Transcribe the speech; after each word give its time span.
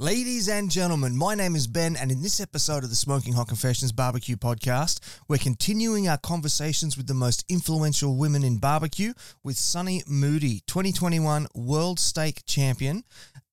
Ladies 0.00 0.48
and 0.48 0.70
gentlemen, 0.70 1.14
my 1.14 1.34
name 1.34 1.54
is 1.54 1.66
Ben, 1.66 1.94
and 1.94 2.10
in 2.10 2.22
this 2.22 2.40
episode 2.40 2.84
of 2.84 2.88
the 2.88 2.96
Smoking 2.96 3.34
Hot 3.34 3.48
Confessions 3.48 3.92
Barbecue 3.92 4.34
Podcast, 4.34 4.98
we're 5.28 5.36
continuing 5.36 6.08
our 6.08 6.16
conversations 6.16 6.96
with 6.96 7.06
the 7.06 7.12
most 7.12 7.44
influential 7.50 8.16
women 8.16 8.42
in 8.42 8.56
barbecue 8.56 9.12
with 9.44 9.58
Sunny 9.58 10.02
Moody, 10.06 10.62
2021 10.66 11.48
World 11.54 12.00
Steak 12.00 12.46
Champion 12.46 13.04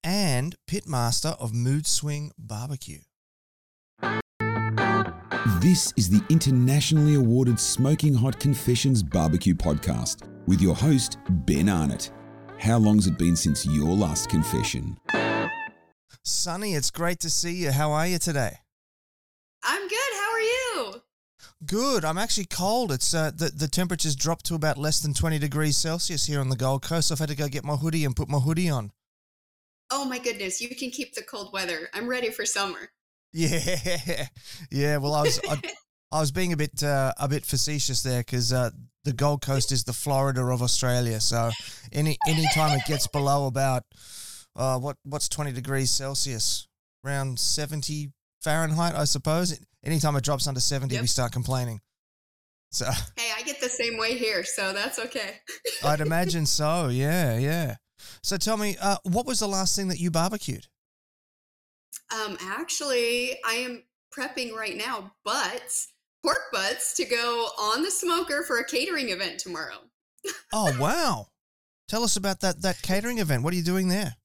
and 0.06 0.56
Pitmaster 0.72 1.38
of 1.38 1.54
Mood 1.54 1.86
Swing 1.86 2.32
Barbecue. 2.38 3.00
This 5.60 5.92
is 5.98 6.10
the 6.10 6.24
internationally 6.30 7.16
awarded 7.16 7.60
Smoking 7.60 8.14
Hot 8.14 8.40
Confessions 8.40 9.04
Barbecue 9.04 9.54
Podcast 9.54 10.26
with 10.48 10.62
your 10.62 10.76
host, 10.76 11.18
Ben 11.30 11.68
Arnott. 11.68 12.10
How 12.58 12.78
long's 12.78 13.06
it 13.06 13.18
been 13.18 13.36
since 13.36 13.66
your 13.66 13.94
last 13.94 14.30
confession? 14.30 14.98
Sunny, 16.28 16.74
it's 16.74 16.92
great 16.92 17.20
to 17.22 17.30
see 17.30 17.54
you. 17.54 17.72
How 17.72 17.94
are 17.94 18.06
you 18.06 18.20
today? 18.20 18.60
I'm 19.64 19.88
good. 19.88 19.98
How 20.14 20.32
are 20.32 20.40
you? 20.40 21.02
Good. 21.66 22.04
I'm 22.04 22.18
actually 22.18 22.46
cold. 22.46 22.92
It's 22.92 23.14
uh, 23.14 23.32
the 23.34 23.50
the 23.50 23.68
temperature's 23.68 24.16
dropped 24.16 24.46
to 24.48 24.56
about 24.56 24.78
less 24.78 25.00
than 25.00 25.14
20 25.14 25.40
degrees 25.40 25.78
Celsius 25.78 26.26
here 26.26 26.40
on 26.40 26.50
the 26.50 26.58
Gold 26.58 26.82
Coast. 26.84 27.08
So 27.08 27.14
I've 27.14 27.20
had 27.20 27.30
to 27.30 27.36
go 27.36 27.48
get 27.48 27.64
my 27.64 27.76
hoodie 27.76 28.04
and 28.04 28.16
put 28.16 28.28
my 28.28 28.40
hoodie 28.40 28.70
on. 28.70 28.92
Oh 29.90 30.04
my 30.04 30.20
goodness, 30.20 30.60
you 30.60 30.68
can 30.68 30.92
keep 30.92 31.16
the 31.16 31.22
cold 31.22 31.54
weather. 31.54 31.90
I'm 31.94 32.08
ready 32.08 32.30
for 32.30 32.46
summer. 32.46 32.80
Yeah, 33.34 34.28
yeah. 34.72 34.98
Well, 34.98 35.14
I 35.14 35.22
was 35.24 35.40
I, 35.48 35.62
I 36.12 36.20
was 36.22 36.32
being 36.32 36.54
a 36.54 36.58
bit 36.58 36.82
uh, 36.82 37.14
a 37.20 37.28
bit 37.28 37.46
facetious 37.46 38.02
there 38.02 38.22
because 38.22 38.52
uh, 38.52 38.72
the 39.04 39.14
Gold 39.14 39.42
Coast 39.42 39.72
is 39.72 39.84
the 39.84 39.94
Florida 39.94 40.42
of 40.42 40.62
Australia. 40.62 41.20
So 41.20 41.52
any 41.92 42.18
any 42.28 42.48
time 42.54 42.78
it 42.78 42.86
gets 42.88 43.06
below 43.06 43.46
about 43.46 43.84
uh, 44.58 44.78
what 44.80 44.98
what's 45.04 45.30
20 45.30 45.52
degrees 45.54 45.92
Celsius, 45.92 46.68
around 47.06 47.40
70 47.40 48.12
Fahrenheit, 48.42 48.96
I 48.96 49.06
suppose. 49.06 49.58
Anytime 49.86 50.16
it 50.18 50.24
drops 50.24 50.48
under 50.48 50.60
70, 50.60 50.94
Yep. 50.96 51.02
we 51.02 51.08
start 51.08 51.32
complaining. 51.32 51.80
So 52.72 52.86
Hey, 53.16 53.32
I 53.38 53.44
get 53.44 53.62
the 53.62 53.70
same 53.70 53.98
way 53.98 54.18
here, 54.18 54.44
so 54.44 54.74
that's 54.74 55.00
okay. 55.00 55.36
I'd 55.84 56.02
imagine 56.02 56.46
so. 56.46 56.90
Yeah, 56.90 57.38
yeah. 57.38 57.76
So 58.24 58.38
tell 58.38 58.58
me, 58.58 58.76
uh, 58.82 58.98
what 59.04 59.26
was 59.26 59.40
the 59.40 59.48
last 59.48 59.76
thing 59.76 59.88
that 59.88 60.00
you 60.00 60.12
barbecued? 60.12 60.68
Um, 62.14 62.38
actually, 62.42 63.38
I 63.46 63.54
am 63.56 63.84
prepping 64.18 64.54
right 64.54 64.78
now 64.78 65.12
butts, 65.26 65.94
pork 66.24 66.52
butts, 66.54 66.94
to 66.96 67.06
go 67.06 67.50
on 67.60 67.82
the 67.84 67.92
smoker 67.92 68.44
for 68.44 68.60
a 68.60 68.66
catering 68.66 69.10
event 69.10 69.40
tomorrow. 69.40 69.78
Oh 70.54 70.76
wow! 70.80 71.28
Tell 71.88 72.04
us 72.04 72.18
about 72.18 72.42
that 72.42 72.62
that 72.62 72.82
catering 72.82 73.20
event. 73.20 73.44
What 73.44 73.54
are 73.54 73.56
you 73.58 73.64
doing 73.64 73.88
there? 73.88 74.16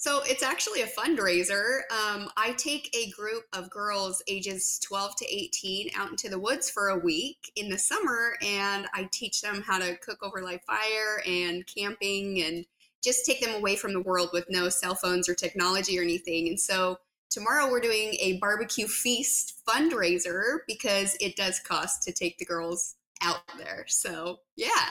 So 0.00 0.22
it's 0.24 0.42
actually 0.42 0.80
a 0.80 0.86
fundraiser. 0.86 1.80
Um, 1.90 2.30
I 2.34 2.54
take 2.56 2.88
a 2.96 3.10
group 3.10 3.44
of 3.52 3.68
girls 3.68 4.22
ages 4.26 4.80
12 4.82 5.14
to 5.16 5.26
18 5.26 5.90
out 5.94 6.08
into 6.08 6.30
the 6.30 6.38
woods 6.38 6.70
for 6.70 6.88
a 6.88 6.98
week 6.98 7.52
in 7.54 7.68
the 7.68 7.76
summer, 7.76 8.32
and 8.40 8.86
I 8.94 9.10
teach 9.12 9.42
them 9.42 9.60
how 9.60 9.78
to 9.78 9.98
cook 9.98 10.20
over 10.22 10.40
live 10.40 10.62
fire 10.62 11.22
and 11.26 11.66
camping 11.66 12.40
and 12.40 12.64
just 13.04 13.26
take 13.26 13.42
them 13.42 13.54
away 13.54 13.76
from 13.76 13.92
the 13.92 14.00
world 14.00 14.30
with 14.32 14.46
no 14.48 14.70
cell 14.70 14.94
phones 14.94 15.28
or 15.28 15.34
technology 15.34 15.98
or 15.98 16.02
anything. 16.02 16.48
And 16.48 16.58
so 16.58 16.96
tomorrow 17.28 17.70
we're 17.70 17.80
doing 17.80 18.14
a 18.20 18.38
barbecue 18.38 18.86
feast 18.86 19.60
fundraiser 19.68 20.60
because 20.66 21.14
it 21.20 21.36
does 21.36 21.60
cost 21.60 22.02
to 22.04 22.12
take 22.12 22.38
the 22.38 22.46
girls 22.46 22.94
out 23.20 23.42
there. 23.58 23.84
So 23.86 24.38
yeah. 24.56 24.88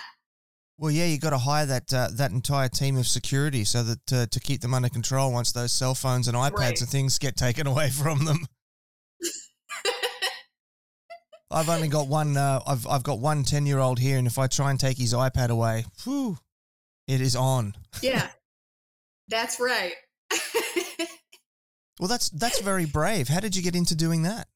Well, 0.81 0.91
yeah, 0.91 1.05
you 1.07 1.19
got 1.19 1.31
to 1.31 1.37
hire 1.37 1.65
that 1.65 1.93
uh, 1.93 2.07
that 2.13 2.31
entire 2.31 2.69
team 2.69 2.95
of 2.97 3.05
security 3.05 3.65
so 3.65 3.83
that 3.83 4.13
uh, 4.13 4.25
to 4.27 4.39
keep 4.39 4.61
them 4.61 4.73
under 4.73 4.87
control 4.87 5.33
once 5.33 5.51
those 5.51 5.73
cell 5.73 5.93
phones 5.93 6.29
and 6.29 6.37
iPads 6.37 6.53
Right. 6.57 6.79
and 6.79 6.89
things 6.89 7.19
get 7.19 7.35
taken 7.35 7.67
away 7.67 7.89
from 8.01 8.23
them. 8.23 8.45
I've 11.51 11.67
only 11.67 11.87
got 11.89 12.07
one. 12.07 12.37
Uh, 12.37 12.61
I've 12.65 12.87
I've 12.87 13.03
got 13.03 13.19
one 13.19 13.43
10 13.43 13.65
year 13.65 13.79
old 13.79 13.99
here, 13.99 14.17
and 14.17 14.25
if 14.27 14.37
I 14.37 14.47
try 14.47 14.69
and 14.71 14.79
take 14.79 14.97
his 14.97 15.13
iPad 15.13 15.49
away, 15.49 15.83
whew, 16.03 16.37
it 17.07 17.19
is 17.19 17.35
on. 17.35 17.73
yeah. 18.01 18.29
That's 19.27 19.59
right. 19.59 19.93
Well, 21.99 22.07
that's 22.07 22.29
that's 22.29 22.61
very 22.61 22.85
brave. 22.85 23.27
How 23.27 23.41
did 23.41 23.57
you 23.57 23.61
get 23.61 23.75
into 23.75 23.93
doing 23.93 24.21
that? 24.23 24.47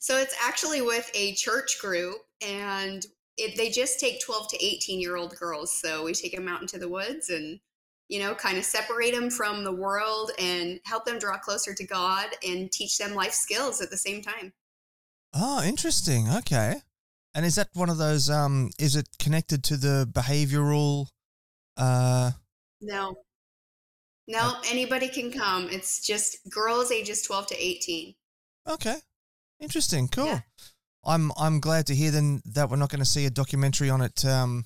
So 0.00 0.18
it's 0.18 0.36
actually 0.40 0.80
with 0.80 1.10
a 1.14 1.34
church 1.34 1.78
group, 1.80 2.14
and 2.40 3.04
it, 3.36 3.56
they 3.56 3.70
just 3.70 3.98
take 4.00 4.20
12 4.20 4.48
to 4.48 4.64
18 4.64 5.00
year 5.00 5.16
old 5.16 5.34
girls. 5.36 5.72
So 5.80 6.04
we 6.04 6.12
take 6.12 6.34
them 6.34 6.48
out 6.48 6.60
into 6.62 6.78
the 6.78 6.88
woods 6.88 7.30
and, 7.30 7.60
you 8.08 8.18
know, 8.20 8.34
kind 8.34 8.58
of 8.58 8.64
separate 8.64 9.14
them 9.14 9.30
from 9.30 9.64
the 9.64 9.72
world 9.72 10.30
and 10.38 10.80
help 10.84 11.04
them 11.06 11.18
draw 11.18 11.38
closer 11.38 11.74
to 11.74 11.86
God 11.86 12.28
and 12.46 12.70
teach 12.70 12.98
them 12.98 13.14
life 13.14 13.32
skills 13.32 13.80
at 13.80 13.90
the 13.90 13.96
same 13.96 14.22
time. 14.22 14.52
Oh, 15.34 15.62
interesting. 15.64 16.28
Okay. 16.28 16.76
And 17.34 17.46
is 17.46 17.54
that 17.54 17.68
one 17.72 17.88
of 17.88 17.96
those? 17.98 18.28
Um, 18.28 18.68
is 18.78 18.96
it 18.96 19.08
connected 19.18 19.64
to 19.64 19.76
the 19.78 20.06
behavioral? 20.12 21.06
Uh, 21.76 22.32
No, 22.82 23.16
no, 24.28 24.56
anybody 24.68 25.08
can 25.08 25.32
come. 25.32 25.68
It's 25.70 26.04
just 26.06 26.38
girls 26.50 26.92
ages 26.92 27.22
12 27.22 27.46
to 27.48 27.54
18. 27.58 28.14
okay. 28.68 28.96
Interesting. 29.60 30.08
Cool. 30.08 30.26
Yeah. 30.26 30.40
I'm 31.04 31.32
I'm 31.38 31.60
glad 31.60 31.86
to 31.86 31.94
hear 31.94 32.10
then 32.10 32.42
that 32.46 32.70
we're 32.70 32.76
not 32.76 32.90
going 32.90 33.00
to 33.00 33.04
see 33.04 33.26
a 33.26 33.30
documentary 33.30 33.90
on 33.90 34.00
it. 34.02 34.24
Um, 34.24 34.64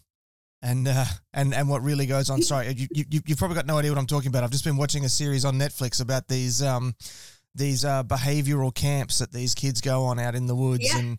and 0.63 0.89
uh, 0.89 1.05
and 1.33 1.55
and 1.55 1.69
what 1.69 1.83
really 1.83 2.07
goes 2.07 2.31
on. 2.31 2.43
Sorry, 2.43 2.73
you, 2.73 2.87
you 2.91 3.05
you- 3.11 3.21
you've 3.27 3.39
probably 3.39 3.55
got 3.57 3.67
no 3.67 3.79
idea 3.79 3.91
what 3.91 3.99
I'm 3.99 4.07
talking 4.07 4.29
about. 4.29 4.43
I've 4.45 4.51
just 4.51 4.65
been 4.65 4.77
watching 4.77 5.05
a 5.05 5.09
series 5.09 5.45
on 5.45 5.55
Netflix 5.57 6.01
about 6.01 6.29
these 6.29 6.63
um 6.63 6.95
these 7.55 7.85
uh, 7.85 8.03
behavioral 8.05 8.75
camps 8.75 9.19
that 9.19 9.33
these 9.33 9.55
kids 9.55 9.81
go 9.81 10.05
on 10.05 10.19
out 10.19 10.35
in 10.35 10.47
the 10.47 10.55
woods 10.57 10.85
Yeah. 10.93 10.99
and 10.99 11.19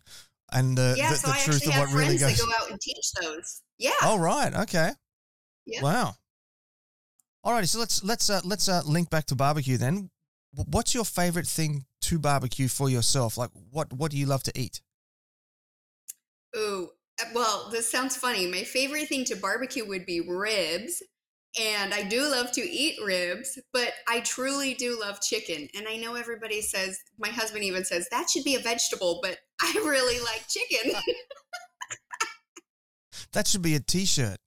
and 0.52 0.78
the 0.78 0.94
yeah, 0.96 1.10
the, 1.10 1.16
so 1.16 1.28
the 1.28 1.34
I 1.34 1.38
truth 1.40 1.66
of 1.66 1.72
have 1.72 1.88
what 1.88 1.94
really 1.96 2.18
friends 2.18 2.38
goes. 2.38 2.46
that 2.48 2.56
go 2.58 2.64
out 2.64 2.70
and 2.70 2.80
teach 2.80 3.12
those. 3.20 3.62
Yeah. 3.78 3.90
Oh 4.02 4.18
right, 4.18 4.54
okay. 4.54 4.90
Yeah. 5.66 5.82
Wow. 5.82 6.14
Alrighty, 7.46 7.68
so 7.68 7.78
let's 7.78 8.02
let's 8.04 8.28
uh, 8.30 8.40
let's 8.44 8.68
uh, 8.68 8.82
link 8.84 9.10
back 9.10 9.26
to 9.26 9.36
barbecue 9.36 9.76
then. 9.78 10.10
What's 10.66 10.94
your 10.94 11.04
favorite 11.04 11.46
thing 11.46 11.84
to 12.02 12.18
barbecue 12.18 12.68
for 12.68 12.88
yourself? 12.90 13.36
Like, 13.38 13.50
what 13.70 13.92
what 13.92 14.10
do 14.10 14.16
you 14.16 14.26
love 14.26 14.42
to 14.44 14.58
eat? 14.58 14.80
Ooh, 16.56 16.90
uh, 17.20 17.24
well, 17.34 17.68
this 17.70 17.90
sounds 17.90 18.16
funny. 18.16 18.46
My 18.46 18.62
favorite 18.62 19.08
thing 19.08 19.24
to 19.26 19.36
barbecue 19.36 19.86
would 19.86 20.06
be 20.06 20.20
ribs. 20.20 21.02
And 21.58 21.94
I 21.94 22.02
do 22.02 22.22
love 22.22 22.52
to 22.52 22.60
eat 22.60 22.98
ribs, 23.04 23.58
but 23.72 23.92
I 24.06 24.20
truly 24.20 24.74
do 24.74 25.00
love 25.00 25.20
chicken. 25.20 25.68
And 25.74 25.88
I 25.88 25.96
know 25.96 26.14
everybody 26.14 26.60
says, 26.60 26.98
my 27.18 27.28
husband 27.28 27.64
even 27.64 27.84
says, 27.84 28.06
that 28.10 28.28
should 28.30 28.44
be 28.44 28.54
a 28.54 28.60
vegetable, 28.60 29.20
but 29.22 29.38
I 29.60 29.72
really 29.84 30.20
like 30.20 30.44
chicken. 30.48 30.92
That 33.32 33.46
should 33.46 33.62
be 33.62 33.74
a 33.74 33.80
T-shirt. 33.80 34.38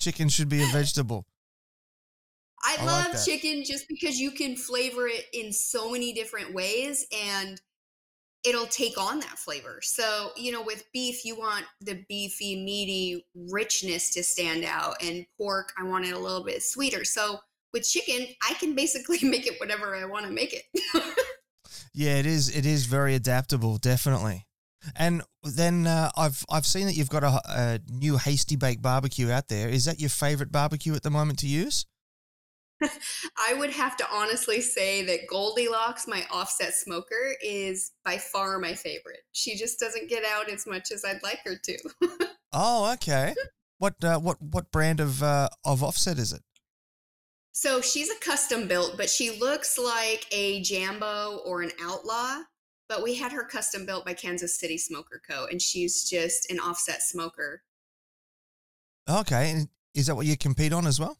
Chicken 0.00 0.28
should 0.28 0.48
be 0.48 0.60
a 0.62 0.66
vegetable. 0.66 1.26
I, 2.64 2.76
I 2.80 2.84
love 2.84 3.12
that. 3.12 3.24
chicken 3.24 3.62
just 3.64 3.86
because 3.88 4.18
you 4.18 4.32
can 4.32 4.56
flavor 4.56 5.06
it 5.06 5.26
in 5.32 5.52
so 5.52 5.90
many 5.90 6.12
different 6.12 6.52
ways 6.52 7.06
and 7.12 7.60
it'll 8.44 8.66
take 8.66 8.98
on 8.98 9.20
that 9.20 9.38
flavor. 9.38 9.80
So, 9.82 10.30
you 10.36 10.52
know, 10.52 10.62
with 10.62 10.84
beef, 10.92 11.24
you 11.24 11.36
want 11.38 11.64
the 11.80 12.04
beefy, 12.08 12.64
meaty 12.64 13.26
richness 13.34 14.10
to 14.14 14.22
stand 14.22 14.64
out, 14.64 15.02
and 15.02 15.26
pork, 15.38 15.72
I 15.78 15.84
want 15.84 16.06
it 16.06 16.12
a 16.12 16.18
little 16.18 16.44
bit 16.44 16.62
sweeter. 16.62 17.04
So, 17.04 17.38
with 17.72 17.88
chicken, 17.88 18.26
I 18.48 18.54
can 18.54 18.74
basically 18.74 19.18
make 19.22 19.46
it 19.46 19.60
whatever 19.60 19.94
I 19.96 20.04
want 20.04 20.26
to 20.26 20.32
make 20.32 20.52
it. 20.52 20.64
Yeah, 21.94 22.16
it 22.16 22.26
is. 22.26 22.54
It 22.54 22.64
is 22.64 22.86
very 22.86 23.14
adaptable, 23.14 23.76
definitely. 23.78 24.46
And 24.96 25.22
then 25.44 25.86
uh, 25.86 26.10
I've 26.16 26.44
I've 26.50 26.66
seen 26.66 26.86
that 26.86 26.94
you've 26.94 27.10
got 27.10 27.22
a, 27.22 27.40
a 27.46 27.80
new 27.90 28.16
hasty 28.16 28.56
bake 28.56 28.82
barbecue 28.82 29.30
out 29.30 29.48
there. 29.48 29.68
Is 29.68 29.84
that 29.84 30.00
your 30.00 30.10
favorite 30.10 30.50
barbecue 30.50 30.94
at 30.94 31.02
the 31.02 31.10
moment 31.10 31.38
to 31.40 31.46
use? 31.46 31.86
I 33.38 33.54
would 33.54 33.70
have 33.70 33.96
to 33.98 34.06
honestly 34.10 34.60
say 34.60 35.02
that 35.04 35.26
Goldilocks, 35.28 36.06
my 36.06 36.24
offset 36.30 36.74
smoker, 36.74 37.34
is 37.42 37.92
by 38.04 38.18
far 38.18 38.58
my 38.58 38.74
favorite. 38.74 39.20
She 39.32 39.56
just 39.56 39.78
doesn't 39.78 40.08
get 40.08 40.24
out 40.24 40.50
as 40.50 40.66
much 40.66 40.90
as 40.92 41.04
I'd 41.04 41.22
like 41.22 41.40
her 41.44 41.56
to. 41.56 41.78
Oh, 42.52 42.92
okay. 42.92 43.34
What 43.78 43.94
uh, 44.04 44.18
what 44.18 44.36
what 44.42 44.70
brand 44.70 45.00
of 45.00 45.22
uh, 45.22 45.48
of 45.64 45.82
offset 45.82 46.18
is 46.18 46.32
it? 46.32 46.42
So 47.52 47.80
she's 47.80 48.10
a 48.10 48.18
custom 48.20 48.68
built, 48.68 48.96
but 48.96 49.10
she 49.10 49.38
looks 49.38 49.78
like 49.78 50.26
a 50.32 50.60
Jambo 50.62 51.40
or 51.44 51.62
an 51.62 51.70
Outlaw. 51.80 52.42
But 52.88 53.02
we 53.02 53.14
had 53.14 53.32
her 53.32 53.44
custom 53.44 53.86
built 53.86 54.04
by 54.04 54.12
Kansas 54.12 54.58
City 54.58 54.76
Smoker 54.76 55.20
Co. 55.26 55.46
And 55.50 55.62
she's 55.62 56.08
just 56.08 56.50
an 56.50 56.60
offset 56.60 57.02
smoker. 57.02 57.62
Okay, 59.08 59.50
and 59.50 59.68
is 59.94 60.06
that 60.06 60.14
what 60.14 60.26
you 60.26 60.36
compete 60.36 60.72
on 60.72 60.86
as 60.86 61.00
well? 61.00 61.16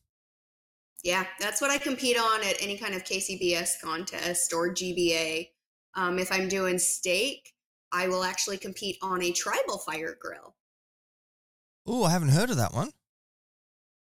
Yeah, 1.02 1.26
that's 1.40 1.60
what 1.60 1.70
I 1.70 1.78
compete 1.78 2.16
on 2.16 2.40
at 2.44 2.62
any 2.62 2.78
kind 2.78 2.94
of 2.94 3.04
KCBS 3.04 3.80
contest 3.82 4.52
or 4.52 4.72
GBA. 4.72 5.48
Um, 5.94 6.18
if 6.18 6.30
I'm 6.30 6.48
doing 6.48 6.78
steak, 6.78 7.52
I 7.92 8.08
will 8.08 8.22
actually 8.22 8.56
compete 8.56 8.98
on 9.02 9.22
a 9.22 9.32
tribal 9.32 9.78
fire 9.78 10.16
grill. 10.20 10.54
Oh, 11.86 12.04
I 12.04 12.10
haven't 12.10 12.28
heard 12.28 12.50
of 12.50 12.56
that 12.56 12.72
one. 12.72 12.90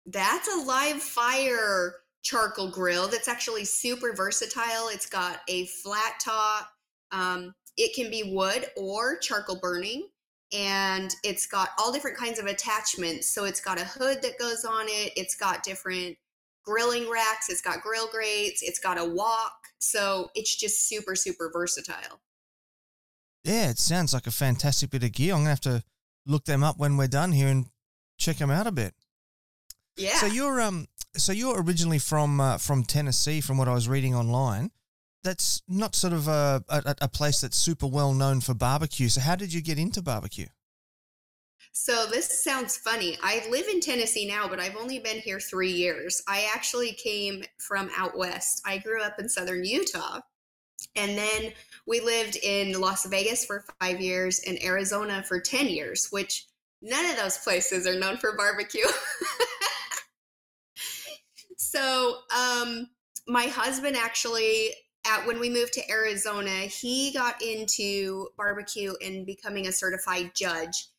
That's 0.07 0.49
a 0.53 0.67
live 0.67 1.03
fire 1.03 1.95
charcoal 2.23 2.71
grill 2.71 3.09
that's 3.09 3.29
actually 3.29 3.65
super 3.65 4.13
versatile. 4.13 4.89
It's 4.89 5.07
got 5.07 5.41
a 5.49 5.67
flat 5.67 6.21
top. 6.21 6.69
Um, 7.13 7.55
it 7.77 7.95
can 7.95 8.11
be 8.11 8.35
wood 8.35 8.67
or 8.77 9.19
charcoal 9.19 9.59
burning 9.59 10.09
and 10.53 11.15
it's 11.25 11.47
got 11.47 11.71
all 11.79 11.93
different 11.93 12.17
kinds 12.17 12.39
of 12.39 12.47
attachments. 12.47 13.31
So 13.31 13.45
it's 13.45 13.61
got 13.61 13.81
a 13.81 13.85
hood 13.85 14.21
that 14.23 14.39
goes 14.39 14.65
on 14.65 14.87
it, 14.89 15.13
it's 15.17 15.35
got 15.35 15.63
different 15.63 16.17
grilling 16.65 17.11
racks, 17.11 17.49
it's 17.49 17.61
got 17.61 17.83
grill 17.83 18.09
grates, 18.09 18.63
it's 18.63 18.79
got 18.79 18.99
a 18.99 19.05
wok. 19.05 19.53
So 19.79 20.31
it's 20.35 20.55
just 20.55 20.89
super, 20.89 21.15
super 21.15 21.51
versatile. 21.53 22.21
Yeah, 23.45 23.71
it 23.71 23.79
sounds 23.79 24.13
like 24.13 24.27
a 24.27 24.31
fantastic 24.31 24.91
bit 24.91 25.03
of 25.03 25.13
gear. 25.13 25.33
I'm 25.33 25.45
going 25.45 25.47
to 25.47 25.51
have 25.51 25.61
to 25.61 25.85
look 26.27 26.45
them 26.45 26.63
up 26.63 26.79
when 26.79 26.97
we're 26.97 27.09
done 27.09 27.33
here 27.33 27.49
and 27.49 27.67
check 28.19 28.37
them 28.37 28.51
out 28.51 28.67
a 28.67 28.73
bit. 28.73 28.95
Yeah. 29.97 30.17
So 30.17 30.27
you're 30.27 30.61
um 30.61 30.87
so 31.17 31.33
you're 31.33 31.61
originally 31.61 31.99
from 31.99 32.41
uh, 32.41 32.59
from 32.59 32.85
Tennessee 32.85 33.41
from 33.41 33.59
what 33.59 33.69
I 33.69 33.75
was 33.75 33.89
reading 33.89 34.15
online. 34.15 34.71
That's 35.23 35.63
not 35.69 35.95
sort 35.95 36.15
of 36.15 36.29
a, 36.29 36.65
a 36.69 36.95
a 37.03 37.09
place 37.09 37.41
that's 37.41 37.57
super 37.57 37.87
well 37.87 38.15
known 38.15 38.41
for 38.41 38.55
barbecue. 38.55 39.09
So 39.09 39.21
how 39.21 39.37
did 39.37 39.53
you 39.53 39.61
get 39.61 39.79
into 39.79 40.01
barbecue? 40.01 40.47
So 41.73 42.07
this 42.07 42.43
sounds 42.43 42.77
funny. 42.77 43.17
I 43.23 43.47
live 43.49 43.69
in 43.69 43.81
Tennessee 43.81 44.27
now, 44.27 44.49
but 44.49 44.59
I've 44.59 44.77
only 44.77 44.99
been 44.99 45.19
here 45.19 45.39
three 45.39 45.71
years. 45.71 46.23
I 46.29 46.49
actually 46.53 46.93
came 46.93 47.45
from 47.59 47.91
out 47.97 48.19
west. 48.19 48.61
I 48.67 48.79
grew 48.79 49.03
up 49.03 49.19
in 49.19 49.29
southern 49.29 49.65
Utah. 49.65 50.21
And 50.97 51.17
then 51.17 51.53
we 51.87 52.01
lived 52.01 52.37
in 52.43 52.81
Las 52.81 53.07
Vegas 53.07 53.45
for 53.45 53.65
five 53.81 54.01
years 54.01 54.41
and 54.47 54.63
Arizona 54.63 55.23
for 55.23 55.41
10 55.41 55.69
years, 55.69 56.09
which 56.11 56.47
none 56.83 57.07
of 57.07 57.17
those 57.17 57.39
places 57.39 57.87
are 57.87 57.99
known 57.99 58.17
for 58.17 58.37
barbecue. 58.37 58.87
so, 61.57 62.17
um, 62.37 62.89
my 63.29 63.45
husband 63.45 63.97
actually, 63.97 64.71
at 65.07 65.27
when 65.27 65.39
we 65.39 65.49
moved 65.49 65.75
to 65.75 65.91
Arizona, 65.91 66.51
he 66.51 67.13
got 67.13 67.41
into 67.41 68.29
barbecue 68.37 68.93
and 69.05 69.25
becoming 69.25 69.69
a 69.69 69.73
certified 69.73 70.33
judge 70.35 70.90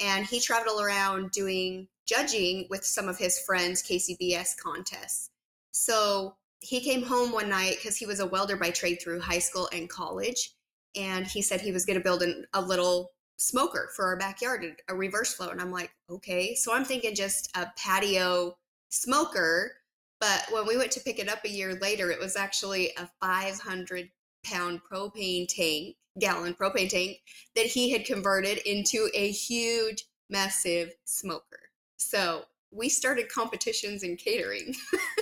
and 0.00 0.26
he 0.26 0.40
traveled 0.40 0.80
around 0.80 1.30
doing 1.30 1.88
judging 2.06 2.66
with 2.70 2.84
some 2.84 3.08
of 3.08 3.18
his 3.18 3.38
friends 3.40 3.82
KCBS 3.82 4.56
contests. 4.56 5.30
So 5.72 6.36
he 6.60 6.80
came 6.80 7.02
home 7.02 7.32
one 7.32 7.48
night 7.48 7.76
because 7.76 7.96
he 7.96 8.06
was 8.06 8.20
a 8.20 8.26
welder 8.26 8.56
by 8.56 8.70
trade 8.70 9.00
through 9.02 9.20
high 9.20 9.38
school 9.38 9.68
and 9.72 9.88
college, 9.88 10.52
and 10.96 11.26
he 11.26 11.42
said 11.42 11.60
he 11.60 11.72
was 11.72 11.86
going 11.86 11.98
to 11.98 12.02
build 12.02 12.22
an, 12.22 12.44
a 12.52 12.60
little 12.60 13.12
smoker 13.36 13.90
for 13.96 14.06
our 14.06 14.16
backyard, 14.16 14.64
a 14.88 14.94
reverse 14.94 15.34
flow. 15.34 15.48
And 15.48 15.60
I'm 15.60 15.72
like, 15.72 15.90
okay. 16.10 16.54
So 16.54 16.74
I'm 16.74 16.84
thinking 16.84 17.14
just 17.14 17.50
a 17.56 17.68
patio 17.76 18.56
smoker. 18.90 19.72
But 20.20 20.46
when 20.50 20.66
we 20.66 20.76
went 20.76 20.92
to 20.92 21.00
pick 21.00 21.18
it 21.18 21.28
up 21.28 21.44
a 21.44 21.48
year 21.48 21.74
later, 21.80 22.10
it 22.10 22.20
was 22.20 22.36
actually 22.36 22.90
a 22.98 23.08
500 23.20 24.10
pound 24.44 24.80
propane 24.90 25.46
tank 25.48 25.96
gallon 26.18 26.54
propane 26.54 26.88
tank 26.88 27.18
that 27.54 27.66
he 27.66 27.90
had 27.90 28.04
converted 28.04 28.58
into 28.58 29.08
a 29.14 29.30
huge, 29.30 30.04
massive 30.28 30.92
smoker. 31.04 31.60
So 31.96 32.44
we 32.70 32.88
started 32.88 33.28
competitions 33.28 34.02
in 34.02 34.16
catering. 34.16 34.74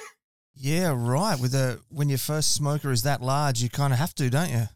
yeah, 0.54 0.94
right. 0.96 1.38
With 1.38 1.54
a 1.54 1.80
when 1.90 2.08
your 2.08 2.18
first 2.18 2.54
smoker 2.54 2.90
is 2.90 3.02
that 3.02 3.22
large, 3.22 3.60
you 3.62 3.68
kind 3.68 3.92
of 3.92 3.98
have 3.98 4.14
to, 4.16 4.30
don't 4.30 4.50
you? 4.50 4.68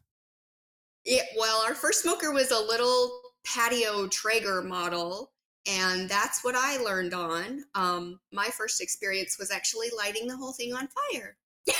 Yeah. 1.04 1.22
Well, 1.38 1.62
our 1.66 1.74
first 1.74 2.02
smoker 2.02 2.32
was 2.32 2.50
a 2.50 2.58
little 2.58 3.10
patio 3.44 4.06
Traeger 4.08 4.62
model, 4.62 5.32
and 5.66 6.08
that's 6.08 6.44
what 6.44 6.54
I 6.54 6.78
learned 6.78 7.14
on. 7.14 7.64
Um, 7.74 8.20
my 8.32 8.48
first 8.48 8.80
experience 8.80 9.38
was 9.38 9.50
actually 9.50 9.88
lighting 9.96 10.26
the 10.26 10.36
whole 10.36 10.52
thing 10.52 10.72
on 10.72 10.88
fire. 11.12 11.36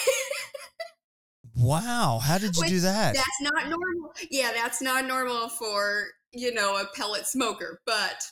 Wow, 1.55 2.19
how 2.23 2.39
did 2.39 2.57
you 2.57 2.63
Which, 2.63 2.71
do 2.71 2.81
that? 2.81 3.15
That's 3.15 3.41
not 3.41 3.69
normal. 3.69 4.15
Yeah, 4.31 4.53
that's 4.55 4.81
not 4.81 5.07
normal 5.07 5.49
for 5.49 6.07
you 6.33 6.53
know 6.55 6.77
a 6.77 6.87
pellet 6.97 7.27
smoker, 7.27 7.81
but 7.85 8.23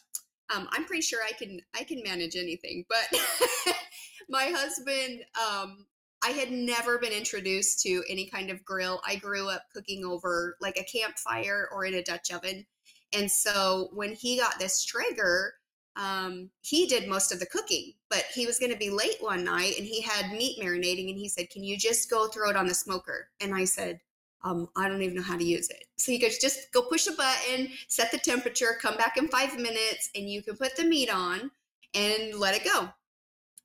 um, 0.54 0.68
I'm 0.72 0.84
pretty 0.84 1.02
sure 1.02 1.20
I 1.26 1.32
can 1.32 1.60
I 1.78 1.84
can 1.84 2.02
manage 2.02 2.36
anything. 2.36 2.84
But 2.88 3.20
my 4.28 4.46
husband, 4.46 5.22
um, 5.38 5.86
I 6.24 6.30
had 6.30 6.50
never 6.50 6.98
been 6.98 7.12
introduced 7.12 7.80
to 7.82 8.02
any 8.08 8.26
kind 8.26 8.50
of 8.50 8.64
grill. 8.64 9.00
I 9.06 9.16
grew 9.16 9.48
up 9.48 9.64
cooking 9.74 10.04
over 10.04 10.56
like 10.60 10.78
a 10.78 10.98
campfire 10.98 11.68
or 11.72 11.84
in 11.84 11.94
a 11.94 12.02
Dutch 12.02 12.32
oven, 12.32 12.66
and 13.12 13.30
so 13.30 13.90
when 13.92 14.14
he 14.14 14.38
got 14.38 14.58
this 14.58 14.82
Traeger, 14.84 15.54
um, 15.96 16.50
he 16.60 16.86
did 16.86 17.08
most 17.08 17.32
of 17.32 17.40
the 17.40 17.46
cooking, 17.46 17.94
but 18.08 18.24
he 18.34 18.46
was 18.46 18.58
going 18.58 18.72
to 18.72 18.78
be 18.78 18.90
late 18.90 19.16
one 19.20 19.44
night 19.44 19.74
and 19.76 19.86
he 19.86 20.00
had 20.00 20.32
meat 20.32 20.58
marinating 20.62 21.10
and 21.10 21.18
he 21.18 21.28
said, 21.28 21.50
Can 21.50 21.64
you 21.64 21.76
just 21.76 22.10
go 22.10 22.28
throw 22.28 22.50
it 22.50 22.56
on 22.56 22.66
the 22.66 22.74
smoker? 22.74 23.28
And 23.40 23.54
I 23.54 23.64
said, 23.64 24.00
um, 24.42 24.68
I 24.76 24.88
don't 24.88 25.02
even 25.02 25.16
know 25.16 25.22
how 25.22 25.36
to 25.36 25.44
use 25.44 25.68
it. 25.68 25.84
So 25.98 26.12
he 26.12 26.18
goes, 26.18 26.38
Just 26.38 26.72
go 26.72 26.82
push 26.82 27.06
a 27.06 27.12
button, 27.12 27.68
set 27.88 28.12
the 28.12 28.18
temperature, 28.18 28.78
come 28.80 28.96
back 28.96 29.16
in 29.16 29.28
five 29.28 29.56
minutes, 29.56 30.10
and 30.14 30.28
you 30.28 30.42
can 30.42 30.56
put 30.56 30.76
the 30.76 30.84
meat 30.84 31.12
on 31.12 31.50
and 31.94 32.38
let 32.38 32.54
it 32.54 32.64
go. 32.64 32.88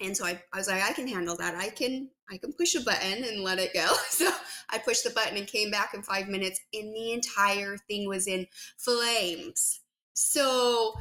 And 0.01 0.15
so 0.17 0.25
I, 0.25 0.41
I 0.51 0.57
was 0.57 0.67
like, 0.67 0.83
I 0.83 0.91
can 0.93 1.07
handle 1.07 1.37
that. 1.37 1.55
I 1.55 1.69
can 1.69 2.09
I 2.29 2.37
can 2.37 2.53
push 2.53 2.75
a 2.75 2.81
button 2.81 3.23
and 3.23 3.43
let 3.43 3.59
it 3.59 3.73
go. 3.73 3.87
So 4.09 4.31
I 4.69 4.79
pushed 4.79 5.03
the 5.03 5.11
button 5.11 5.37
and 5.37 5.45
came 5.45 5.69
back 5.69 5.93
in 5.93 6.01
five 6.01 6.27
minutes, 6.27 6.59
and 6.73 6.93
the 6.93 7.13
entire 7.13 7.77
thing 7.77 8.07
was 8.07 8.27
in 8.27 8.47
flames. 8.77 9.81
So 10.13 10.95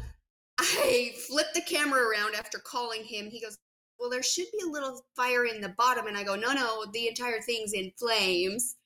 I 0.58 1.12
flipped 1.28 1.54
the 1.54 1.62
camera 1.62 2.02
around 2.02 2.34
after 2.34 2.58
calling 2.58 3.04
him. 3.04 3.28
He 3.28 3.40
goes, 3.40 3.58
Well, 3.98 4.10
there 4.10 4.22
should 4.22 4.46
be 4.52 4.64
a 4.66 4.70
little 4.70 5.04
fire 5.16 5.44
in 5.44 5.60
the 5.60 5.74
bottom. 5.76 6.06
And 6.06 6.16
I 6.16 6.22
go, 6.22 6.36
No, 6.36 6.52
no, 6.52 6.84
the 6.92 7.08
entire 7.08 7.40
thing's 7.40 7.72
in 7.72 7.92
flames. 7.98 8.76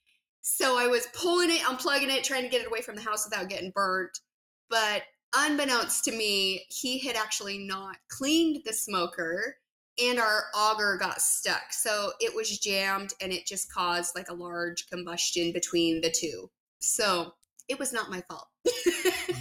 So 0.41 0.79
I 0.79 0.87
was 0.87 1.09
pulling 1.15 1.51
it, 1.51 1.61
unplugging 1.63 2.09
it, 2.09 2.25
trying 2.25 2.43
to 2.43 2.49
get 2.49 2.63
it 2.63 2.69
away 2.69 2.81
from 2.81 2.97
the 2.97 3.03
house 3.03 3.29
without 3.29 3.49
getting 3.49 3.73
burnt. 3.75 4.19
But 4.71 5.03
unbeknownst 5.37 6.05
to 6.05 6.13
me, 6.13 6.65
he 6.71 6.99
had 6.99 7.17
actually 7.17 7.59
not 7.59 7.97
cleaned 8.09 8.63
the 8.65 8.73
smoker 8.73 9.57
and 10.01 10.19
our 10.19 10.45
auger 10.55 10.97
got 10.97 11.21
stuck. 11.21 11.73
So 11.73 12.13
it 12.21 12.35
was 12.35 12.59
jammed 12.59 13.13
and 13.21 13.33
it 13.33 13.47
just 13.47 13.73
caused 13.73 14.15
like 14.15 14.29
a 14.31 14.35
large 14.35 14.89
combustion 14.89 15.53
between 15.53 16.01
the 16.01 16.11
two. 16.11 16.51
So 16.79 17.33
it 17.69 17.79
was 17.79 17.93
not 17.93 18.11
my 18.11 18.23
fault. 18.29 18.47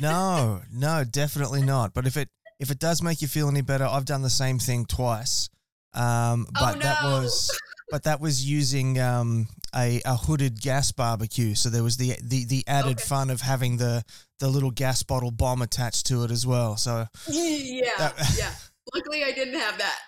No, 0.01 0.61
no, 0.71 1.03
definitely 1.03 1.63
not. 1.63 1.93
But 1.93 2.07
if 2.07 2.17
it 2.17 2.29
if 2.59 2.71
it 2.71 2.79
does 2.79 3.01
make 3.01 3.21
you 3.21 3.27
feel 3.27 3.47
any 3.47 3.61
better, 3.61 3.85
I've 3.85 4.05
done 4.05 4.21
the 4.21 4.29
same 4.29 4.59
thing 4.59 4.85
twice. 4.85 5.49
Um, 5.93 6.47
oh, 6.49 6.59
but 6.59 6.75
oh, 6.75 6.79
no. 6.79 6.83
that 6.83 7.03
was 7.03 7.59
but 7.89 8.03
that 8.03 8.19
was 8.19 8.47
using 8.47 8.99
um, 8.99 9.47
a, 9.75 10.01
a 10.05 10.15
hooded 10.15 10.61
gas 10.61 10.91
barbecue. 10.91 11.55
So 11.55 11.69
there 11.69 11.83
was 11.83 11.97
the 11.97 12.15
the, 12.21 12.45
the 12.45 12.63
added 12.67 12.97
okay. 12.97 13.07
fun 13.07 13.29
of 13.29 13.41
having 13.41 13.77
the 13.77 14.03
the 14.39 14.49
little 14.49 14.71
gas 14.71 15.03
bottle 15.03 15.31
bomb 15.31 15.61
attached 15.61 16.07
to 16.07 16.23
it 16.23 16.31
as 16.31 16.45
well. 16.45 16.77
So 16.77 17.05
yeah, 17.27 17.89
that, 17.97 18.13
yeah. 18.37 18.51
Luckily, 18.93 19.23
I 19.23 19.31
didn't 19.31 19.59
have 19.59 19.77
that. 19.77 19.99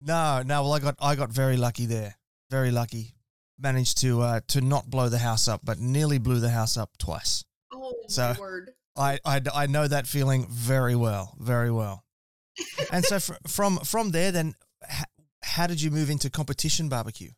No, 0.00 0.42
no. 0.44 0.62
Well, 0.62 0.72
I 0.72 0.78
got 0.78 0.96
I 1.00 1.14
got 1.14 1.30
very 1.30 1.56
lucky 1.56 1.86
there. 1.86 2.16
Very 2.50 2.70
lucky. 2.70 3.14
Managed 3.58 3.98
to 3.98 4.20
uh, 4.22 4.40
to 4.48 4.60
not 4.60 4.88
blow 4.88 5.08
the 5.08 5.18
house 5.18 5.48
up, 5.48 5.60
but 5.64 5.78
nearly 5.78 6.18
blew 6.18 6.40
the 6.40 6.50
house 6.50 6.76
up 6.76 6.90
twice. 6.98 7.44
Oh, 7.92 8.04
so 8.08 8.34
word. 8.38 8.70
I, 8.96 9.18
I, 9.24 9.40
I 9.54 9.66
know 9.66 9.88
that 9.88 10.06
feeling 10.06 10.46
very 10.50 10.94
well, 10.94 11.36
very 11.38 11.70
well. 11.70 12.04
and 12.92 13.04
so 13.04 13.18
fr- 13.20 13.34
from 13.46 13.78
from 13.78 14.10
there, 14.10 14.30
then, 14.30 14.54
h- 14.88 15.06
how 15.42 15.66
did 15.66 15.80
you 15.80 15.90
move 15.90 16.10
into 16.10 16.28
competition 16.28 16.88
barbecue? 16.88 17.30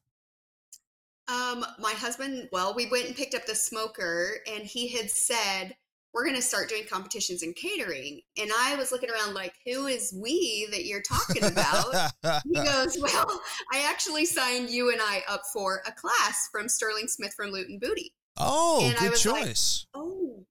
Um, 1.28 1.64
my 1.78 1.92
husband, 1.92 2.48
well, 2.52 2.74
we 2.74 2.86
went 2.86 3.06
and 3.06 3.16
picked 3.16 3.34
up 3.34 3.46
the 3.46 3.54
smoker, 3.54 4.38
and 4.52 4.64
he 4.64 4.88
had 4.88 5.10
said 5.10 5.74
we're 6.14 6.24
going 6.24 6.36
to 6.36 6.42
start 6.42 6.68
doing 6.68 6.84
competitions 6.88 7.42
in 7.42 7.52
catering. 7.54 8.20
And 8.38 8.50
I 8.56 8.76
was 8.76 8.92
looking 8.92 9.10
around 9.10 9.34
like, 9.34 9.52
who 9.66 9.86
is 9.86 10.16
we 10.16 10.68
that 10.70 10.84
you're 10.84 11.02
talking 11.02 11.44
about? 11.44 12.12
he 12.44 12.54
goes, 12.64 12.96
well, 13.00 13.40
I 13.72 13.80
actually 13.90 14.24
signed 14.24 14.70
you 14.70 14.92
and 14.92 15.00
I 15.02 15.22
up 15.28 15.42
for 15.52 15.82
a 15.86 15.92
class 15.92 16.48
from 16.52 16.68
Sterling 16.68 17.08
Smith 17.08 17.34
from 17.34 17.50
Loot 17.50 17.68
and 17.68 17.80
Booty. 17.80 18.14
Oh, 18.36 18.80
and 18.84 18.96
good 18.98 19.16
choice. 19.16 19.86
Like, 19.94 20.02
oh, 20.02 20.44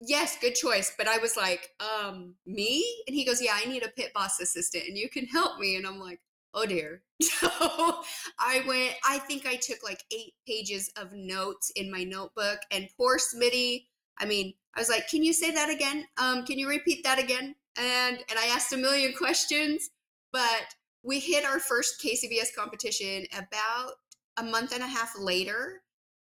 yes, 0.00 0.38
good 0.40 0.54
choice. 0.54 0.92
But 0.96 1.08
I 1.08 1.18
was 1.18 1.36
like, 1.36 1.70
um, 1.80 2.34
me? 2.46 2.84
And 3.06 3.14
he 3.14 3.24
goes, 3.24 3.42
yeah, 3.42 3.54
I 3.54 3.66
need 3.66 3.84
a 3.84 3.88
pit 3.88 4.12
boss 4.14 4.40
assistant 4.40 4.84
and 4.88 4.96
you 4.96 5.08
can 5.08 5.26
help 5.26 5.58
me. 5.58 5.76
And 5.76 5.86
I'm 5.86 5.98
like, 5.98 6.20
oh 6.54 6.66
dear. 6.66 7.02
So 7.20 8.02
I 8.38 8.62
went, 8.66 8.94
I 9.04 9.18
think 9.18 9.46
I 9.46 9.56
took 9.56 9.78
like 9.84 10.02
eight 10.12 10.34
pages 10.46 10.90
of 10.96 11.12
notes 11.12 11.70
in 11.76 11.90
my 11.90 12.04
notebook 12.04 12.60
and 12.70 12.88
poor 12.96 13.18
Smitty. 13.18 13.86
I 14.18 14.24
mean, 14.24 14.54
I 14.74 14.80
was 14.80 14.88
like, 14.88 15.08
can 15.08 15.22
you 15.22 15.32
say 15.32 15.50
that 15.52 15.70
again? 15.70 16.04
Um, 16.16 16.44
can 16.44 16.58
you 16.58 16.68
repeat 16.68 17.04
that 17.04 17.18
again? 17.18 17.54
And, 17.76 18.18
and 18.28 18.38
I 18.38 18.46
asked 18.46 18.72
a 18.72 18.76
million 18.76 19.12
questions, 19.16 19.90
but 20.32 20.74
we 21.04 21.20
hit 21.20 21.44
our 21.44 21.60
first 21.60 22.02
KCBS 22.04 22.54
competition 22.56 23.26
about 23.36 23.92
a 24.36 24.42
month 24.42 24.72
and 24.72 24.82
a 24.82 24.86
half 24.86 25.12
later 25.18 25.82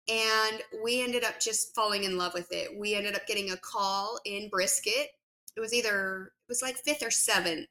and 0.09 0.63
we 0.83 1.03
ended 1.03 1.25
up 1.25 1.41
just 1.41 1.75
falling 1.75 2.05
in 2.05 2.19
love 2.19 2.35
with 2.35 2.51
it. 2.51 2.77
We 2.77 2.95
ended 2.95 3.15
up 3.15 3.27
getting 3.27 3.51
a 3.51 3.57
call 3.57 4.19
in 4.25 4.49
Brisket. 4.49 5.09
It 5.57 5.61
was 5.61 5.73
either 5.73 6.33
it 6.47 6.49
was 6.49 6.63
like 6.63 6.77
fifth 6.79 7.03
or 7.03 7.11
seventh 7.11 7.69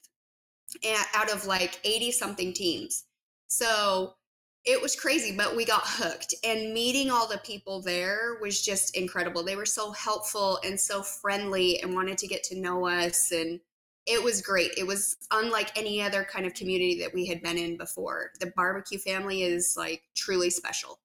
out 1.14 1.32
of 1.32 1.46
like 1.46 1.80
80 1.84 2.12
something 2.12 2.54
teams. 2.54 3.06
So 3.48 4.16
it 4.64 4.82
was 4.82 4.96
crazy, 4.96 5.36
but 5.36 5.56
we 5.56 5.66
got 5.66 5.82
hooked. 5.84 6.36
And 6.44 6.74
meeting 6.74 7.10
all 7.10 7.28
the 7.28 7.40
people 7.40 7.82
there 7.82 8.38
was 8.42 8.62
just 8.62 8.96
incredible. 8.96 9.44
They 9.44 9.56
were 9.56 9.66
so 9.66 9.92
helpful 9.92 10.60
and 10.64 10.80
so 10.80 11.02
friendly 11.02 11.82
and 11.82 11.96
wanted 11.96 12.18
to 12.20 12.28
get 12.28 12.44
to 12.46 12.60
know 12.60 12.88
us. 12.88 13.32
And 13.32 13.60
it 14.06 14.24
was 14.24 14.42
great. 14.42 14.72
It 14.78 14.86
was 14.86 15.18
unlike 15.32 15.78
any 15.78 16.02
other 16.02 16.24
kind 16.24 16.46
of 16.46 16.54
community 16.54 17.00
that 17.02 17.14
we 17.14 17.26
had 17.26 17.42
been 17.42 17.58
in 17.58 17.76
before. 17.76 18.32
The 18.40 18.54
barbecue 18.56 19.00
family 19.00 19.44
is 19.44 19.76
like 19.76 20.04
truly 20.16 20.50
special. 20.50 21.00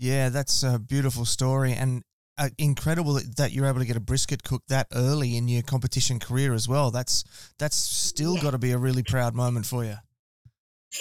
Yeah, 0.00 0.30
that's 0.30 0.62
a 0.62 0.78
beautiful 0.78 1.26
story. 1.26 1.74
And 1.74 2.02
uh, 2.38 2.48
incredible 2.56 3.20
that 3.36 3.52
you're 3.52 3.66
able 3.66 3.80
to 3.80 3.84
get 3.84 3.96
a 3.96 4.00
brisket 4.00 4.42
cooked 4.42 4.70
that 4.70 4.86
early 4.94 5.36
in 5.36 5.46
your 5.46 5.60
competition 5.60 6.18
career 6.18 6.54
as 6.54 6.66
well. 6.66 6.90
That's 6.90 7.22
that's 7.58 7.76
still 7.76 8.36
yeah. 8.36 8.42
got 8.42 8.50
to 8.52 8.58
be 8.58 8.72
a 8.72 8.78
really 8.78 9.02
proud 9.02 9.34
moment 9.34 9.66
for 9.66 9.84
you. 9.84 9.96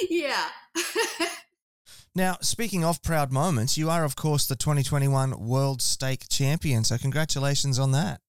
Yeah. 0.09 0.49
now, 2.13 2.37
speaking 2.41 2.83
of 2.83 3.01
proud 3.01 3.31
moments, 3.31 3.77
you 3.77 3.89
are 3.89 4.03
of 4.03 4.17
course 4.17 4.47
the 4.47 4.57
2021 4.57 5.47
World 5.47 5.81
Steak 5.81 6.27
Champion. 6.27 6.83
So 6.83 6.97
congratulations 6.97 7.79
on 7.79 7.93
that. 7.93 8.19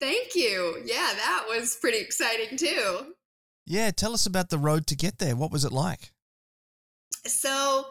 Thank 0.00 0.34
you. 0.34 0.82
Yeah, 0.86 1.12
that 1.14 1.44
was 1.46 1.76
pretty 1.78 1.98
exciting 1.98 2.56
too. 2.56 3.12
Yeah, 3.66 3.90
tell 3.90 4.14
us 4.14 4.24
about 4.24 4.48
the 4.48 4.58
road 4.58 4.86
to 4.86 4.96
get 4.96 5.18
there. 5.18 5.36
What 5.36 5.52
was 5.52 5.66
it 5.66 5.72
like? 5.72 6.12
So, 7.26 7.84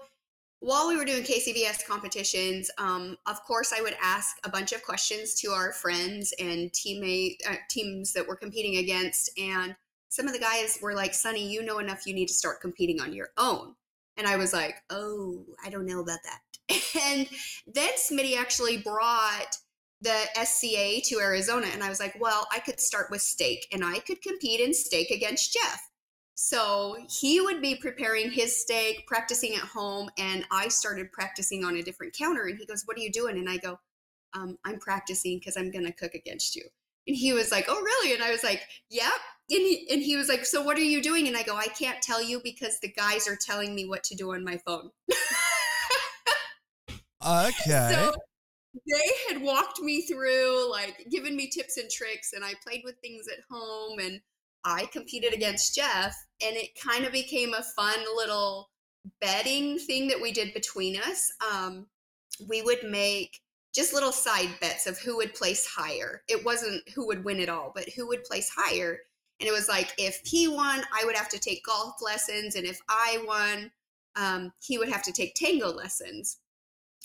while 0.60 0.88
we 0.88 0.98
were 0.98 1.06
doing 1.06 1.24
KCBS 1.24 1.86
competitions, 1.88 2.72
um, 2.78 3.18
of 3.28 3.44
course, 3.44 3.74
I 3.78 3.82
would 3.82 3.96
ask 4.02 4.38
a 4.44 4.50
bunch 4.50 4.72
of 4.72 4.84
questions 4.84 5.36
to 5.42 5.52
our 5.52 5.72
friends 5.72 6.34
and 6.40 6.72
teammate 6.72 7.38
uh, 7.48 7.56
teams 7.70 8.14
that 8.14 8.28
we're 8.28 8.38
competing 8.38 8.78
against, 8.78 9.30
and 9.38 9.76
some 10.10 10.28
of 10.28 10.34
the 10.34 10.40
guys 10.40 10.80
were 10.82 10.96
like, 10.96 11.14
"Sunny, 11.14 11.48
you 11.48 11.64
know 11.64 11.80
enough. 11.80 12.08
You 12.08 12.14
need 12.14 12.28
to 12.28 12.34
start 12.34 12.62
competing 12.62 13.00
on 13.00 13.14
your 13.14 13.30
own." 13.38 13.76
And 14.18 14.26
I 14.26 14.38
was 14.38 14.52
like, 14.52 14.76
"Oh, 14.90 15.46
I 15.64 15.70
don't 15.70 15.86
know 15.86 16.00
about 16.00 16.20
that." 16.24 16.42
and 17.06 17.28
then 17.68 17.92
Smitty 17.96 18.36
actually 18.36 18.78
brought 18.78 19.58
the 20.02 20.26
SCA 20.44 21.02
to 21.06 21.20
Arizona, 21.20 21.68
and 21.72 21.84
I 21.84 21.90
was 21.90 22.00
like, 22.00 22.16
"Well, 22.20 22.48
I 22.52 22.60
could 22.60 22.80
start 22.80 23.12
with 23.12 23.22
steak, 23.22 23.68
and 23.72 23.86
I 23.86 24.00
could 24.00 24.24
compete 24.24 24.60
in 24.60 24.74
steak 24.74 25.12
against 25.12 25.54
Jeff." 25.54 25.87
So 26.40 26.96
he 27.10 27.42
would 27.42 27.64
be 27.64 27.74
preparing 27.74 28.30
his 28.30 28.56
steak, 28.62 29.08
practicing 29.08 29.56
at 29.56 29.62
home, 29.62 30.12
and 30.20 30.46
I 30.52 30.68
started 30.68 31.12
practicing 31.12 31.66
on 31.66 31.78
a 31.78 31.82
different 31.82 32.14
counter. 32.14 32.44
And 32.44 32.60
he 32.60 32.66
goes, 32.68 32.84
What 32.86 32.96
are 32.96 33.00
you 33.00 33.12
doing? 33.12 33.40
And 33.40 33.50
I 33.50 33.58
go, 33.58 33.80
um, 34.36 34.56
I'm 34.64 34.78
practicing 34.78 35.40
because 35.40 35.58
I'm 35.58 35.72
going 35.72 35.86
to 35.86 35.92
cook 35.92 36.14
against 36.14 36.56
you. 36.56 36.62
And 37.08 37.18
he 37.18 37.34
was 37.34 37.52
like, 37.52 37.66
Oh, 37.68 37.82
really? 37.82 38.14
And 38.14 38.22
I 38.22 38.30
was 38.30 38.44
like, 38.44 38.62
Yep. 38.92 39.12
And 39.50 39.62
he, 39.62 39.88
and 39.90 40.04
he 40.04 40.16
was 40.16 40.30
like, 40.30 40.46
So 40.46 40.62
what 40.62 40.78
are 40.78 40.82
you 40.82 41.02
doing? 41.02 41.28
And 41.28 41.36
I 41.36 41.42
go, 41.42 41.56
I 41.56 41.70
can't 41.70 42.04
tell 42.04 42.22
you 42.22 42.40
because 42.44 42.80
the 42.82 42.92
guys 42.92 43.28
are 43.28 43.36
telling 43.36 43.74
me 43.74 43.88
what 43.88 44.04
to 44.04 44.16
do 44.16 44.32
on 44.32 44.44
my 44.44 44.58
phone. 44.58 44.92
okay. 47.28 47.94
So 47.96 48.14
they 48.88 49.34
had 49.34 49.42
walked 49.42 49.80
me 49.80 50.04
through, 50.04 50.70
like, 50.70 51.08
given 51.10 51.36
me 51.36 51.50
tips 51.50 51.78
and 51.78 51.90
tricks, 51.90 52.34
and 52.34 52.46
I 52.46 52.54
played 52.64 52.84
with 52.86 52.98
things 53.02 53.28
at 53.28 53.44
home 53.50 53.98
and 53.98 54.22
I 54.64 54.86
competed 54.88 55.34
against 55.34 55.76
Jeff, 55.76 56.16
and 56.42 56.56
it 56.56 56.80
kind 56.80 57.06
of 57.06 57.12
became 57.12 57.54
a 57.54 57.64
fun 57.64 58.00
little 58.16 58.70
betting 59.22 59.80
thing 59.80 60.08
that 60.08 60.22
we 60.22 60.32
did 60.32 60.54
between 60.54 60.98
us. 60.98 61.32
Um, 61.52 61.88
we 62.48 62.62
would 62.62 62.84
make 62.84 63.40
just 63.74 63.94
little 63.94 64.12
side 64.12 64.50
bets 64.60 64.88
of 64.88 64.98
who 64.98 65.18
would 65.18 65.34
place 65.34 65.66
higher. 65.66 66.24
It 66.28 66.44
wasn't 66.44 66.88
who 66.90 67.06
would 67.08 67.24
win 67.24 67.40
it 67.40 67.50
all, 67.50 67.72
but 67.76 67.90
who 67.90 68.08
would 68.08 68.24
place 68.24 68.50
higher. 68.50 69.00
And 69.40 69.48
it 69.48 69.52
was 69.52 69.70
like 69.70 69.94
if 69.98 70.22
he 70.24 70.48
won, 70.48 70.82
I 70.92 71.06
would 71.06 71.16
have 71.16 71.30
to 71.30 71.40
take 71.40 71.66
golf 71.66 71.96
lessons, 72.02 72.56
and 72.56 72.66
if 72.66 72.80
I 72.90 73.24
won, 73.28 73.72
um, 74.16 74.52
he 74.60 74.78
would 74.78 74.90
have 74.90 75.04
to 75.04 75.12
take 75.12 75.36
tango 75.36 75.72
lessons, 75.72 76.40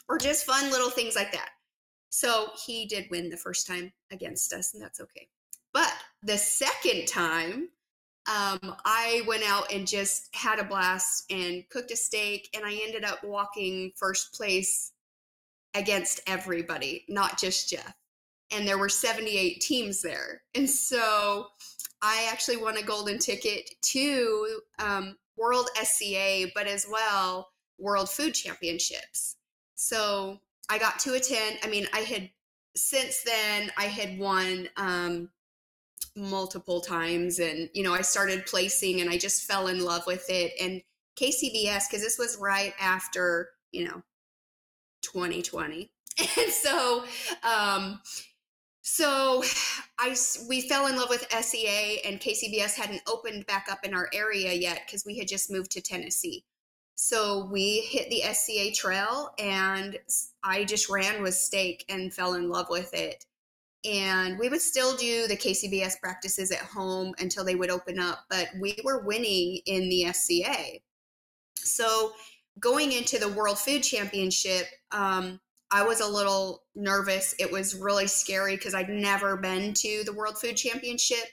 or 0.09 0.19
just 0.19 0.47
fun 0.47 0.71
little 0.71 0.91
things 0.91 1.15
like 1.15 1.33
that. 1.33 1.51
So 2.09 2.51
he 2.67 2.87
did 2.87 3.11
win 3.11 3.29
the 3.29 3.37
first 3.37 3.67
time 3.67 3.93
against 4.11 4.53
us, 4.53 4.73
and 4.73 4.83
that's 4.83 5.01
okay. 5.01 5.29
But 5.73 5.93
the 6.23 6.39
second 6.39 7.07
time, 7.07 7.69
um, 8.29 8.77
I 8.85 9.23
went 9.27 9.43
out 9.45 9.73
and 9.73 9.87
just 9.87 10.29
had 10.35 10.61
a 10.61 10.65
blast 10.65 11.25
and 11.31 11.69
cooked 11.71 11.91
a 11.91 11.97
steak, 11.97 12.49
and 12.55 12.65
I 12.65 12.79
ended 12.85 13.05
up 13.05 13.25
walking 13.25 13.93
first 13.97 14.33
place 14.33 14.93
against 15.75 16.21
everybody, 16.27 17.05
not 17.09 17.39
just 17.39 17.71
Jeff. 17.71 17.95
And 18.53 18.69
there 18.69 18.79
were 18.79 18.89
78 18.89 19.61
teams 19.61 20.03
there. 20.03 20.43
And 20.55 20.69
so 20.69 21.47
I 22.03 22.29
actually 22.31 22.59
won 22.59 22.77
a 22.77 22.83
golden 22.83 23.19
ticket 23.19 23.71
to 23.81 24.61
um, 24.79 25.17
World 25.37 25.69
SCA, 25.83 26.47
but 26.55 26.67
as 26.67 26.87
well 26.91 27.49
World 27.79 28.11
Food 28.11 28.35
Championships. 28.35 29.37
So 29.75 30.39
I 30.69 30.79
got 30.79 30.99
to 31.01 31.15
attend. 31.15 31.59
I 31.65 31.69
mean, 31.69 31.89
I 31.93 32.01
had 32.01 32.31
since 32.77 33.23
then 33.23 33.71
I 33.77 33.85
had 33.85 34.19
won 34.19 34.69
um, 34.77 35.31
multiple 36.17 36.81
times 36.81 37.39
and 37.39 37.69
you 37.75 37.83
know 37.83 37.95
i 37.95 38.03
started 38.03 38.45
placing 38.47 39.01
and 39.01 39.09
i 39.11 39.17
just 39.17 39.43
fell 39.43 39.69
in 39.69 39.85
love 39.85 40.07
with 40.07 40.29
it. 40.29 40.53
And 40.61 40.83
kcbs 41.19 41.85
because 41.89 42.03
this 42.03 42.19
was 42.19 42.39
right 42.41 42.75
after 42.81 43.51
you 43.71 43.85
know 43.85 44.03
2020 45.03 45.91
and 46.19 46.51
so 46.51 47.05
um 47.43 48.01
so 48.83 49.43
i 49.99 50.17
we 50.49 50.61
fell 50.63 50.87
in 50.87 50.97
love 50.97 51.09
with 51.09 51.27
sea 51.43 52.01
and 52.05 52.21
kcbs 52.21 52.75
hadn't 52.75 53.03
opened 53.07 53.47
back 53.47 53.67
up 53.71 53.81
in 53.85 53.95
our 53.95 54.09
area 54.13 54.53
yet 54.53 54.83
because 54.87 55.05
we 55.05 55.19
had 55.19 55.29
just 55.29 55.51
moved 55.51 55.71
to 55.71 55.81
tennessee. 55.81 56.45
So 56.95 57.49
we 57.51 57.81
hit 57.81 58.11
the 58.11 58.23
sca 58.33 58.71
trail 58.75 59.31
and 59.39 59.99
i 60.45 60.65
just 60.65 60.89
ran 60.89 61.23
with 61.23 61.35
steak 61.35 61.85
and 61.89 62.13
fell 62.13 62.35
in 62.35 62.49
love 62.49 62.67
with 62.71 62.93
it 62.95 63.25
and 63.85 64.39
we 64.39 64.49
would 64.49 64.61
still 64.61 64.97
do 64.97 65.27
the 65.27 65.37
KCBS 65.37 66.01
practices 66.01 66.51
at 66.51 66.61
home 66.61 67.15
until 67.19 67.45
they 67.45 67.57
would 67.57 67.71
open 67.71 67.99
up, 67.99 68.25
but 68.31 68.49
we 68.61 68.77
were 68.85 69.05
winning 69.05 69.61
in 69.67 69.89
the 69.89 70.13
SCA. 70.13 70.79
So 71.57 72.13
going 72.61 72.93
into 72.93 73.19
the 73.19 73.29
World 73.29 73.59
Food 73.59 73.83
Championship, 73.83 74.67
um, 74.93 75.41
I 75.73 75.85
was 75.85 76.01
a 76.01 76.07
little 76.07 76.65
nervous. 76.75 77.35
It 77.39 77.51
was 77.51 77.75
really 77.75 78.07
scary 78.07 78.57
because 78.57 78.75
I'd 78.75 78.91
never 78.91 79.37
been 79.37 79.73
to 79.75 80.03
the 80.05 80.13
World 80.13 80.39
Food 80.39 80.57
Championship. 80.57 81.25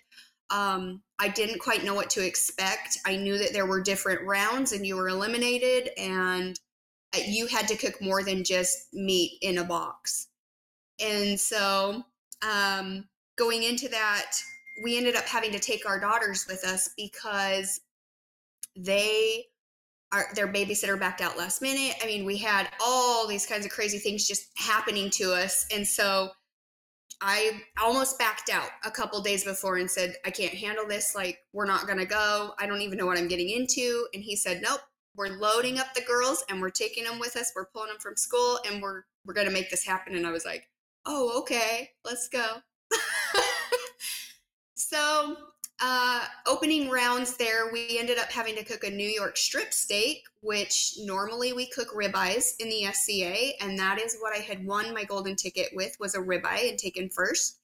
Um, 0.50 1.04
I 1.20 1.28
didn't 1.28 1.60
quite 1.60 1.84
know 1.84 1.94
what 1.94 2.10
to 2.12 2.26
expect. 2.26 2.98
I 3.06 3.18
knew 3.18 3.38
that 3.38 3.54
there 3.54 3.68
were 3.68 3.82
different 3.82 4.26
rounds 4.26 4.72
and 4.72 4.88
you 4.88 4.96
were 4.96 5.10
eliminated, 5.10 5.90
and 5.98 6.60
uh, 7.14 7.20
you 7.28 7.48
had 7.48 7.68
to 7.68 7.76
cook 7.76 8.02
more 8.02 8.24
than 8.24 8.44
just 8.44 8.88
meat 8.94 9.38
in 9.42 9.58
a 9.60 9.64
box. 9.64 10.28
And 11.00 11.40
so 11.40 12.04
um, 12.42 13.06
going 13.38 13.64
into 13.64 13.88
that, 13.90 14.32
we 14.84 14.98
ended 14.98 15.16
up 15.16 15.26
having 15.26 15.52
to 15.52 15.60
take 15.60 15.88
our 15.88 16.00
daughters 16.00 16.46
with 16.48 16.64
us 16.64 16.90
because 16.96 17.82
they 18.76 19.46
are 20.12 20.28
their 20.34 20.48
babysitter 20.48 21.00
backed 21.00 21.22
out 21.22 21.38
last 21.38 21.62
minute. 21.62 21.96
I 22.02 22.06
mean, 22.06 22.26
we 22.26 22.38
had 22.38 22.70
all 22.82 23.28
these 23.28 23.46
kinds 23.46 23.66
of 23.66 23.72
crazy 23.72 24.00
things 24.00 24.28
just 24.28 24.48
happening 24.58 25.10
to 25.12 25.34
us, 25.34 25.66
and 25.72 25.88
so 25.88 26.30
I 27.22 27.62
almost 27.82 28.18
backed 28.18 28.50
out 28.50 28.70
a 28.86 28.92
couple 28.92 29.22
days 29.22 29.44
before 29.44 29.78
and 29.78 29.92
said, 29.92 30.16
I 30.26 30.32
can't 30.32 30.54
handle 30.54 30.88
this. 30.88 31.16
Like, 31.16 31.40
we're 31.52 31.66
not 31.66 31.86
going 31.86 31.98
to 32.00 32.06
go. 32.06 32.54
I 32.58 32.66
don't 32.66 32.82
even 32.82 32.98
know 32.98 33.06
what 33.06 33.18
I'm 33.18 33.28
getting 33.28 33.50
into. 33.50 34.08
And 34.14 34.24
he 34.24 34.38
said, 34.38 34.62
Nope, 34.62 34.80
we're 35.16 35.38
loading 35.38 35.80
up 35.80 35.94
the 35.94 36.02
girls 36.02 36.46
and 36.50 36.62
we're 36.62 36.70
taking 36.70 37.04
them 37.04 37.20
with 37.20 37.36
us. 37.36 37.52
We're 37.56 37.66
pulling 37.66 37.90
them 37.90 38.00
from 38.00 38.16
school 38.16 38.60
and 38.66 38.82
we're, 38.82 39.04
we're 39.26 39.34
going 39.34 39.48
to 39.48 39.54
make 39.54 39.70
this 39.70 39.86
happen. 39.86 40.16
And 40.16 40.26
I 40.26 40.32
was 40.32 40.46
like, 40.46 40.70
oh, 41.06 41.40
okay, 41.40 41.90
let's 42.04 42.28
go. 42.30 42.58
so, 44.76 45.36
uh, 45.82 46.26
opening 46.46 46.90
rounds 46.90 47.38
there, 47.38 47.72
we 47.72 47.98
ended 47.98 48.18
up 48.18 48.30
having 48.30 48.56
to 48.56 48.66
cook 48.66 48.84
a 48.84 48.90
New 48.90 49.08
York 49.08 49.38
strip 49.38 49.74
steak, 49.74 50.24
which 50.42 50.96
normally 51.00 51.54
we 51.54 51.68
cook 51.68 51.94
ribeyes 51.94 52.52
in 52.60 52.68
the 52.70 52.86
SCA, 52.92 53.64
and 53.64 53.80
that 53.80 53.98
is 54.00 54.18
what 54.20 54.36
I 54.36 54.42
had 54.42 54.66
won 54.66 54.94
my 54.94 55.06
golden 55.06 55.36
ticket 55.36 55.70
with 55.74 55.96
was 56.00 56.16
a 56.16 56.20
ribeye 56.20 56.70
and 56.70 56.78
taken 56.78 57.10
first. 57.10 57.60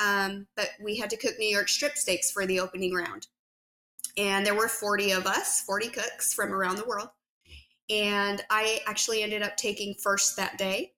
Um, 0.00 0.46
but 0.56 0.70
we 0.82 0.96
had 0.96 1.10
to 1.10 1.16
cook 1.16 1.34
New 1.38 1.48
York 1.48 1.68
strip 1.68 1.96
steaks 1.96 2.30
for 2.30 2.44
the 2.44 2.58
opening 2.58 2.92
round, 2.92 3.28
and 4.16 4.44
there 4.44 4.54
were 4.54 4.68
40 4.68 5.12
of 5.12 5.26
us, 5.26 5.60
40 5.60 5.88
cooks 5.90 6.34
from 6.34 6.52
around 6.52 6.76
the 6.76 6.86
world, 6.86 7.10
and 7.88 8.42
I 8.50 8.80
actually 8.86 9.22
ended 9.22 9.42
up 9.42 9.56
taking 9.56 9.94
first 10.02 10.36
that 10.36 10.58
day. 10.58 10.94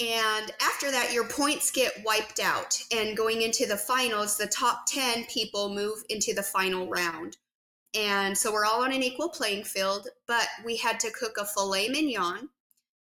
And 0.00 0.50
after 0.60 0.90
that, 0.90 1.12
your 1.12 1.28
points 1.28 1.70
get 1.70 1.92
wiped 2.04 2.40
out. 2.40 2.78
And 2.92 3.16
going 3.16 3.42
into 3.42 3.66
the 3.66 3.76
finals, 3.76 4.36
the 4.36 4.46
top 4.46 4.86
10 4.86 5.26
people 5.26 5.72
move 5.72 6.02
into 6.08 6.34
the 6.34 6.42
final 6.42 6.88
round. 6.88 7.36
And 7.94 8.36
so 8.36 8.52
we're 8.52 8.64
all 8.64 8.82
on 8.82 8.92
an 8.92 9.04
equal 9.04 9.28
playing 9.28 9.64
field, 9.64 10.08
but 10.26 10.48
we 10.64 10.76
had 10.76 10.98
to 11.00 11.12
cook 11.12 11.36
a 11.38 11.44
filet 11.44 11.88
mignon. 11.88 12.48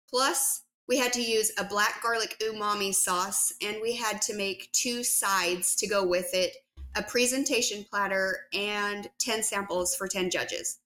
Plus, 0.09 0.63
we 0.89 0.97
had 0.97 1.13
to 1.13 1.21
use 1.21 1.53
a 1.57 1.63
black 1.63 2.03
garlic 2.03 2.35
umami 2.41 2.93
sauce, 2.93 3.53
and 3.61 3.77
we 3.81 3.95
had 3.95 4.21
to 4.23 4.35
make 4.35 4.69
two 4.73 5.05
sides 5.05 5.75
to 5.77 5.87
go 5.87 6.05
with 6.05 6.33
it 6.33 6.53
a 6.95 7.03
presentation 7.03 7.85
platter, 7.89 8.47
and 8.53 9.09
10 9.19 9.43
samples 9.43 9.95
for 9.95 10.07
10 10.07 10.29
judges. 10.29 10.79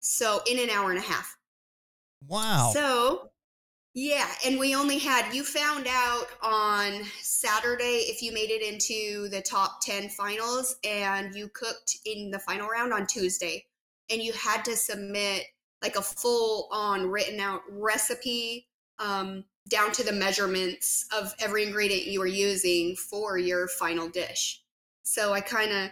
So 0.00 0.40
in 0.46 0.58
an 0.58 0.70
hour 0.70 0.90
and 0.90 0.98
a 0.98 1.02
half. 1.02 1.36
Wow. 2.26 2.70
So, 2.72 3.30
yeah, 3.94 4.26
and 4.44 4.58
we 4.58 4.74
only 4.74 4.98
had 4.98 5.32
you 5.32 5.44
found 5.44 5.86
out 5.88 6.26
on 6.42 7.04
Saturday 7.20 8.06
if 8.08 8.22
you 8.22 8.34
made 8.34 8.50
it 8.50 8.60
into 8.60 9.28
the 9.28 9.40
top 9.40 9.80
10 9.82 10.08
finals 10.08 10.76
and 10.82 11.32
you 11.32 11.48
cooked 11.48 11.98
in 12.04 12.32
the 12.32 12.40
final 12.40 12.68
round 12.68 12.92
on 12.92 13.06
Tuesday 13.06 13.64
and 14.10 14.20
you 14.20 14.32
had 14.32 14.64
to 14.64 14.74
submit 14.76 15.44
like 15.80 15.94
a 15.94 16.02
full 16.02 16.68
on 16.72 17.08
written 17.08 17.38
out 17.38 17.62
recipe 17.70 18.66
um, 18.98 19.44
down 19.68 19.92
to 19.92 20.02
the 20.02 20.12
measurements 20.12 21.06
of 21.16 21.32
every 21.38 21.64
ingredient 21.64 22.06
you 22.06 22.18
were 22.18 22.26
using 22.26 22.96
for 22.96 23.38
your 23.38 23.68
final 23.68 24.08
dish. 24.08 24.60
So 25.04 25.32
I 25.32 25.40
kind 25.40 25.70
of 25.70 25.90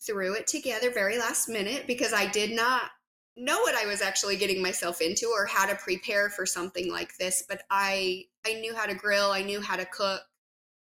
threw 0.00 0.34
it 0.34 0.46
together 0.46 0.90
very 0.90 1.18
last 1.18 1.50
minute 1.50 1.86
because 1.86 2.14
I 2.14 2.26
did 2.30 2.52
not 2.52 2.90
know 3.36 3.60
what 3.60 3.74
I 3.74 3.86
was 3.86 4.00
actually 4.00 4.36
getting 4.36 4.62
myself 4.62 5.00
into 5.00 5.26
or 5.26 5.46
how 5.46 5.66
to 5.66 5.74
prepare 5.76 6.30
for 6.30 6.46
something 6.46 6.90
like 6.90 7.16
this. 7.18 7.44
But 7.48 7.62
I 7.70 8.24
I 8.46 8.54
knew 8.54 8.74
how 8.74 8.86
to 8.86 8.94
grill, 8.94 9.30
I 9.30 9.42
knew 9.42 9.60
how 9.60 9.76
to 9.76 9.84
cook, 9.86 10.22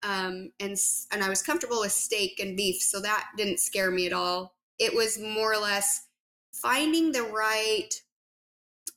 um, 0.03 0.53
and 0.61 0.77
and 1.13 1.23
I 1.23 1.29
was 1.29 1.43
comfortable 1.43 1.81
with 1.81 1.93
steak 1.93 2.39
and 2.41 2.57
beef, 2.57 2.81
so 2.81 3.01
that 3.01 3.29
didn't 3.37 3.61
scare 3.61 3.91
me 3.91 4.07
at 4.07 4.13
all. 4.13 4.55
It 4.79 4.95
was 4.95 5.19
more 5.19 5.53
or 5.53 5.59
less 5.59 6.07
finding 6.53 7.13
the 7.13 7.23
right 7.23 7.91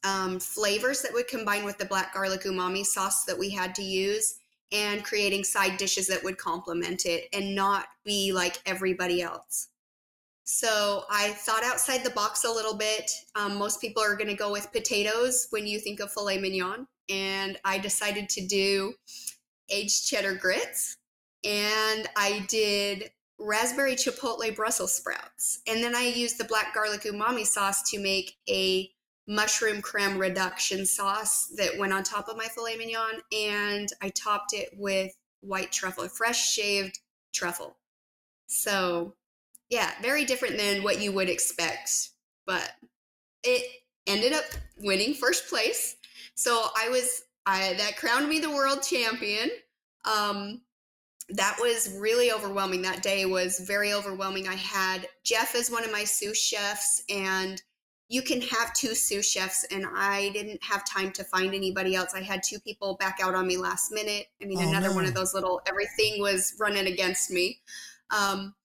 um, 0.04 0.40
flavors 0.40 1.02
that 1.02 1.14
would 1.14 1.28
combine 1.28 1.66
with 1.66 1.78
the 1.78 1.86
black 1.86 2.14
garlic 2.14 2.42
umami 2.44 2.86
sauce 2.86 3.26
that 3.26 3.38
we 3.38 3.50
had 3.50 3.76
to 3.76 3.84
use 3.84 4.36
and 4.72 5.04
creating 5.04 5.44
side 5.44 5.78
dishes 5.78 6.08
that 6.08 6.24
would 6.24 6.38
complement 6.38 7.06
it 7.06 7.28
and 7.34 7.56
not 7.56 7.88
be 8.06 8.32
like 8.32 8.62
everybody 8.66 9.22
else. 9.22 9.70
So 10.52 11.04
I 11.12 11.34
thought 11.34 11.64
outside 11.64 12.04
the 12.04 12.10
box 12.10 12.44
a 12.44 12.52
little 12.52 12.74
bit. 12.74 13.12
Um, 13.36 13.56
most 13.56 13.80
people 13.80 14.02
are 14.02 14.16
going 14.16 14.32
to 14.32 14.34
go 14.34 14.52
with 14.52 14.72
potatoes 14.72 15.46
when 15.52 15.68
you 15.68 15.80
think 15.80 16.00
of 16.00 16.12
filet 16.12 16.40
mignon. 16.40 16.88
And 17.08 17.60
I 17.64 17.78
decided 17.78 18.30
to 18.30 18.48
do 18.48 18.96
aged 19.70 20.08
cheddar 20.08 20.34
grits. 20.34 20.98
And 21.44 22.10
I 22.16 22.48
did 22.50 23.12
raspberry 23.38 23.94
chipotle 23.94 24.56
Brussels 24.56 24.92
sprouts. 24.92 25.62
And 25.68 25.84
then 25.84 25.96
I 25.96 26.08
used 26.08 26.40
the 26.40 26.46
black 26.46 26.74
garlic 26.74 27.02
umami 27.02 27.46
sauce 27.46 27.88
to 27.92 28.00
make 28.00 28.34
a 28.50 28.90
mushroom 29.28 29.84
creme 29.84 30.18
reduction 30.18 30.88
sauce 30.88 31.46
that 31.58 31.78
went 31.78 31.94
on 31.94 32.02
top 32.02 32.28
of 32.28 32.38
my 32.38 32.46
filet 32.46 32.76
mignon. 32.76 33.22
And 33.32 33.88
I 34.02 34.10
topped 34.10 34.54
it 34.54 34.70
with 34.76 35.12
white 35.42 35.72
truffle, 35.72 36.10
fresh 36.10 36.54
shaved 36.54 36.98
truffle. 37.36 37.78
So, 38.48 39.14
yeah, 39.70 39.92
very 40.02 40.26
different 40.26 40.58
than 40.58 40.84
what 40.84 41.02
you 41.02 41.12
would 41.12 41.30
expect. 41.30 42.10
But 42.46 42.72
it 43.44 43.64
ended 44.08 44.34
up 44.34 44.46
winning 44.78 45.14
first 45.14 45.48
place. 45.50 45.96
So 46.36 46.68
I 46.78 46.90
was, 46.90 47.24
I, 47.46 47.74
that 47.74 47.98
crowned 47.98 48.28
me 48.28 48.40
the 48.40 48.50
world 48.50 48.82
champion. 48.82 49.50
Um, 50.06 50.62
that 51.30 51.58
was 51.60 51.96
really 52.00 52.32
overwhelming. 52.32 52.82
That 52.82 53.04
day 53.04 53.26
was 53.26 53.60
very 53.60 53.94
overwhelming. 53.94 54.48
I 54.48 54.56
had 54.56 55.08
Jeff 55.24 55.56
as 55.56 55.70
one 55.70 55.84
of 55.84 55.92
my 55.92 56.04
sous 56.04 56.38
chefs, 56.38 57.04
and 57.08 57.62
you 58.08 58.24
can 58.24 58.42
have 58.42 58.74
two 58.74 58.96
sous 58.96 59.30
chefs, 59.30 59.64
and 59.70 59.86
I 59.96 60.30
didn't 60.30 60.64
have 60.64 60.84
time 60.86 61.12
to 61.12 61.24
find 61.24 61.54
anybody 61.54 61.94
else. 61.94 62.16
I 62.16 62.22
had 62.22 62.42
two 62.42 62.60
people 62.60 62.96
back 62.96 63.20
out 63.22 63.36
on 63.36 63.46
me 63.46 63.58
last 63.58 63.92
minute. 63.92 64.26
I 64.42 64.46
mean, 64.46 64.58
oh, 64.58 64.68
another 64.68 64.90
no. 64.90 64.96
one 64.96 65.06
of 65.06 65.14
those 65.14 65.36
little 65.36 65.62
everything 65.68 66.20
was 66.20 66.56
running 66.60 66.88
against 66.88 67.30
me. 67.30 67.60
Um, 68.10 68.56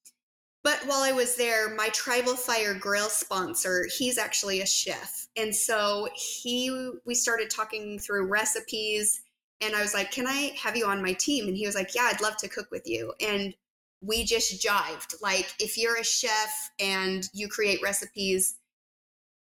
but 0.64 0.80
while 0.86 1.02
I 1.02 1.12
was 1.12 1.36
there, 1.36 1.74
my 1.74 1.90
Tribal 1.90 2.36
Fire 2.36 2.74
Grill 2.74 3.10
sponsor, 3.10 3.86
he's 3.96 4.16
actually 4.16 4.62
a 4.62 4.66
chef. 4.66 5.28
And 5.36 5.54
so 5.54 6.08
he 6.14 6.92
we 7.04 7.14
started 7.14 7.50
talking 7.50 7.98
through 7.98 8.26
recipes 8.26 9.20
and 9.60 9.76
I 9.76 9.82
was 9.82 9.94
like, 9.94 10.10
"Can 10.10 10.26
I 10.26 10.52
have 10.60 10.76
you 10.76 10.86
on 10.86 11.02
my 11.02 11.12
team?" 11.12 11.48
And 11.48 11.56
he 11.56 11.66
was 11.66 11.74
like, 11.74 11.94
"Yeah, 11.94 12.10
I'd 12.12 12.20
love 12.22 12.36
to 12.38 12.48
cook 12.48 12.70
with 12.70 12.86
you." 12.86 13.12
And 13.20 13.54
we 14.00 14.24
just 14.24 14.62
jived. 14.64 15.20
Like 15.22 15.54
if 15.60 15.78
you're 15.78 15.98
a 15.98 16.04
chef 16.04 16.70
and 16.80 17.28
you 17.32 17.48
create 17.48 17.82
recipes, 17.82 18.56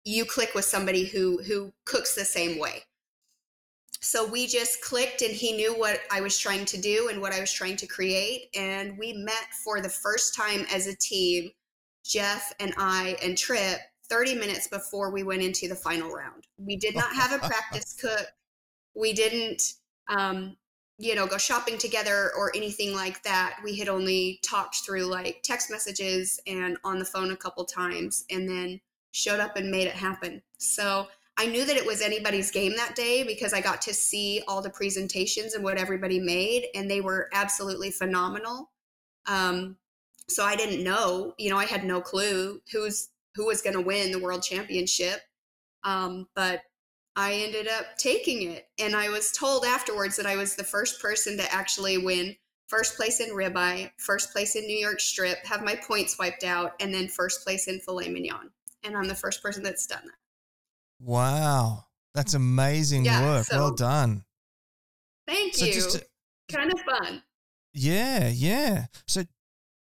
you 0.03 0.25
click 0.25 0.53
with 0.53 0.65
somebody 0.65 1.05
who 1.05 1.41
who 1.43 1.73
cooks 1.85 2.15
the 2.15 2.25
same 2.25 2.59
way. 2.59 2.83
So 4.05 4.23
we 4.23 4.45
just 4.45 4.81
clicked 4.81 5.23
and 5.23 5.31
he 5.31 5.51
knew 5.51 5.73
what 5.73 5.99
I 6.11 6.21
was 6.21 6.37
trying 6.37 6.65
to 6.65 6.77
do 6.79 7.09
and 7.11 7.19
what 7.19 7.33
I 7.33 7.39
was 7.39 7.51
trying 7.51 7.75
to 7.77 7.87
create 7.87 8.49
and 8.55 8.95
we 8.99 9.13
met 9.13 9.47
for 9.63 9.81
the 9.81 9.89
first 9.89 10.35
time 10.35 10.63
as 10.71 10.85
a 10.85 10.95
team, 10.95 11.49
Jeff 12.05 12.53
and 12.59 12.71
I 12.77 13.17
and 13.23 13.35
Trip 13.35 13.79
30 14.07 14.35
minutes 14.35 14.67
before 14.67 15.09
we 15.11 15.23
went 15.23 15.41
into 15.41 15.67
the 15.67 15.75
final 15.75 16.11
round. 16.11 16.45
We 16.59 16.77
did 16.77 16.95
not 16.95 17.15
have 17.15 17.33
a 17.33 17.39
practice 17.39 17.97
cook. 17.99 18.27
We 18.93 19.11
didn't 19.13 19.63
um, 20.07 20.55
you 20.99 21.15
know, 21.15 21.25
go 21.25 21.39
shopping 21.39 21.79
together 21.79 22.31
or 22.37 22.51
anything 22.55 22.93
like 22.93 23.23
that. 23.23 23.57
We 23.63 23.75
had 23.75 23.89
only 23.89 24.39
talked 24.47 24.77
through 24.85 25.05
like 25.05 25.41
text 25.43 25.71
messages 25.71 26.39
and 26.45 26.77
on 26.83 26.99
the 26.99 27.05
phone 27.05 27.31
a 27.31 27.35
couple 27.35 27.65
times 27.65 28.23
and 28.29 28.47
then 28.47 28.79
showed 29.13 29.39
up 29.39 29.57
and 29.57 29.71
made 29.71 29.87
it 29.87 29.95
happen. 29.95 30.43
So 30.59 31.07
I 31.37 31.47
knew 31.47 31.65
that 31.65 31.75
it 31.75 31.85
was 31.85 32.01
anybody's 32.01 32.49
game 32.49 32.75
that 32.77 32.95
day 32.95 33.23
because 33.23 33.53
I 33.53 33.59
got 33.59 33.81
to 33.83 33.93
see 33.93 34.41
all 34.47 34.61
the 34.61 34.69
presentations 34.69 35.53
and 35.53 35.63
what 35.63 35.77
everybody 35.77 36.19
made, 36.19 36.67
and 36.73 36.89
they 36.89 37.01
were 37.01 37.29
absolutely 37.33 37.91
phenomenal. 37.91 38.71
Um, 39.25 39.75
so 40.29 40.43
I 40.45 40.55
didn't 40.55 40.83
know, 40.83 41.33
you 41.37 41.49
know, 41.49 41.57
I 41.57 41.65
had 41.65 41.83
no 41.83 42.01
clue 42.01 42.61
who's 42.71 43.09
who 43.35 43.45
was 43.45 43.61
going 43.61 43.75
to 43.75 43.81
win 43.81 44.11
the 44.11 44.19
world 44.19 44.43
championship. 44.43 45.19
Um, 45.83 46.27
but 46.35 46.61
I 47.15 47.33
ended 47.33 47.67
up 47.67 47.97
taking 47.97 48.49
it. 48.49 48.67
And 48.79 48.95
I 48.95 49.09
was 49.09 49.31
told 49.31 49.65
afterwards 49.65 50.15
that 50.17 50.25
I 50.25 50.35
was 50.35 50.55
the 50.55 50.63
first 50.63 51.01
person 51.01 51.37
to 51.37 51.53
actually 51.53 51.97
win 51.97 52.35
first 52.67 52.95
place 52.95 53.19
in 53.19 53.29
ribeye, 53.29 53.91
first 53.97 54.31
place 54.31 54.55
in 54.55 54.65
New 54.65 54.77
York 54.77 54.99
strip, 54.99 55.45
have 55.45 55.63
my 55.63 55.75
points 55.75 56.17
wiped 56.17 56.43
out, 56.43 56.73
and 56.79 56.93
then 56.93 57.07
first 57.07 57.43
place 57.43 57.67
in 57.67 57.79
filet 57.79 58.09
mignon. 58.09 58.49
And 58.83 58.97
I'm 58.97 59.07
the 59.07 59.15
first 59.15 59.43
person 59.43 59.63
that's 59.63 59.85
done 59.85 60.01
that. 60.03 60.24
Wow. 60.99 61.85
That's 62.13 62.33
amazing 62.33 63.05
yeah, 63.05 63.21
work. 63.23 63.45
So, 63.45 63.57
well 63.57 63.75
done. 63.75 64.23
Thank 65.27 65.55
so 65.55 65.65
you. 65.65 65.81
To, 65.81 66.05
kind 66.51 66.71
of 66.71 66.79
fun. 66.81 67.23
Yeah, 67.73 68.29
yeah. 68.29 68.85
So 69.07 69.23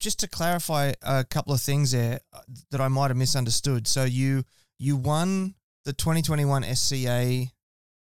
just 0.01 0.21
to 0.21 0.29
clarify 0.29 0.93
a 1.03 1.25
couple 1.25 1.53
of 1.53 1.61
things 1.61 1.93
there 1.93 2.21
uh, 2.33 2.41
that 2.71 2.81
I 2.81 2.89
might 2.89 3.09
have 3.09 3.17
misunderstood. 3.17 3.87
So 3.87 4.05
you 4.05 4.45
you 4.79 4.97
won 4.97 5.55
the 5.85 5.93
2021 5.93 6.65
SCA 6.75 7.47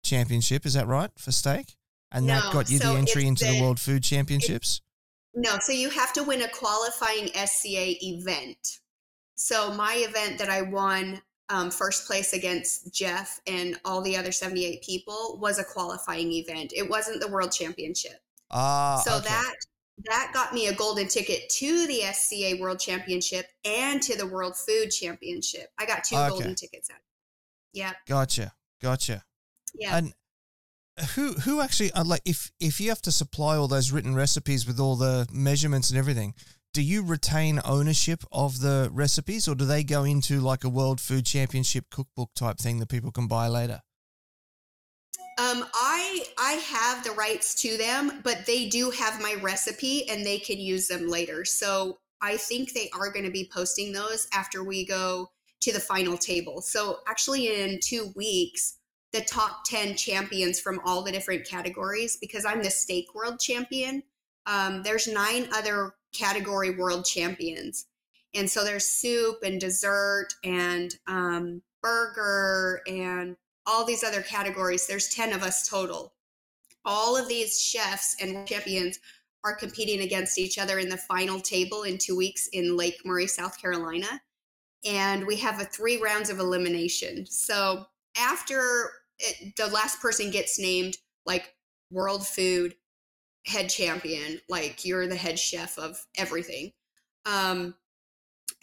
championship, 0.03 0.65
is 0.65 0.73
that 0.73 0.87
right, 0.87 1.11
for 1.17 1.31
steak? 1.31 1.75
And 2.11 2.27
no, 2.27 2.35
that 2.35 2.53
got 2.53 2.69
you 2.69 2.77
so 2.77 2.93
the 2.93 2.99
entry 2.99 3.27
into 3.27 3.45
the, 3.45 3.53
the, 3.53 3.61
World 3.61 3.79
Food 3.79 4.03
Championships? 4.03 4.81
no, 5.35 5.57
so 5.59 5.71
you 5.71 5.89
have 5.89 6.13
to 6.13 6.23
win 6.23 6.41
a 6.41 6.47
qualifying 6.47 7.27
SCA 7.29 7.95
event. 8.05 8.79
So 9.35 9.73
my 9.73 9.95
event 10.07 10.37
that 10.37 10.49
I 10.49 10.61
won 10.61 11.21
um, 11.49 11.69
first 11.69 12.07
place 12.07 12.33
against 12.33 12.93
Jeff 12.93 13.41
and 13.47 13.79
all 13.85 14.01
the 14.01 14.15
other 14.15 14.31
78 14.31 14.81
people 14.81 15.37
was 15.41 15.59
a 15.59 15.63
qualifying 15.63 16.31
event. 16.31 16.73
It 16.75 16.89
wasn't 16.89 17.21
the 17.21 17.27
world 17.27 17.51
championship. 17.51 18.21
Ah, 18.51 19.01
so 19.05 19.17
okay. 19.17 19.27
that 19.27 19.53
that 20.05 20.31
got 20.33 20.53
me 20.53 20.67
a 20.67 20.73
golden 20.73 21.07
ticket 21.07 21.49
to 21.49 21.87
the 21.87 22.01
SCA 22.13 22.57
World 22.59 22.79
Championship 22.79 23.45
and 23.63 24.01
to 24.01 24.17
the 24.17 24.25
World 24.25 24.55
Food 24.55 24.89
Championship. 24.89 25.71
I 25.79 25.85
got 25.85 26.03
two 26.03 26.15
okay. 26.15 26.29
golden 26.29 26.55
tickets 26.55 26.89
out. 26.89 26.99
Yeah. 27.73 27.91
Gotcha. 28.07 28.53
Gotcha. 28.81 29.23
Yeah. 29.75 29.97
And 29.97 30.13
who 31.15 31.33
who 31.33 31.61
actually 31.61 31.91
uh, 31.91 32.03
like 32.03 32.21
if 32.25 32.51
if 32.59 32.79
you 32.79 32.89
have 32.89 33.01
to 33.03 33.11
supply 33.11 33.55
all 33.55 33.67
those 33.67 33.91
written 33.91 34.15
recipes 34.15 34.67
with 34.67 34.79
all 34.79 34.95
the 34.95 35.27
measurements 35.31 35.89
and 35.89 35.97
everything, 35.97 36.33
do 36.73 36.81
you 36.81 37.05
retain 37.05 37.61
ownership 37.63 38.23
of 38.31 38.59
the 38.59 38.89
recipes 38.91 39.47
or 39.47 39.53
do 39.53 39.65
they 39.65 39.83
go 39.83 40.03
into 40.03 40.39
like 40.39 40.63
a 40.63 40.69
World 40.69 40.99
Food 40.99 41.25
Championship 41.25 41.85
cookbook 41.91 42.31
type 42.35 42.57
thing 42.57 42.79
that 42.79 42.89
people 42.89 43.11
can 43.11 43.27
buy 43.27 43.47
later? 43.47 43.81
Um, 45.39 45.65
I 45.73 46.25
I 46.37 46.53
have 46.53 47.03
the 47.03 47.11
rights 47.11 47.55
to 47.61 47.77
them, 47.77 48.21
but 48.23 48.45
they 48.45 48.69
do 48.69 48.91
have 48.91 49.21
my 49.21 49.35
recipe 49.41 50.09
and 50.09 50.25
they 50.25 50.39
can 50.39 50.59
use 50.59 50.87
them 50.87 51.07
later. 51.07 51.45
So 51.45 51.99
I 52.21 52.37
think 52.37 52.73
they 52.73 52.89
are 52.97 53.11
going 53.11 53.25
to 53.25 53.31
be 53.31 53.49
posting 53.53 53.91
those 53.91 54.27
after 54.33 54.63
we 54.63 54.85
go 54.85 55.29
to 55.61 55.71
the 55.71 55.79
final 55.79 56.17
table. 56.17 56.61
So 56.61 56.99
actually 57.07 57.47
in 57.47 57.79
2 57.81 58.13
weeks, 58.15 58.77
the 59.11 59.21
top 59.21 59.63
10 59.65 59.95
champions 59.95 60.59
from 60.59 60.79
all 60.85 61.03
the 61.03 61.11
different 61.11 61.45
categories 61.47 62.17
because 62.19 62.45
I'm 62.45 62.63
the 62.63 62.71
steak 62.71 63.13
world 63.13 63.39
champion. 63.39 64.03
Um, 64.45 64.83
there's 64.83 65.07
nine 65.07 65.47
other 65.53 65.93
category 66.13 66.71
world 66.71 67.05
champions. 67.05 67.87
And 68.33 68.49
so 68.49 68.63
there's 68.63 68.85
soup 68.85 69.39
and 69.43 69.59
dessert 69.59 70.29
and 70.43 70.95
um, 71.07 71.61
burger 71.81 72.81
and 72.87 73.35
all 73.65 73.85
these 73.85 74.03
other 74.03 74.21
categories. 74.21 74.87
There's 74.87 75.09
10 75.09 75.33
of 75.33 75.43
us 75.43 75.67
total. 75.67 76.13
All 76.85 77.15
of 77.15 77.27
these 77.27 77.61
chefs 77.61 78.15
and 78.21 78.47
champions 78.47 78.99
are 79.43 79.55
competing 79.55 80.01
against 80.01 80.39
each 80.39 80.57
other 80.57 80.79
in 80.79 80.89
the 80.89 80.97
final 80.97 81.39
table 81.39 81.83
in 81.83 81.97
two 81.97 82.15
weeks 82.15 82.47
in 82.53 82.77
Lake 82.77 83.01
Murray, 83.05 83.27
South 83.27 83.61
Carolina. 83.61 84.21
And 84.85 85.25
we 85.25 85.35
have 85.37 85.61
a 85.61 85.65
three 85.65 86.01
rounds 86.01 86.29
of 86.29 86.39
elimination. 86.39 87.25
So 87.25 87.85
after 88.17 88.89
it, 89.19 89.55
the 89.55 89.67
last 89.67 90.01
person 90.01 90.31
gets 90.31 90.59
named 90.59 90.97
like 91.25 91.55
world 91.91 92.25
food 92.25 92.75
head 93.45 93.69
champion, 93.69 94.39
like 94.49 94.85
you're 94.85 95.07
the 95.07 95.15
head 95.15 95.37
chef 95.37 95.77
of 95.77 96.05
everything. 96.17 96.71
Um, 97.25 97.75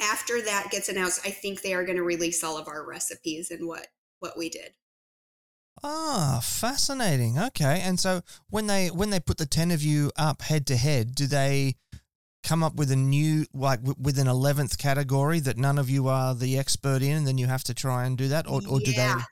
after 0.00 0.40
that 0.42 0.68
gets 0.70 0.88
announced, 0.88 1.20
I 1.24 1.30
think 1.30 1.60
they 1.60 1.74
are 1.74 1.84
going 1.84 1.96
to 1.96 2.02
release 2.02 2.42
all 2.42 2.58
of 2.58 2.68
our 2.68 2.86
recipes 2.86 3.50
and 3.50 3.66
what 3.66 3.86
what 4.20 4.36
we 4.36 4.48
did. 4.48 4.72
Ah, 5.82 6.40
fascinating. 6.42 7.38
Okay, 7.38 7.80
and 7.82 7.98
so 7.98 8.22
when 8.48 8.66
they 8.66 8.88
when 8.88 9.10
they 9.10 9.20
put 9.20 9.38
the 9.38 9.46
ten 9.46 9.70
of 9.70 9.82
you 9.82 10.10
up 10.16 10.42
head 10.42 10.66
to 10.66 10.76
head, 10.76 11.14
do 11.14 11.26
they 11.26 11.76
come 12.42 12.62
up 12.62 12.74
with 12.74 12.90
a 12.90 12.96
new 12.96 13.46
like 13.54 13.80
w- 13.80 13.96
with 13.98 14.18
an 14.18 14.26
eleventh 14.26 14.78
category 14.78 15.40
that 15.40 15.58
none 15.58 15.78
of 15.78 15.90
you 15.90 16.08
are 16.08 16.34
the 16.34 16.58
expert 16.58 17.02
in, 17.02 17.16
and 17.16 17.26
then 17.26 17.38
you 17.38 17.46
have 17.46 17.64
to 17.64 17.74
try 17.74 18.04
and 18.04 18.18
do 18.18 18.28
that, 18.28 18.46
or, 18.46 18.60
or 18.68 18.80
do 18.80 18.92
yeah. 18.92 19.16
they? 19.16 19.22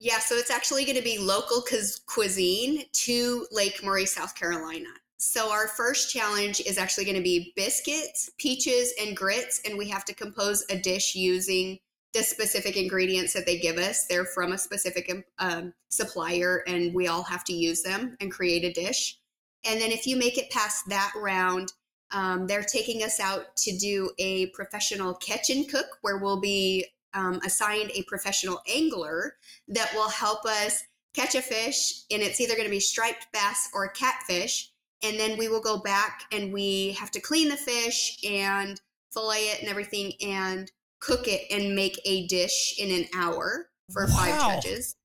Yeah, 0.00 0.20
so 0.20 0.36
it's 0.36 0.50
actually 0.50 0.84
going 0.84 0.96
to 0.96 1.02
be 1.02 1.18
local 1.18 1.64
cuisine 2.06 2.84
to 2.92 3.46
Lake 3.50 3.82
Murray, 3.82 4.06
South 4.06 4.34
Carolina. 4.36 4.90
So 5.16 5.50
our 5.50 5.66
first 5.66 6.12
challenge 6.12 6.60
is 6.60 6.78
actually 6.78 7.04
going 7.04 7.16
to 7.16 7.22
be 7.22 7.52
biscuits, 7.56 8.30
peaches, 8.38 8.94
and 9.00 9.16
grits, 9.16 9.60
and 9.64 9.76
we 9.76 9.88
have 9.88 10.04
to 10.04 10.14
compose 10.14 10.64
a 10.70 10.78
dish 10.78 11.16
using 11.16 11.78
the 12.14 12.22
specific 12.22 12.76
ingredients 12.76 13.32
that 13.32 13.44
they 13.44 13.58
give 13.58 13.76
us. 13.76 14.06
They're 14.06 14.24
from 14.24 14.52
a 14.52 14.58
specific 14.58 15.10
um, 15.40 15.74
supplier, 15.88 16.62
and 16.68 16.94
we 16.94 17.08
all 17.08 17.24
have 17.24 17.42
to 17.44 17.52
use 17.52 17.82
them 17.82 18.16
and 18.20 18.30
create 18.30 18.64
a 18.64 18.72
dish. 18.72 19.18
And 19.64 19.80
then 19.80 19.90
if 19.90 20.06
you 20.06 20.16
make 20.16 20.38
it 20.38 20.50
past 20.50 20.88
that 20.88 21.12
round, 21.16 21.72
um, 22.12 22.46
they're 22.46 22.62
taking 22.62 23.02
us 23.02 23.18
out 23.18 23.56
to 23.56 23.76
do 23.76 24.12
a 24.18 24.46
professional 24.50 25.14
catch 25.14 25.50
and 25.50 25.68
cook 25.68 25.98
where 26.02 26.18
we'll 26.18 26.40
be 26.40 26.86
um, 27.14 27.40
assigned 27.44 27.90
a 27.94 28.02
professional 28.04 28.60
angler 28.68 29.34
that 29.68 29.92
will 29.94 30.08
help 30.08 30.44
us 30.44 30.82
catch 31.14 31.34
a 31.34 31.42
fish. 31.42 32.04
And 32.10 32.22
it's 32.22 32.40
either 32.40 32.54
going 32.54 32.66
to 32.66 32.70
be 32.70 32.80
striped 32.80 33.26
bass 33.32 33.68
or 33.74 33.88
catfish. 33.88 34.70
And 35.02 35.18
then 35.18 35.38
we 35.38 35.48
will 35.48 35.60
go 35.60 35.78
back 35.78 36.22
and 36.32 36.52
we 36.52 36.92
have 36.92 37.10
to 37.12 37.20
clean 37.20 37.48
the 37.48 37.56
fish 37.56 38.18
and 38.28 38.80
fillet 39.12 39.38
it 39.38 39.60
and 39.60 39.68
everything 39.68 40.12
and 40.20 40.70
cook 41.00 41.28
it 41.28 41.42
and 41.50 41.74
make 41.74 42.00
a 42.04 42.26
dish 42.26 42.74
in 42.78 42.90
an 42.90 43.06
hour 43.14 43.68
for 43.92 44.06
wow. 44.06 44.12
five 44.16 44.40
judges. 44.62 44.96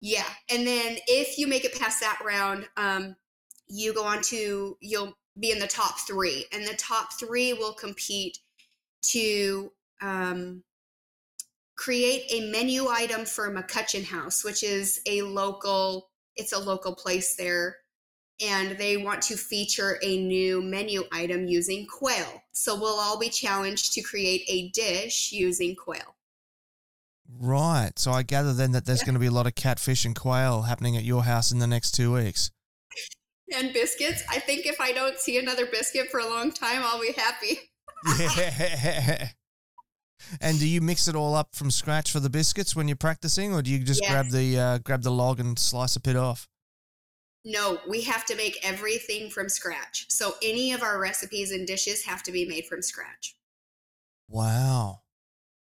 Yeah. 0.00 0.24
And 0.50 0.66
then 0.66 0.98
if 1.08 1.38
you 1.38 1.46
make 1.46 1.64
it 1.64 1.78
past 1.78 2.00
that 2.00 2.20
round, 2.24 2.68
um, 2.76 3.16
you 3.66 3.92
go 3.92 4.04
on 4.04 4.22
to, 4.22 4.76
you'll 4.80 5.14
be 5.38 5.50
in 5.50 5.58
the 5.58 5.66
top 5.66 5.98
three, 6.00 6.46
and 6.52 6.66
the 6.66 6.74
top 6.74 7.12
three 7.18 7.52
will 7.52 7.72
compete 7.72 8.38
to 9.02 9.72
um, 10.00 10.62
create 11.78 12.24
a 12.30 12.50
menu 12.50 12.88
item 12.88 13.24
for 13.24 13.50
McCutcheon 13.50 14.04
House, 14.04 14.44
which 14.44 14.62
is 14.62 15.00
a 15.06 15.22
local, 15.22 16.10
it's 16.36 16.52
a 16.52 16.58
local 16.58 16.94
place 16.94 17.36
there 17.36 17.76
and 18.40 18.78
they 18.78 18.96
want 18.96 19.22
to 19.22 19.36
feature 19.36 19.98
a 20.02 20.18
new 20.18 20.62
menu 20.62 21.02
item 21.12 21.46
using 21.46 21.86
quail. 21.86 22.42
So 22.52 22.78
we'll 22.78 22.98
all 22.98 23.18
be 23.18 23.30
challenged 23.30 23.92
to 23.94 24.02
create 24.02 24.42
a 24.48 24.68
dish 24.70 25.32
using 25.32 25.74
quail. 25.74 26.14
Right. 27.40 27.92
So 27.96 28.12
I 28.12 28.22
gather 28.22 28.52
then 28.52 28.72
that 28.72 28.86
there's 28.86 29.00
yeah. 29.00 29.06
going 29.06 29.14
to 29.14 29.20
be 29.20 29.26
a 29.26 29.32
lot 29.32 29.46
of 29.46 29.54
catfish 29.54 30.04
and 30.04 30.14
quail 30.14 30.62
happening 30.62 30.96
at 30.96 31.04
your 31.04 31.24
house 31.24 31.52
in 31.52 31.58
the 31.58 31.66
next 31.66 31.92
two 31.92 32.12
weeks. 32.12 32.50
And 33.56 33.72
biscuits. 33.72 34.22
I 34.28 34.40
think 34.40 34.66
if 34.66 34.78
I 34.78 34.92
don't 34.92 35.18
see 35.18 35.38
another 35.38 35.64
biscuit 35.64 36.10
for 36.10 36.20
a 36.20 36.28
long 36.28 36.52
time, 36.52 36.82
I'll 36.84 37.00
be 37.00 37.12
happy. 37.12 37.70
yeah. 38.18 39.28
And 40.40 40.58
do 40.58 40.68
you 40.68 40.80
mix 40.80 41.08
it 41.08 41.14
all 41.14 41.34
up 41.34 41.54
from 41.54 41.70
scratch 41.70 42.12
for 42.12 42.20
the 42.20 42.30
biscuits 42.30 42.74
when 42.74 42.88
you're 42.88 42.96
practicing, 42.96 43.54
or 43.54 43.62
do 43.62 43.70
you 43.70 43.78
just 43.78 44.02
grab 44.06 44.30
the 44.30 44.58
uh, 44.58 44.78
grab 44.78 45.02
the 45.02 45.10
log 45.10 45.40
and 45.40 45.58
slice 45.58 45.96
a 45.96 46.00
bit 46.00 46.16
off? 46.16 46.48
No, 47.44 47.78
we 47.88 48.02
have 48.02 48.24
to 48.26 48.36
make 48.36 48.58
everything 48.62 49.30
from 49.30 49.48
scratch. 49.48 50.06
So 50.08 50.34
any 50.42 50.72
of 50.72 50.82
our 50.82 51.00
recipes 51.00 51.52
and 51.52 51.66
dishes 51.66 52.04
have 52.04 52.22
to 52.24 52.32
be 52.32 52.46
made 52.46 52.66
from 52.66 52.82
scratch. 52.82 53.36
Wow. 54.28 55.00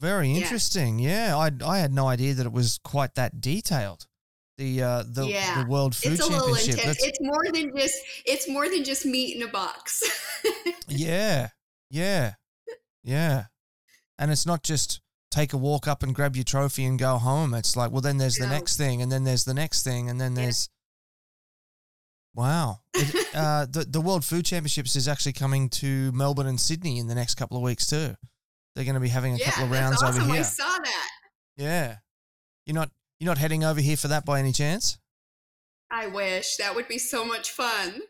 Very 0.01 0.33
interesting. 0.33 0.99
Yeah, 0.99 1.37
I 1.37 1.51
I 1.65 1.79
had 1.79 1.93
no 1.93 2.07
idea 2.07 2.33
that 2.33 2.45
it 2.45 2.51
was 2.51 2.79
quite 2.83 3.15
that 3.15 3.39
detailed. 3.39 4.07
The 4.57 4.81
uh 4.81 5.03
the, 5.07 5.27
yeah. 5.27 5.63
the 5.63 5.69
World 5.69 5.95
Food 5.95 6.13
it's 6.13 6.25
a 6.25 6.29
Championship. 6.29 6.67
Little 6.67 6.79
intense. 6.79 7.03
It's 7.03 7.19
more 7.21 7.45
than 7.51 7.77
just 7.77 7.95
it's 8.25 8.49
more 8.49 8.69
than 8.69 8.83
just 8.83 9.05
meat 9.05 9.35
in 9.35 9.43
a 9.43 9.47
box. 9.47 10.03
yeah. 10.87 11.49
Yeah. 11.89 12.33
Yeah. 13.03 13.45
And 14.17 14.32
it's 14.32 14.45
not 14.45 14.63
just 14.63 15.01
take 15.32 15.54
a 15.54 15.58
walk 15.58 15.88
up 15.88 16.04
and 16.04 16.15
grab 16.15 16.36
your 16.36 16.45
trophy 16.45 16.86
and 16.86 16.97
go 16.97 17.17
home. 17.17 17.54
It's 17.54 17.75
like, 17.75 17.91
well 17.91 18.01
then 18.01 18.17
there's 18.17 18.38
the 18.38 18.47
next 18.47 18.78
thing 18.78 19.01
and 19.01 19.12
then 19.12 19.23
there's 19.23 19.45
the 19.45 19.54
next 19.54 19.84
thing 19.84 20.10
and 20.10 20.19
then 20.19 20.34
there's 20.34 20.69
Wow. 22.36 22.82
It, 22.93 23.28
uh, 23.36 23.65
the, 23.69 23.86
the 23.86 24.01
World 24.01 24.25
Food 24.25 24.45
Championships 24.45 24.95
is 24.95 25.08
actually 25.08 25.34
coming 25.34 25.69
to 25.69 26.12
Melbourne 26.12 26.47
and 26.47 26.60
Sydney 26.60 26.99
in 26.99 27.08
the 27.08 27.15
next 27.15 27.36
couple 27.36 27.58
of 27.58 27.63
weeks 27.63 27.88
too. 27.88 28.15
They're 28.75 28.84
going 28.84 28.95
to 28.95 29.01
be 29.01 29.08
having 29.08 29.36
a 29.36 29.38
yeah, 29.38 29.45
couple 29.45 29.65
of 29.65 29.71
rounds 29.71 30.04
awesome. 30.04 30.23
over 30.23 30.32
here. 30.32 30.41
I 30.41 30.43
saw 30.43 30.65
that. 30.65 31.10
Yeah. 31.56 31.95
You're 32.65 32.75
not 32.75 32.91
you're 33.19 33.30
not 33.30 33.38
heading 33.38 33.63
over 33.63 33.80
here 33.80 33.95
for 33.95 34.10
that 34.10 34.25
by 34.25 34.39
any 34.39 34.51
chance? 34.51 34.97
I 35.89 36.08
wish. 36.08 36.58
That 36.58 36.75
would 36.75 36.88
be 36.88 36.97
so 36.97 37.23
much 37.23 37.51
fun. 37.51 38.01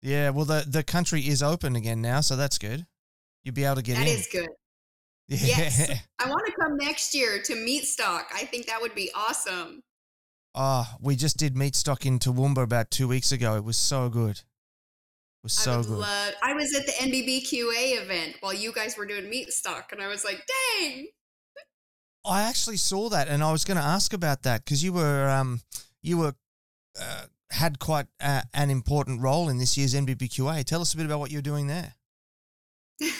Yeah, 0.00 0.30
well 0.30 0.44
the 0.44 0.64
the 0.68 0.84
country 0.84 1.22
is 1.22 1.42
open 1.42 1.74
again 1.74 2.00
now, 2.00 2.20
so 2.20 2.36
that's 2.36 2.58
good. 2.58 2.86
You'll 3.44 3.54
be 3.54 3.64
able 3.64 3.76
to 3.76 3.82
get 3.82 3.94
that 3.96 4.02
in. 4.02 4.06
That 4.06 4.12
is 4.12 4.28
good. 4.30 4.48
Yeah. 5.28 5.38
Yes. 5.42 5.90
I 6.18 6.28
want 6.28 6.46
to 6.46 6.52
come 6.60 6.76
next 6.76 7.14
year 7.14 7.40
to 7.42 7.54
Meatstock. 7.54 8.24
I 8.34 8.44
think 8.44 8.66
that 8.66 8.80
would 8.80 8.94
be 8.94 9.10
awesome. 9.14 9.82
Oh, 10.54 10.86
we 11.00 11.16
just 11.16 11.38
did 11.38 11.54
Meatstock 11.54 12.04
in 12.04 12.18
Toowoomba 12.18 12.62
about 12.62 12.90
two 12.90 13.08
weeks 13.08 13.32
ago. 13.32 13.56
It 13.56 13.64
was 13.64 13.78
so 13.78 14.08
good. 14.08 14.36
It 14.36 15.44
was 15.44 15.54
so 15.54 15.80
I 15.80 15.82
good. 15.82 15.90
Love, 15.90 16.34
I 16.42 16.52
was 16.52 16.74
at 16.74 16.86
the 16.86 16.92
NBBQA 16.92 18.02
event 18.02 18.36
while 18.40 18.52
you 18.52 18.72
guys 18.72 18.96
were 18.96 19.06
doing 19.06 19.24
Meatstock, 19.24 19.92
and 19.92 20.02
I 20.02 20.08
was 20.08 20.24
like, 20.24 20.46
dang. 20.78 21.08
I 22.24 22.42
actually 22.42 22.76
saw 22.76 23.08
that, 23.08 23.28
and 23.28 23.42
I 23.42 23.50
was 23.50 23.64
going 23.64 23.78
to 23.78 23.82
ask 23.82 24.12
about 24.12 24.42
that 24.42 24.64
because 24.64 24.84
you 24.84 24.92
were 24.92 25.28
um 25.28 25.62
you 26.02 26.18
were 26.18 26.34
uh, 27.00 27.24
had 27.50 27.78
quite 27.78 28.06
a, 28.20 28.42
an 28.54 28.70
important 28.70 29.20
role 29.20 29.48
in 29.48 29.58
this 29.58 29.76
year's 29.76 29.94
NBBQA. 29.94 30.64
Tell 30.64 30.80
us 30.80 30.94
a 30.94 30.96
bit 30.96 31.06
about 31.06 31.18
what 31.18 31.30
you're 31.30 31.42
doing 31.42 31.66
there. 31.66 31.94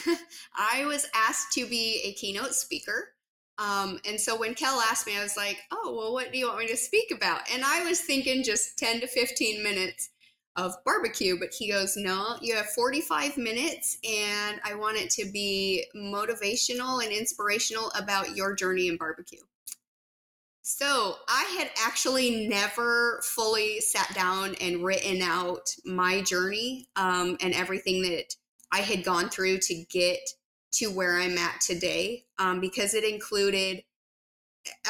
I 0.57 0.85
was 0.87 1.07
asked 1.15 1.53
to 1.53 1.67
be 1.67 2.03
a 2.05 2.12
keynote 2.15 2.55
speaker 2.55 3.15
um, 3.59 4.01
and 4.09 4.21
so 4.21 4.37
when 4.37 4.55
Kell 4.55 4.81
asked 4.81 5.07
me, 5.07 5.17
I 5.17 5.23
was 5.23 5.37
like, 5.37 5.59
oh, 5.71 5.95
well, 5.97 6.12
what 6.12 6.33
do 6.33 6.38
you 6.38 6.49
want 6.49 6.61
me 6.61 6.67
to 6.69 6.77
speak 6.77 7.12
about? 7.15 7.43
And 7.53 7.65
I 7.65 7.85
was 7.85 8.01
thinking 8.01 8.43
just 8.43 8.79
10 8.79 9.01
to 9.01 9.07
15 9.07 9.62
minutes 9.62 10.11
of 10.57 10.75
barbecue, 10.85 11.38
but 11.38 11.51
he 11.57 11.71
goes, 11.71 11.97
no, 11.97 12.37
you 12.41 12.55
have 12.57 12.67
45 12.71 13.38
minutes, 13.38 13.99
and 14.05 14.61
I 14.65 14.75
want 14.75 14.99
it 14.99 15.11
to 15.11 15.31
be 15.31 15.85
motivational 15.97 17.03
and 17.03 17.12
inspirational 17.12 17.91
about 17.97 18.37
your 18.37 18.55
journey 18.55 18.88
in 18.88 18.97
barbecue. 18.97 19.41
So 20.62 21.17
I 21.29 21.57
had 21.59 21.71
actually 21.85 22.47
never 22.47 23.21
fully 23.25 23.81
sat 23.81 24.12
down 24.15 24.55
and 24.61 24.85
written 24.85 25.21
out 25.23 25.75
my 25.85 26.21
journey 26.23 26.88
um, 26.97 27.37
and 27.41 27.55
everything 27.55 28.03
that 28.03 28.35
I 28.71 28.79
had 28.79 29.05
gone 29.05 29.29
through 29.29 29.59
to 29.59 29.85
get 29.91 30.21
to 30.73 30.87
where 30.87 31.17
I'm 31.17 31.39
at 31.39 31.61
today 31.61 32.25
um, 32.39 32.61
because 32.61 32.95
it 32.95 33.05
included 33.05 33.83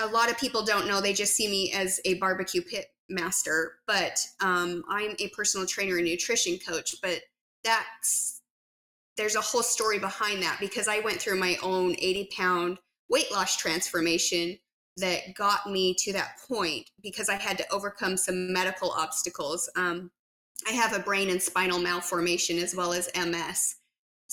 a 0.02 0.06
lot 0.06 0.30
of 0.30 0.38
people 0.38 0.64
don't 0.64 0.86
know 0.86 1.00
they 1.00 1.12
just 1.12 1.34
see 1.34 1.48
me 1.48 1.72
as 1.72 2.00
a 2.04 2.14
barbecue 2.14 2.62
pit 2.62 2.86
master 3.08 3.74
but 3.86 4.18
um, 4.40 4.82
i'm 4.88 5.14
a 5.18 5.28
personal 5.28 5.66
trainer 5.66 5.96
and 5.96 6.06
nutrition 6.06 6.58
coach 6.58 6.94
but 7.02 7.20
that's 7.64 8.40
there's 9.16 9.36
a 9.36 9.40
whole 9.40 9.62
story 9.62 9.98
behind 9.98 10.42
that 10.42 10.58
because 10.60 10.88
i 10.88 11.00
went 11.00 11.20
through 11.20 11.38
my 11.38 11.56
own 11.62 11.94
80 11.98 12.28
pound 12.36 12.78
weight 13.08 13.30
loss 13.32 13.56
transformation 13.56 14.58
that 14.98 15.34
got 15.34 15.70
me 15.70 15.94
to 15.98 16.12
that 16.12 16.38
point 16.48 16.88
because 17.02 17.28
i 17.28 17.34
had 17.34 17.58
to 17.58 17.72
overcome 17.72 18.16
some 18.16 18.52
medical 18.52 18.90
obstacles. 18.90 19.70
Um, 19.76 20.10
i 20.68 20.72
have 20.72 20.94
a 20.94 21.00
brain 21.00 21.30
and 21.30 21.42
spinal 21.42 21.78
malformation 21.78 22.58
as 22.58 22.74
well 22.74 22.92
as 22.92 23.10
ms 23.16 23.76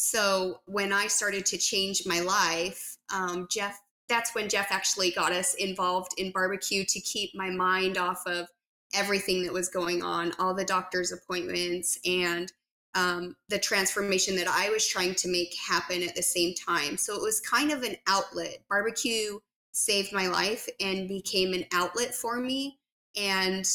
so 0.01 0.61
when 0.65 0.93
I 0.93 1.07
started 1.07 1.45
to 1.47 1.57
change 1.57 2.03
my 2.05 2.21
life, 2.21 2.95
um, 3.13 3.49
Jeff, 3.51 3.81
that's 4.07 4.33
when 4.33 4.47
Jeff 4.47 4.71
actually 4.71 5.11
got 5.11 5.33
us 5.33 5.55
involved 5.55 6.13
in 6.17 6.31
barbecue 6.31 6.85
to 6.85 7.01
keep 7.01 7.35
my 7.35 7.49
mind 7.49 7.97
off 7.97 8.25
of 8.25 8.47
everything 8.93 9.43
that 9.43 9.51
was 9.51 9.67
going 9.67 10.01
on, 10.01 10.31
all 10.39 10.53
the 10.53 10.63
doctor's 10.63 11.11
appointments, 11.11 11.99
and 12.05 12.49
um, 12.95 13.35
the 13.49 13.59
transformation 13.59 14.37
that 14.37 14.47
I 14.47 14.69
was 14.69 14.87
trying 14.87 15.15
to 15.15 15.27
make 15.27 15.53
happen 15.53 16.01
at 16.01 16.15
the 16.15 16.23
same 16.23 16.55
time. 16.55 16.95
So 16.95 17.13
it 17.13 17.21
was 17.21 17.41
kind 17.41 17.69
of 17.69 17.83
an 17.83 17.97
outlet. 18.07 18.59
Barbecue 18.69 19.39
saved 19.73 20.13
my 20.13 20.27
life 20.27 20.69
and 20.79 21.09
became 21.09 21.51
an 21.51 21.65
outlet 21.73 22.15
for 22.15 22.37
me. 22.37 22.79
And 23.17 23.69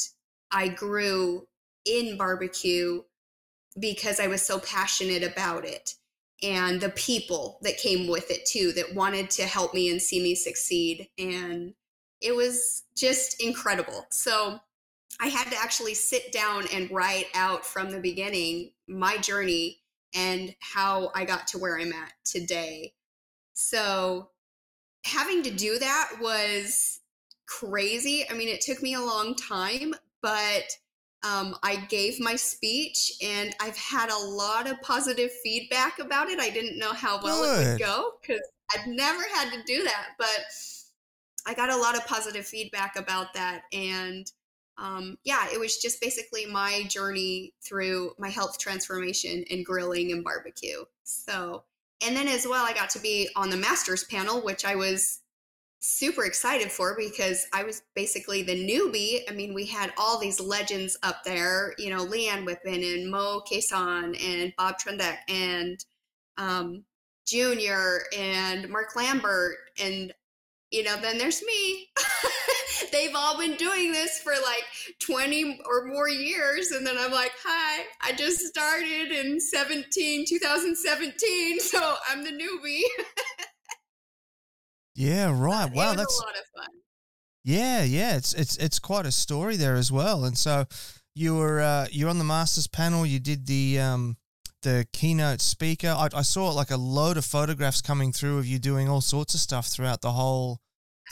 I 0.51 0.69
grew 0.69 1.47
in 1.85 2.17
barbecue 2.17 3.03
because 3.79 4.21
I 4.21 4.27
was 4.29 4.41
so 4.41 4.59
passionate 4.59 5.23
about 5.23 5.67
it 5.67 5.97
and 6.42 6.81
the 6.81 6.90
people 6.90 7.59
that 7.62 7.79
came 7.79 8.09
with 8.09 8.31
it 8.31 8.44
too 8.47 8.73
that 8.73 8.94
wanted 8.94 9.31
to 9.31 9.44
help 9.44 9.73
me 9.73 9.90
and 9.90 10.01
see 10.01 10.23
me 10.23 10.35
succeed. 10.35 11.09
And 11.18 11.75
it 12.20 12.35
was 12.35 12.85
just 12.97 13.42
incredible. 13.42 14.07
So 14.11 14.61
i 15.20 15.29
had 15.29 15.49
to 15.49 15.57
actually 15.57 15.94
sit 15.94 16.33
down 16.33 16.64
and 16.75 16.90
write 16.90 17.27
out 17.35 17.64
from 17.64 17.88
the 17.88 18.01
beginning 18.01 18.73
my 18.88 19.16
journey 19.18 19.81
and 20.12 20.53
how 20.59 21.12
i 21.14 21.25
got 21.25 21.47
to 21.47 21.59
where 21.59 21.79
i'm 21.79 21.92
at 21.92 22.12
today. 22.25 22.94
So 23.53 24.31
having 25.05 25.42
to 25.44 25.53
do 25.53 25.79
that 25.79 26.11
was 26.20 27.01
crazy. 27.47 28.25
I 28.29 28.35
mean 28.35 28.49
it 28.49 28.61
took 28.61 28.83
me 28.83 28.94
a 28.94 29.01
long 29.01 29.37
time 29.37 29.94
but 30.20 30.64
um, 31.25 31.57
I 31.63 31.77
gave 31.89 32.21
my 32.21 32.37
speech 32.37 33.13
and 33.23 33.55
I've 33.61 33.77
had 33.77 34.11
a 34.11 34.17
lot 34.17 34.71
of 34.71 34.81
positive 34.83 35.31
feedback 35.43 35.99
about 35.99 36.29
it. 36.29 36.39
I 36.39 36.51
didn't 36.51 36.79
know 36.79 36.93
how 36.93 37.21
well 37.23 37.43
Good. 37.43 37.67
it 37.67 37.71
would 37.71 37.79
go 37.81 38.11
because 38.21 38.43
I've 38.75 38.87
never 38.87 39.23
had 39.35 39.51
to 39.53 39.63
do 39.67 39.83
that, 39.85 40.09
but 40.19 40.29
I 41.47 41.55
got 41.55 41.71
a 41.71 41.77
lot 41.77 41.97
of 41.97 42.07
positive 42.07 42.47
feedback 42.47 42.97
about 42.97 43.33
that. 43.35 43.63
And 43.73 44.31
um, 44.77 45.17
yeah, 45.25 45.47
it 45.53 45.59
was 45.59 45.79
just 45.79 46.01
basically 46.01 46.47
my 46.47 46.85
journey 46.89 47.55
through 47.67 48.13
my 48.19 48.29
health 48.29 48.59
transformation 48.59 49.45
and 49.51 49.65
grilling 49.65 50.13
and 50.13 50.25
barbecue. 50.25 50.85
So, 51.05 51.65
and 52.05 52.17
then 52.17 52.29
as 52.29 52.47
well, 52.47 52.67
I 52.67 52.75
got 52.75 52.91
to 52.91 52.99
be 52.99 53.29
on 53.37 53.51
the 53.51 53.57
master's 53.57 54.05
panel, 54.05 54.43
which 54.43 54.65
I 54.65 54.75
was 54.75 55.21
super 55.85 56.25
excited 56.25 56.73
for 56.73 56.97
because 56.97 57.47
I 57.53 57.62
was 57.62 57.83
basically 57.94 58.42
the 58.42 58.55
newbie. 58.55 59.20
I 59.29 59.33
mean, 59.33 59.53
we 59.53 59.66
had 59.66 59.92
all 59.99 60.18
these 60.18 60.40
legends 60.40 60.97
up 61.03 61.25
there, 61.25 61.75
you 61.79 61.90
know, 61.90 62.07
Leanne 62.07 62.47
Whippen 62.47 62.83
and 62.83 63.11
Moe 63.11 63.42
Cason 63.51 64.16
and 64.25 64.53
Bob 64.57 64.77
Trudnak 64.79 65.18
and 65.29 65.79
um, 66.38 66.85
Junior 67.27 68.05
and 68.16 68.68
Mark 68.70 68.97
Lambert. 68.97 69.57
And, 69.83 70.12
you 70.70 70.85
know, 70.85 70.97
then 70.97 71.18
there's 71.18 71.42
me. 71.42 71.88
They've 72.92 73.14
all 73.14 73.38
been 73.38 73.57
doing 73.57 73.92
this 73.92 74.18
for 74.20 74.33
like 74.33 74.64
20 75.07 75.61
or 75.66 75.87
more 75.87 76.09
years. 76.09 76.70
And 76.70 76.87
then 76.87 76.97
I'm 76.99 77.12
like, 77.12 77.33
hi, 77.44 77.85
I 78.01 78.12
just 78.12 78.40
started 78.40 79.12
in 79.12 79.38
17, 79.38 80.25
2017. 80.27 81.61
So 81.61 81.94
I'm 82.09 82.25
the 82.25 82.31
newbie. 82.31 82.83
Yeah, 84.94 85.37
right. 85.37 85.66
But 85.66 85.76
wow, 85.76 85.94
that's 85.94 86.18
a 86.18 86.22
lot 86.22 86.35
of 86.35 86.44
fun. 86.57 86.70
yeah, 87.42 87.83
yeah. 87.83 88.16
It's 88.16 88.33
it's 88.33 88.57
it's 88.57 88.78
quite 88.78 89.07
a 89.07 89.12
story 89.12 89.57
there 89.57 89.74
as 89.76 89.90
well. 89.90 90.24
And 90.24 90.38
so 90.38 90.66
you 91.14 91.37
were 91.37 91.61
uh, 91.61 91.87
you're 91.90 92.11
on 92.11 92.18
the 92.18 92.24
masters 92.24 92.66
panel. 92.66 93.04
You 93.04 93.20
did 93.20 93.46
the 93.46 93.80
um, 93.80 94.16
the 94.62 94.87
keynote 94.92 95.40
speaker. 95.40 95.88
I, 95.88 96.09
I 96.14 96.22
saw 96.22 96.50
like 96.50 96.70
a 96.70 96.76
load 96.76 97.16
of 97.16 97.24
photographs 97.24 97.80
coming 97.80 98.12
through 98.12 98.38
of 98.38 98.46
you 98.46 98.59
doing 98.59 98.88
all 98.88 99.00
sorts 99.00 99.35
of 99.35 99.40
stuff 99.40 99.66
throughout 99.66 100.00
the 100.00 100.12
whole 100.12 100.61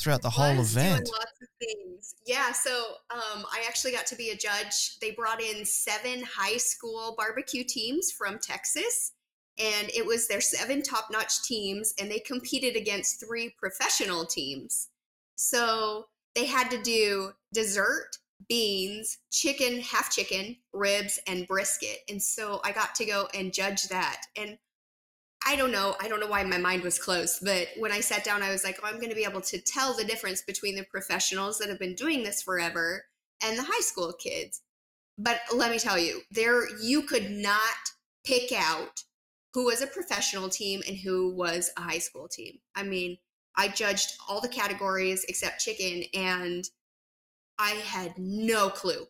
throughout 0.00 0.22
the 0.22 0.30
whole 0.30 0.60
event. 0.60 1.08
lots 1.12 1.32
of 1.40 1.48
things. 1.60 2.14
Yeah, 2.26 2.52
so 2.52 2.70
um, 3.10 3.44
I 3.52 3.64
actually 3.66 3.92
got 3.92 4.06
to 4.06 4.16
be 4.16 4.30
a 4.30 4.36
judge. 4.36 4.98
They 5.00 5.10
brought 5.12 5.42
in 5.42 5.64
seven 5.64 6.22
high 6.22 6.56
school 6.56 7.14
barbecue 7.16 7.64
teams 7.64 8.10
from 8.16 8.38
Texas, 8.38 9.12
and 9.58 9.90
it 9.94 10.06
was 10.06 10.28
their 10.28 10.40
seven 10.40 10.82
top-notch 10.82 11.42
teams, 11.42 11.94
and 12.00 12.10
they 12.10 12.18
competed 12.20 12.76
against 12.76 13.24
three 13.24 13.54
professional 13.58 14.24
teams. 14.24 14.88
So 15.36 16.06
they 16.34 16.46
had 16.46 16.70
to 16.70 16.82
do 16.82 17.32
dessert, 17.52 18.16
beans, 18.48 19.18
chicken, 19.30 19.80
half 19.80 20.10
chicken, 20.10 20.56
ribs, 20.72 21.18
and 21.26 21.46
brisket. 21.46 21.98
And 22.08 22.22
so 22.22 22.60
I 22.64 22.72
got 22.72 22.94
to 22.96 23.04
go 23.04 23.28
and 23.34 23.52
judge 23.52 23.88
that. 23.88 24.22
And 24.36 24.58
I 25.46 25.56
don't 25.56 25.72
know. 25.72 25.96
I 26.00 26.08
don't 26.08 26.20
know 26.20 26.28
why 26.28 26.44
my 26.44 26.58
mind 26.58 26.82
was 26.82 26.98
closed, 26.98 27.44
but 27.44 27.68
when 27.76 27.92
I 27.92 28.00
sat 28.00 28.24
down, 28.24 28.42
I 28.42 28.50
was 28.50 28.64
like, 28.64 28.78
oh, 28.82 28.86
I'm 28.86 28.96
going 28.96 29.10
to 29.10 29.16
be 29.16 29.24
able 29.24 29.40
to 29.42 29.60
tell 29.60 29.94
the 29.94 30.04
difference 30.04 30.42
between 30.42 30.76
the 30.76 30.84
professionals 30.84 31.58
that 31.58 31.68
have 31.68 31.78
been 31.78 31.94
doing 31.94 32.22
this 32.22 32.42
forever 32.42 33.04
and 33.44 33.58
the 33.58 33.64
high 33.64 33.80
school 33.80 34.12
kids. 34.12 34.62
But 35.18 35.40
let 35.54 35.70
me 35.70 35.78
tell 35.78 35.98
you, 35.98 36.22
there 36.30 36.64
you 36.80 37.02
could 37.02 37.30
not 37.30 37.60
pick 38.24 38.52
out 38.52 39.02
who 39.54 39.66
was 39.66 39.82
a 39.82 39.86
professional 39.86 40.48
team 40.48 40.82
and 40.86 40.96
who 40.96 41.34
was 41.34 41.70
a 41.76 41.82
high 41.82 41.98
school 41.98 42.28
team. 42.28 42.58
I 42.74 42.82
mean, 42.82 43.18
I 43.56 43.68
judged 43.68 44.16
all 44.28 44.40
the 44.40 44.48
categories 44.48 45.24
except 45.28 45.60
chicken, 45.60 46.04
and 46.14 46.68
I 47.58 47.70
had 47.70 48.16
no 48.16 48.70
clue 48.70 49.06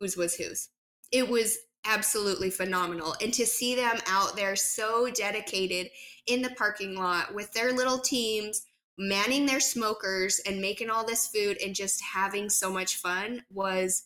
whose 0.00 0.16
was 0.16 0.34
whose. 0.34 0.70
It 1.10 1.28
was 1.28 1.58
absolutely 1.84 2.50
phenomenal. 2.50 3.14
And 3.20 3.34
to 3.34 3.44
see 3.44 3.74
them 3.74 3.98
out 4.06 4.36
there 4.36 4.56
so 4.56 5.10
dedicated 5.10 5.90
in 6.26 6.42
the 6.42 6.50
parking 6.50 6.96
lot 6.96 7.34
with 7.34 7.52
their 7.52 7.72
little 7.72 7.98
teams, 7.98 8.62
manning 8.96 9.46
their 9.46 9.60
smokers 9.60 10.40
and 10.46 10.60
making 10.60 10.90
all 10.90 11.04
this 11.04 11.26
food 11.26 11.58
and 11.62 11.74
just 11.74 12.00
having 12.02 12.48
so 12.48 12.72
much 12.72 12.96
fun 12.96 13.42
was 13.50 14.04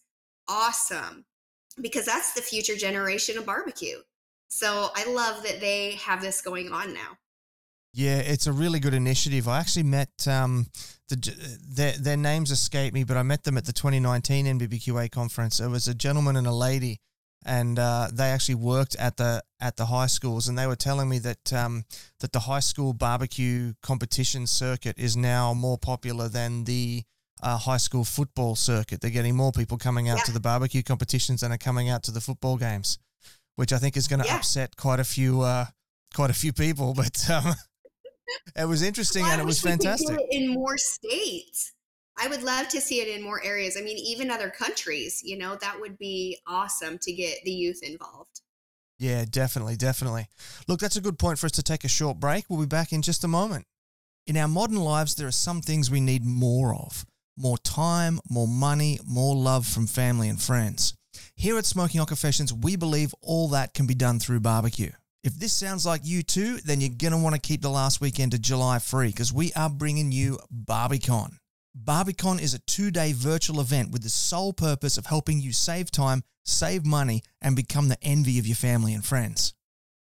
awesome 0.48 1.26
because 1.80 2.06
that's 2.06 2.32
the 2.32 2.40
future 2.40 2.76
generation 2.76 3.36
of 3.36 3.44
barbecue. 3.44 3.98
So 4.48 4.90
I 4.94 5.04
love 5.10 5.42
that 5.42 5.60
they 5.60 5.92
have 5.92 6.20
this 6.22 6.40
going 6.40 6.72
on 6.72 6.94
now. 6.94 7.18
Yeah, 7.92 8.18
it's 8.18 8.46
a 8.46 8.52
really 8.52 8.78
good 8.78 8.92
initiative. 8.94 9.48
I 9.48 9.58
actually 9.58 9.84
met 9.84 10.10
um, 10.28 10.66
the 11.08 11.16
their, 11.66 11.92
their 11.92 12.16
names 12.16 12.50
escape 12.50 12.92
me, 12.92 13.04
but 13.04 13.16
I 13.16 13.22
met 13.22 13.44
them 13.44 13.56
at 13.56 13.64
the 13.64 13.72
2019 13.72 14.44
NBBQA 14.58 15.10
conference. 15.10 15.60
It 15.60 15.68
was 15.68 15.88
a 15.88 15.94
gentleman 15.94 16.36
and 16.36 16.46
a 16.46 16.52
lady, 16.52 17.00
and 17.46 17.78
uh, 17.78 18.08
they 18.12 18.28
actually 18.28 18.56
worked 18.56 18.96
at 18.96 19.16
the 19.16 19.42
at 19.60 19.76
the 19.76 19.86
high 19.86 20.08
schools, 20.08 20.46
and 20.46 20.58
they 20.58 20.66
were 20.66 20.76
telling 20.76 21.08
me 21.08 21.18
that 21.20 21.52
um, 21.54 21.84
that 22.20 22.32
the 22.32 22.40
high 22.40 22.60
school 22.60 22.92
barbecue 22.92 23.72
competition 23.82 24.46
circuit 24.46 24.98
is 24.98 25.16
now 25.16 25.54
more 25.54 25.78
popular 25.78 26.28
than 26.28 26.64
the 26.64 27.02
uh, 27.42 27.56
high 27.56 27.78
school 27.78 28.04
football 28.04 28.56
circuit. 28.56 29.00
They're 29.00 29.10
getting 29.10 29.36
more 29.36 29.52
people 29.52 29.78
coming 29.78 30.10
out 30.10 30.18
Yeah. 30.18 30.24
to 30.24 30.32
the 30.32 30.40
barbecue 30.40 30.82
competitions 30.82 31.40
than 31.40 31.50
are 31.50 31.56
coming 31.58 31.88
out 31.88 32.02
to 32.04 32.10
the 32.10 32.20
football 32.20 32.58
games, 32.58 32.98
which 33.56 33.72
I 33.72 33.78
think 33.78 33.96
is 33.96 34.08
going 34.08 34.20
to 34.20 34.26
Yeah. 34.26 34.36
upset 34.36 34.76
quite 34.76 35.00
a 35.00 35.04
few 35.04 35.40
uh, 35.42 35.66
quite 36.14 36.30
a 36.30 36.34
few 36.34 36.52
people. 36.52 36.94
But 36.94 37.28
um, 37.28 37.54
it 38.56 38.66
was 38.66 38.82
interesting 38.82 39.22
Well, 39.24 39.32
and 39.32 39.40
it 39.40 39.44
was 39.44 39.62
wish 39.62 39.64
we 39.64 39.70
could 39.72 39.80
do 39.80 39.88
fantastic. 39.88 40.18
it 40.20 40.26
in 40.30 40.54
more 40.54 40.78
states. 40.78 41.72
I 42.18 42.28
would 42.28 42.42
love 42.42 42.68
to 42.68 42.80
see 42.80 43.00
it 43.02 43.08
in 43.08 43.22
more 43.22 43.44
areas. 43.44 43.76
I 43.78 43.82
mean, 43.82 43.98
even 43.98 44.30
other 44.30 44.48
countries, 44.48 45.20
you 45.22 45.36
know, 45.36 45.56
that 45.60 45.78
would 45.80 45.98
be 45.98 46.38
awesome 46.46 46.96
to 47.02 47.12
get 47.12 47.38
the 47.44 47.50
youth 47.50 47.80
involved. 47.82 48.40
Yeah, 48.98 49.26
definitely, 49.28 49.76
definitely. 49.76 50.28
Look, 50.66 50.80
that's 50.80 50.96
a 50.96 51.02
good 51.02 51.18
point 51.18 51.38
for 51.38 51.44
us 51.44 51.52
to 51.52 51.62
take 51.62 51.84
a 51.84 51.88
short 51.88 52.18
break. 52.18 52.46
We'll 52.48 52.60
be 52.60 52.66
back 52.66 52.90
in 52.94 53.02
just 53.02 53.22
a 53.24 53.28
moment. 53.28 53.66
In 54.26 54.38
our 54.38 54.48
modern 54.48 54.76
lives, 54.78 55.14
there 55.14 55.28
are 55.28 55.32
some 55.32 55.60
things 55.60 55.90
we 55.90 56.00
need 56.00 56.24
more 56.24 56.74
of 56.74 57.04
more 57.36 57.58
time, 57.58 58.18
more 58.30 58.48
money, 58.48 58.98
more 59.04 59.36
love 59.36 59.66
from 59.66 59.86
family 59.86 60.30
and 60.30 60.40
friends. 60.40 60.94
Here 61.38 61.58
at 61.58 61.66
Smoking 61.66 61.98
Hot 61.98 62.08
Confessions, 62.08 62.50
we 62.50 62.76
believe 62.76 63.14
all 63.20 63.48
that 63.48 63.74
can 63.74 63.86
be 63.86 63.94
done 63.94 64.18
through 64.18 64.40
barbecue. 64.40 64.90
If 65.22 65.34
this 65.34 65.52
sounds 65.52 65.84
like 65.84 66.00
you 66.02 66.22
too, 66.22 66.56
then 66.64 66.80
you're 66.80 66.88
going 66.88 67.12
to 67.12 67.18
want 67.18 67.34
to 67.34 67.40
keep 67.40 67.60
the 67.60 67.68
last 67.68 68.00
weekend 68.00 68.32
of 68.32 68.40
July 68.40 68.78
free 68.78 69.08
because 69.08 69.34
we 69.34 69.52
are 69.52 69.68
bringing 69.68 70.10
you 70.10 70.38
Barbe 70.50 70.98
Con. 71.04 71.38
Barbicon 71.76 72.40
is 72.40 72.54
a 72.54 72.58
two 72.60 72.90
day 72.90 73.12
virtual 73.12 73.60
event 73.60 73.90
with 73.90 74.02
the 74.02 74.08
sole 74.08 74.54
purpose 74.54 74.96
of 74.96 75.04
helping 75.04 75.38
you 75.38 75.52
save 75.52 75.90
time, 75.90 76.22
save 76.46 76.86
money, 76.86 77.22
and 77.42 77.54
become 77.54 77.88
the 77.88 78.02
envy 78.02 78.38
of 78.38 78.46
your 78.46 78.56
family 78.56 78.94
and 78.94 79.04
friends. 79.04 79.52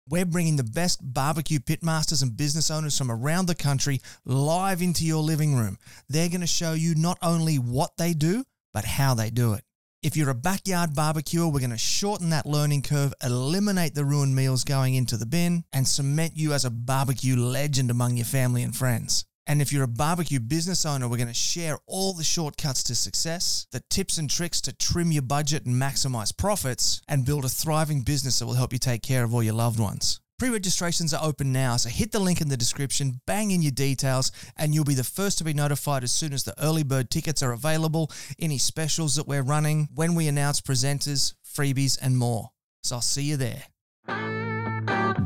We're 0.08 0.26
bringing 0.26 0.54
the 0.54 0.62
best 0.62 1.00
barbecue 1.02 1.58
pitmasters 1.58 2.22
and 2.22 2.36
business 2.36 2.70
owners 2.70 2.96
from 2.96 3.10
around 3.10 3.46
the 3.46 3.56
country 3.56 4.00
live 4.24 4.80
into 4.80 5.04
your 5.04 5.24
living 5.24 5.56
room. 5.56 5.78
They're 6.08 6.28
going 6.28 6.42
to 6.42 6.46
show 6.46 6.74
you 6.74 6.94
not 6.94 7.18
only 7.20 7.56
what 7.56 7.96
they 7.96 8.12
do, 8.12 8.44
but 8.72 8.84
how 8.84 9.14
they 9.14 9.30
do 9.30 9.54
it. 9.54 9.64
If 10.06 10.16
you're 10.16 10.30
a 10.30 10.36
backyard 10.36 10.94
barbecuer, 10.94 11.48
we're 11.48 11.58
going 11.58 11.70
to 11.70 11.76
shorten 11.76 12.30
that 12.30 12.46
learning 12.46 12.82
curve, 12.82 13.12
eliminate 13.24 13.96
the 13.96 14.04
ruined 14.04 14.36
meals 14.36 14.62
going 14.62 14.94
into 14.94 15.16
the 15.16 15.26
bin, 15.26 15.64
and 15.72 15.88
cement 15.88 16.36
you 16.36 16.52
as 16.52 16.64
a 16.64 16.70
barbecue 16.70 17.34
legend 17.34 17.90
among 17.90 18.16
your 18.16 18.24
family 18.24 18.62
and 18.62 18.76
friends. 18.76 19.24
And 19.48 19.60
if 19.60 19.72
you're 19.72 19.82
a 19.82 19.88
barbecue 19.88 20.38
business 20.38 20.86
owner, 20.86 21.08
we're 21.08 21.16
going 21.16 21.26
to 21.26 21.34
share 21.34 21.78
all 21.88 22.12
the 22.12 22.22
shortcuts 22.22 22.84
to 22.84 22.94
success, 22.94 23.66
the 23.72 23.82
tips 23.90 24.16
and 24.16 24.30
tricks 24.30 24.60
to 24.60 24.72
trim 24.72 25.10
your 25.10 25.22
budget 25.22 25.66
and 25.66 25.74
maximize 25.74 26.36
profits, 26.36 27.02
and 27.08 27.26
build 27.26 27.44
a 27.44 27.48
thriving 27.48 28.02
business 28.02 28.38
that 28.38 28.46
will 28.46 28.54
help 28.54 28.72
you 28.72 28.78
take 28.78 29.02
care 29.02 29.24
of 29.24 29.34
all 29.34 29.42
your 29.42 29.54
loved 29.54 29.80
ones. 29.80 30.20
Pre 30.38 30.50
registrations 30.50 31.14
are 31.14 31.24
open 31.24 31.50
now, 31.50 31.78
so 31.78 31.88
hit 31.88 32.12
the 32.12 32.18
link 32.18 32.42
in 32.42 32.48
the 32.48 32.58
description, 32.58 33.22
bang 33.26 33.52
in 33.52 33.62
your 33.62 33.72
details, 33.72 34.30
and 34.58 34.74
you'll 34.74 34.84
be 34.84 34.92
the 34.92 35.02
first 35.02 35.38
to 35.38 35.44
be 35.44 35.54
notified 35.54 36.04
as 36.04 36.12
soon 36.12 36.34
as 36.34 36.44
the 36.44 36.52
early 36.62 36.82
bird 36.82 37.08
tickets 37.08 37.42
are 37.42 37.52
available, 37.52 38.12
any 38.38 38.58
specials 38.58 39.16
that 39.16 39.26
we're 39.26 39.42
running, 39.42 39.88
when 39.94 40.14
we 40.14 40.28
announce 40.28 40.60
presenters, 40.60 41.32
freebies, 41.42 41.96
and 42.02 42.18
more. 42.18 42.50
So 42.82 42.96
I'll 42.96 43.02
see 43.02 43.22
you 43.22 43.38
there. 43.38 43.62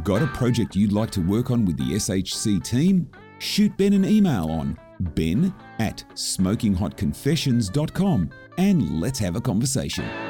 Got 0.04 0.22
a 0.22 0.28
project 0.28 0.76
you'd 0.76 0.92
like 0.92 1.10
to 1.10 1.20
work 1.20 1.50
on 1.50 1.64
with 1.64 1.76
the 1.76 1.94
SHC 1.94 2.62
team? 2.62 3.10
Shoot 3.40 3.76
Ben 3.76 3.94
an 3.94 4.04
email 4.04 4.48
on 4.48 4.78
ben 5.00 5.52
at 5.80 6.04
smokinghotconfessions.com 6.14 8.30
and 8.58 9.00
let's 9.00 9.18
have 9.18 9.34
a 9.34 9.40
conversation. 9.40 10.29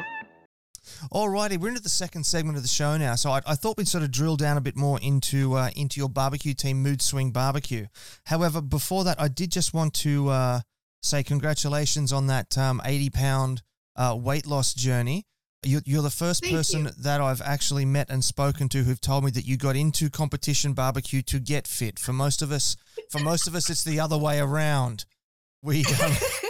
Alrighty, 1.13 1.59
we're 1.59 1.69
into 1.69 1.81
the 1.83 1.89
second 1.89 2.25
segment 2.25 2.57
of 2.57 2.63
the 2.63 2.69
show 2.69 2.97
now. 2.97 3.15
So 3.15 3.31
I, 3.31 3.41
I 3.47 3.55
thought 3.55 3.79
we'd 3.79 3.89
sort 3.89 4.05
of 4.05 4.11
drill 4.11 4.37
down 4.37 4.57
a 4.57 4.61
bit 4.61 4.77
more 4.77 4.99
into 5.01 5.55
uh, 5.55 5.71
into 5.75 5.99
your 5.99 6.09
barbecue 6.09 6.55
team, 6.55 6.83
Mood 6.83 7.01
Swing 7.01 7.31
Barbecue. 7.31 7.87
However, 8.25 8.61
before 8.61 9.05
that, 9.05 9.21
I 9.21 9.29
did 9.29 9.51
just 9.51 9.73
want 9.73 9.95
to 9.95 10.29
uh, 10.29 10.61
say 11.03 11.23
congratulations 11.23 12.13
on 12.13 12.27
that 12.27 12.57
um, 12.59 12.83
80 12.85 13.11
pound 13.11 13.63
uh, 13.97 14.17
weight 14.19 14.47
loss 14.47 14.75
journey. 14.75 15.27
You're, 15.63 15.83
you're 15.85 16.03
the 16.03 16.11
first 16.11 16.43
Thank 16.43 16.57
person 16.57 16.85
you. 16.85 16.91
that 17.03 17.21
I've 17.21 17.43
actually 17.43 17.85
met 17.85 18.09
and 18.09 18.25
spoken 18.25 18.69
to 18.71 18.83
who've 18.83 19.01
told 19.01 19.25
me 19.25 19.31
that 19.33 19.47
you 19.47 19.59
got 19.59 19.77
into 19.77 20.09
competition 20.09 20.73
barbecue 20.73 21.21
to 21.23 21.39
get 21.39 21.67
fit. 21.67 21.99
For 21.99 22.15
most 22.15 22.41
of 22.41 22.51
us, 22.51 22.77
for 23.11 23.21
most 23.21 23.47
of 23.47 23.55
us, 23.55 23.69
it's 23.69 23.85
the 23.85 24.01
other 24.01 24.17
way 24.17 24.39
around. 24.39 25.05
We, 25.63 25.85
um, 26.03 26.13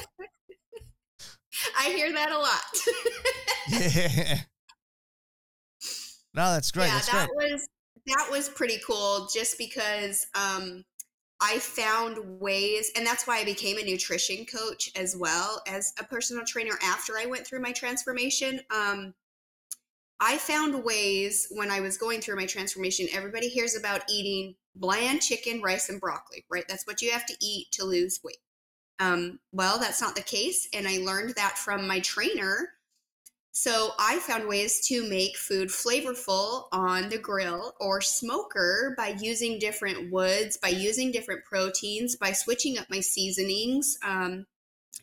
I 1.78 1.90
hear 1.90 2.12
that 2.12 2.30
a 2.32 2.38
lot. 2.38 3.94
yeah. 3.94 4.38
No, 6.32 6.52
that's 6.52 6.70
great. 6.70 6.86
yeah, 6.86 6.94
that's 6.94 7.10
that 7.10 7.28
great. 7.28 7.52
was 7.52 7.68
that 8.06 8.28
was 8.30 8.48
pretty 8.48 8.78
cool 8.86 9.28
just 9.32 9.58
because 9.58 10.26
um 10.34 10.84
I 11.42 11.58
found 11.58 12.38
ways 12.40 12.92
and 12.94 13.04
that's 13.04 13.26
why 13.26 13.38
I 13.38 13.44
became 13.44 13.78
a 13.78 13.82
nutrition 13.82 14.44
coach 14.46 14.90
as 14.94 15.16
well 15.16 15.62
as 15.66 15.92
a 15.98 16.04
personal 16.04 16.44
trainer 16.44 16.78
after 16.84 17.18
I 17.18 17.26
went 17.26 17.46
through 17.46 17.62
my 17.62 17.72
transformation. 17.72 18.60
Um 18.70 19.14
I 20.20 20.36
found 20.36 20.84
ways 20.84 21.48
when 21.50 21.70
I 21.70 21.80
was 21.80 21.96
going 21.96 22.20
through 22.20 22.36
my 22.36 22.46
transformation. 22.46 23.08
Everybody 23.12 23.48
hears 23.48 23.74
about 23.74 24.02
eating 24.08 24.54
bland 24.74 25.22
chicken, 25.22 25.62
rice, 25.62 25.88
and 25.88 25.98
broccoli, 25.98 26.44
right? 26.50 26.64
That's 26.68 26.86
what 26.86 27.00
you 27.00 27.10
have 27.10 27.24
to 27.26 27.34
eat 27.40 27.72
to 27.72 27.84
lose 27.84 28.20
weight. 28.22 28.36
Um, 29.00 29.40
well, 29.50 29.78
that's 29.78 30.00
not 30.00 30.14
the 30.14 30.22
case. 30.22 30.68
And 30.74 30.86
I 30.86 30.98
learned 30.98 31.34
that 31.36 31.58
from 31.58 31.88
my 31.88 32.00
trainer. 32.00 32.74
So 33.52 33.90
I 33.98 34.20
found 34.20 34.46
ways 34.46 34.86
to 34.86 35.08
make 35.08 35.36
food 35.36 35.68
flavorful 35.68 36.66
on 36.70 37.08
the 37.08 37.18
grill 37.18 37.74
or 37.80 38.00
smoker 38.00 38.94
by 38.96 39.16
using 39.18 39.58
different 39.58 40.12
woods, 40.12 40.56
by 40.56 40.68
using 40.68 41.10
different 41.10 41.44
proteins, 41.44 42.14
by 42.14 42.32
switching 42.32 42.78
up 42.78 42.86
my 42.90 43.00
seasonings, 43.00 43.98
um, 44.04 44.46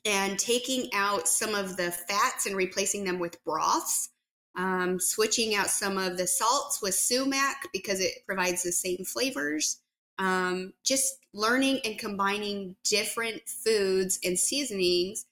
and 0.05 0.39
taking 0.39 0.89
out 0.93 1.27
some 1.27 1.55
of 1.55 1.75
the 1.75 1.91
fats 1.91 2.45
and 2.45 2.55
replacing 2.55 3.03
them 3.03 3.19
with 3.19 3.43
broths. 3.43 4.09
Um, 4.55 4.99
switching 4.99 5.53
out 5.53 5.67
some 5.67 5.99
of 5.99 6.17
the 6.17 6.25
salts 6.25 6.81
with 6.81 6.95
sumac 6.95 7.67
because 7.71 7.99
it 7.99 8.25
provides 8.25 8.63
the 8.63 8.71
same 8.71 9.05
flavors. 9.05 9.81
Um, 10.19 10.73
just 10.83 11.19
learning 11.33 11.79
and 11.85 11.97
combining 11.99 12.75
different 12.83 13.47
foods 13.47 14.19
and 14.23 14.37
seasonings 14.37 15.25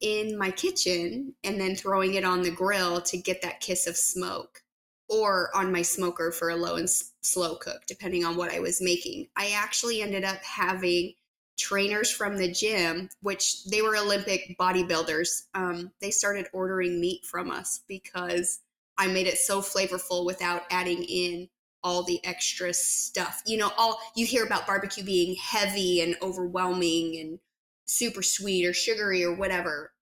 in 0.00 0.36
my 0.36 0.50
kitchen 0.50 1.34
and 1.42 1.60
then 1.60 1.74
throwing 1.74 2.14
it 2.14 2.24
on 2.24 2.42
the 2.42 2.50
grill 2.50 3.00
to 3.00 3.16
get 3.16 3.42
that 3.42 3.60
kiss 3.60 3.86
of 3.86 3.96
smoke 3.96 4.62
or 5.08 5.50
on 5.54 5.72
my 5.72 5.82
smoker 5.82 6.30
for 6.32 6.50
a 6.50 6.56
low 6.56 6.74
and 6.74 6.84
s- 6.84 7.12
slow 7.22 7.56
cook 7.56 7.82
depending 7.86 8.24
on 8.24 8.36
what 8.36 8.52
I 8.52 8.60
was 8.60 8.80
making. 8.80 9.28
I 9.36 9.52
actually 9.52 10.02
ended 10.02 10.24
up 10.24 10.42
having 10.42 11.14
trainers 11.58 12.10
from 12.10 12.36
the 12.36 12.52
gym 12.52 13.08
which 13.22 13.64
they 13.64 13.80
were 13.80 13.96
Olympic 13.96 14.56
bodybuilders. 14.60 15.44
Um, 15.54 15.92
they 16.00 16.10
started 16.10 16.48
ordering 16.52 17.00
meat 17.00 17.24
from 17.24 17.50
us 17.50 17.80
because 17.88 18.60
I 18.98 19.06
made 19.06 19.26
it 19.26 19.38
so 19.38 19.60
flavorful 19.62 20.26
without 20.26 20.62
adding 20.70 21.04
in 21.04 21.48
all 21.82 22.02
the 22.02 22.24
extra 22.24 22.72
stuff. 22.74 23.42
You 23.46 23.58
know, 23.58 23.70
all 23.76 24.00
you 24.14 24.26
hear 24.26 24.44
about 24.44 24.66
barbecue 24.66 25.04
being 25.04 25.36
heavy 25.36 26.00
and 26.00 26.16
overwhelming 26.22 27.18
and 27.20 27.38
super 27.86 28.22
sweet 28.22 28.66
or 28.66 28.72
sugary 28.72 29.24
or 29.24 29.34
whatever. 29.34 29.92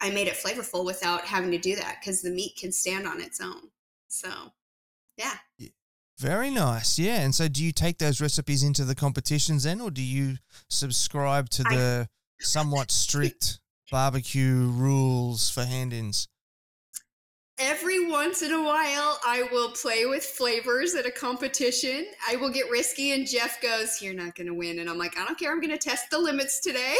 I 0.00 0.10
made 0.10 0.28
it 0.28 0.34
flavorful 0.34 0.84
without 0.84 1.26
having 1.26 1.50
to 1.50 1.58
do 1.58 1.76
that 1.76 1.98
because 2.00 2.22
the 2.22 2.30
meat 2.30 2.56
can 2.58 2.72
stand 2.72 3.06
on 3.06 3.20
its 3.20 3.40
own. 3.40 3.68
So, 4.08 4.30
yeah. 5.16 5.34
Very 6.18 6.50
nice. 6.50 6.98
Yeah. 6.98 7.20
And 7.20 7.34
so 7.34 7.48
do 7.48 7.62
you 7.62 7.72
take 7.72 7.98
those 7.98 8.20
recipes 8.20 8.62
into 8.62 8.84
the 8.84 8.94
competitions 8.94 9.64
then, 9.64 9.80
or 9.80 9.90
do 9.90 10.02
you 10.02 10.36
subscribe 10.68 11.50
to 11.50 11.64
I- 11.66 11.76
the 11.76 12.08
somewhat 12.40 12.90
strict 12.90 13.60
barbecue 13.90 14.68
rules 14.70 15.50
for 15.50 15.64
hand 15.64 15.92
ins? 15.92 16.28
Every 17.60 18.06
once 18.06 18.40
in 18.40 18.52
a 18.52 18.62
while, 18.62 19.20
I 19.24 19.46
will 19.52 19.70
play 19.72 20.06
with 20.06 20.24
flavors 20.24 20.94
at 20.94 21.04
a 21.04 21.10
competition. 21.10 22.06
I 22.26 22.36
will 22.36 22.48
get 22.48 22.70
risky, 22.70 23.12
and 23.12 23.26
Jeff 23.26 23.60
goes, 23.60 24.00
You're 24.00 24.14
not 24.14 24.34
going 24.34 24.46
to 24.46 24.54
win. 24.54 24.78
And 24.78 24.88
I'm 24.88 24.96
like, 24.96 25.18
I 25.18 25.26
don't 25.26 25.38
care. 25.38 25.52
I'm 25.52 25.60
going 25.60 25.70
to 25.70 25.78
test 25.78 26.10
the 26.10 26.18
limits 26.18 26.60
today. 26.60 26.96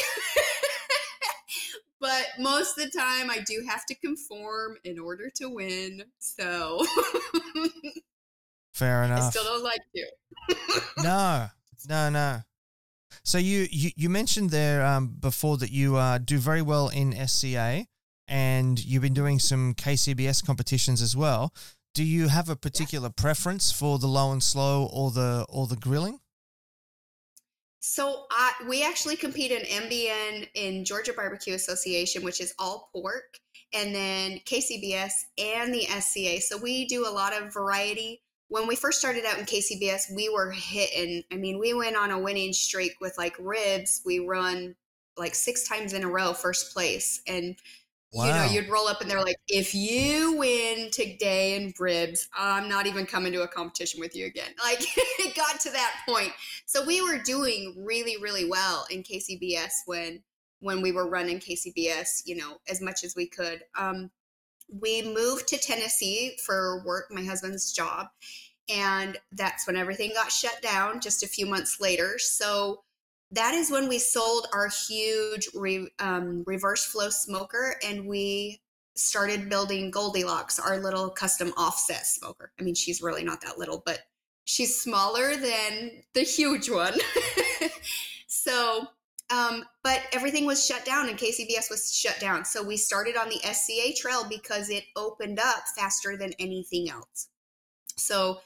but 2.00 2.26
most 2.38 2.76
of 2.76 2.84
the 2.84 2.98
time, 2.98 3.30
I 3.30 3.38
do 3.38 3.64
have 3.66 3.86
to 3.86 3.94
conform 3.94 4.76
in 4.84 4.98
order 4.98 5.30
to 5.36 5.48
win. 5.48 6.04
So 6.18 6.84
Fair 8.74 9.02
enough. 9.04 9.20
I 9.20 9.30
still 9.30 9.44
don't 9.44 9.64
like 9.64 9.80
you. 9.92 10.08
no, 11.02 11.48
no, 11.88 12.10
no. 12.10 12.40
So 13.24 13.38
you, 13.38 13.66
you, 13.70 13.90
you 13.96 14.08
mentioned 14.08 14.50
there 14.50 14.84
um, 14.84 15.16
before 15.20 15.56
that 15.58 15.70
you 15.70 15.96
uh, 15.96 16.18
do 16.18 16.38
very 16.38 16.62
well 16.62 16.88
in 16.88 17.14
SCA 17.26 17.86
and 18.30 18.82
you've 18.82 19.02
been 19.02 19.12
doing 19.12 19.40
some 19.40 19.74
KCBS 19.74 20.46
competitions 20.46 21.02
as 21.02 21.16
well. 21.16 21.52
Do 21.92 22.04
you 22.04 22.28
have 22.28 22.48
a 22.48 22.54
particular 22.54 23.10
preference 23.10 23.72
for 23.72 23.98
the 23.98 24.06
low 24.06 24.30
and 24.30 24.42
slow 24.42 24.88
or 24.92 25.10
the 25.10 25.44
or 25.48 25.66
the 25.66 25.76
grilling? 25.76 26.20
So 27.80 28.26
I, 28.30 28.52
we 28.68 28.84
actually 28.84 29.16
compete 29.16 29.50
in 29.50 29.62
MBN 29.62 30.48
in 30.54 30.84
Georgia 30.84 31.12
Barbecue 31.12 31.54
Association, 31.54 32.22
which 32.22 32.40
is 32.40 32.54
all 32.58 32.90
pork, 32.94 33.38
and 33.72 33.94
then 33.94 34.38
KCBS 34.44 35.12
and 35.38 35.74
the 35.74 35.86
SCA. 35.86 36.40
So 36.40 36.58
we 36.58 36.86
do 36.86 37.08
a 37.08 37.10
lot 37.10 37.32
of 37.32 37.52
variety. 37.52 38.22
When 38.48 38.68
we 38.68 38.76
first 38.76 39.00
started 39.00 39.24
out 39.24 39.38
in 39.38 39.46
KCBS, 39.46 40.14
we 40.14 40.28
were 40.28 40.52
hitting. 40.52 41.24
I 41.32 41.36
mean, 41.36 41.58
we 41.58 41.74
went 41.74 41.96
on 41.96 42.10
a 42.10 42.18
winning 42.18 42.52
streak 42.52 42.92
with 43.00 43.16
like 43.18 43.34
ribs. 43.40 44.02
We 44.04 44.20
run 44.20 44.76
like 45.16 45.34
six 45.34 45.66
times 45.66 45.92
in 45.92 46.04
a 46.04 46.08
row, 46.08 46.32
first 46.34 46.72
place, 46.72 47.22
and 47.26 47.56
you 48.12 48.24
know, 48.24 48.44
you'd 48.44 48.68
roll 48.68 48.88
up 48.88 49.00
and 49.00 49.10
they're 49.10 49.22
like, 49.22 49.36
if 49.46 49.74
you 49.74 50.36
win 50.36 50.90
today 50.90 51.56
in 51.56 51.72
ribs, 51.78 52.28
I'm 52.36 52.68
not 52.68 52.86
even 52.86 53.06
coming 53.06 53.32
to 53.32 53.42
a 53.42 53.48
competition 53.48 54.00
with 54.00 54.16
you 54.16 54.26
again. 54.26 54.50
Like 54.64 54.80
it 55.18 55.34
got 55.34 55.60
to 55.60 55.70
that 55.70 56.02
point. 56.08 56.32
So 56.66 56.84
we 56.84 57.00
were 57.02 57.18
doing 57.18 57.74
really, 57.78 58.16
really 58.20 58.48
well 58.48 58.86
in 58.90 59.02
KCBS 59.02 59.70
when 59.86 60.22
when 60.60 60.82
we 60.82 60.92
were 60.92 61.08
running 61.08 61.38
KCBS, 61.38 62.22
you 62.26 62.36
know, 62.36 62.58
as 62.68 62.80
much 62.80 63.02
as 63.02 63.16
we 63.16 63.26
could. 63.26 63.62
Um, 63.76 64.10
we 64.68 65.02
moved 65.02 65.48
to 65.48 65.58
Tennessee 65.58 66.36
for 66.44 66.84
work, 66.84 67.06
my 67.10 67.24
husband's 67.24 67.72
job, 67.72 68.08
and 68.68 69.18
that's 69.32 69.66
when 69.66 69.76
everything 69.76 70.12
got 70.14 70.30
shut 70.30 70.60
down 70.62 71.00
just 71.00 71.22
a 71.22 71.28
few 71.28 71.46
months 71.46 71.80
later. 71.80 72.18
So 72.18 72.84
that 73.32 73.54
is 73.54 73.70
when 73.70 73.88
we 73.88 73.98
sold 73.98 74.48
our 74.52 74.68
huge 74.88 75.48
re, 75.54 75.88
um, 75.98 76.42
reverse 76.46 76.84
flow 76.84 77.10
smoker 77.10 77.76
and 77.84 78.06
we 78.06 78.60
started 78.96 79.48
building 79.48 79.90
Goldilocks, 79.90 80.58
our 80.58 80.78
little 80.78 81.10
custom 81.10 81.52
offset 81.56 82.06
smoker. 82.06 82.52
I 82.58 82.62
mean, 82.62 82.74
she's 82.74 83.00
really 83.00 83.24
not 83.24 83.40
that 83.42 83.58
little, 83.58 83.82
but 83.86 84.00
she's 84.44 84.80
smaller 84.80 85.36
than 85.36 86.02
the 86.12 86.22
huge 86.22 86.68
one. 86.68 86.94
so, 88.26 88.88
um, 89.30 89.64
but 89.84 90.02
everything 90.12 90.44
was 90.44 90.66
shut 90.66 90.84
down 90.84 91.08
and 91.08 91.16
KCBS 91.16 91.70
was 91.70 91.94
shut 91.94 92.18
down. 92.18 92.44
So 92.44 92.62
we 92.62 92.76
started 92.76 93.16
on 93.16 93.28
the 93.28 93.38
SCA 93.38 93.94
trail 93.96 94.26
because 94.28 94.70
it 94.70 94.84
opened 94.96 95.38
up 95.38 95.62
faster 95.76 96.16
than 96.16 96.32
anything 96.40 96.90
else. 96.90 97.28
So, 97.96 98.40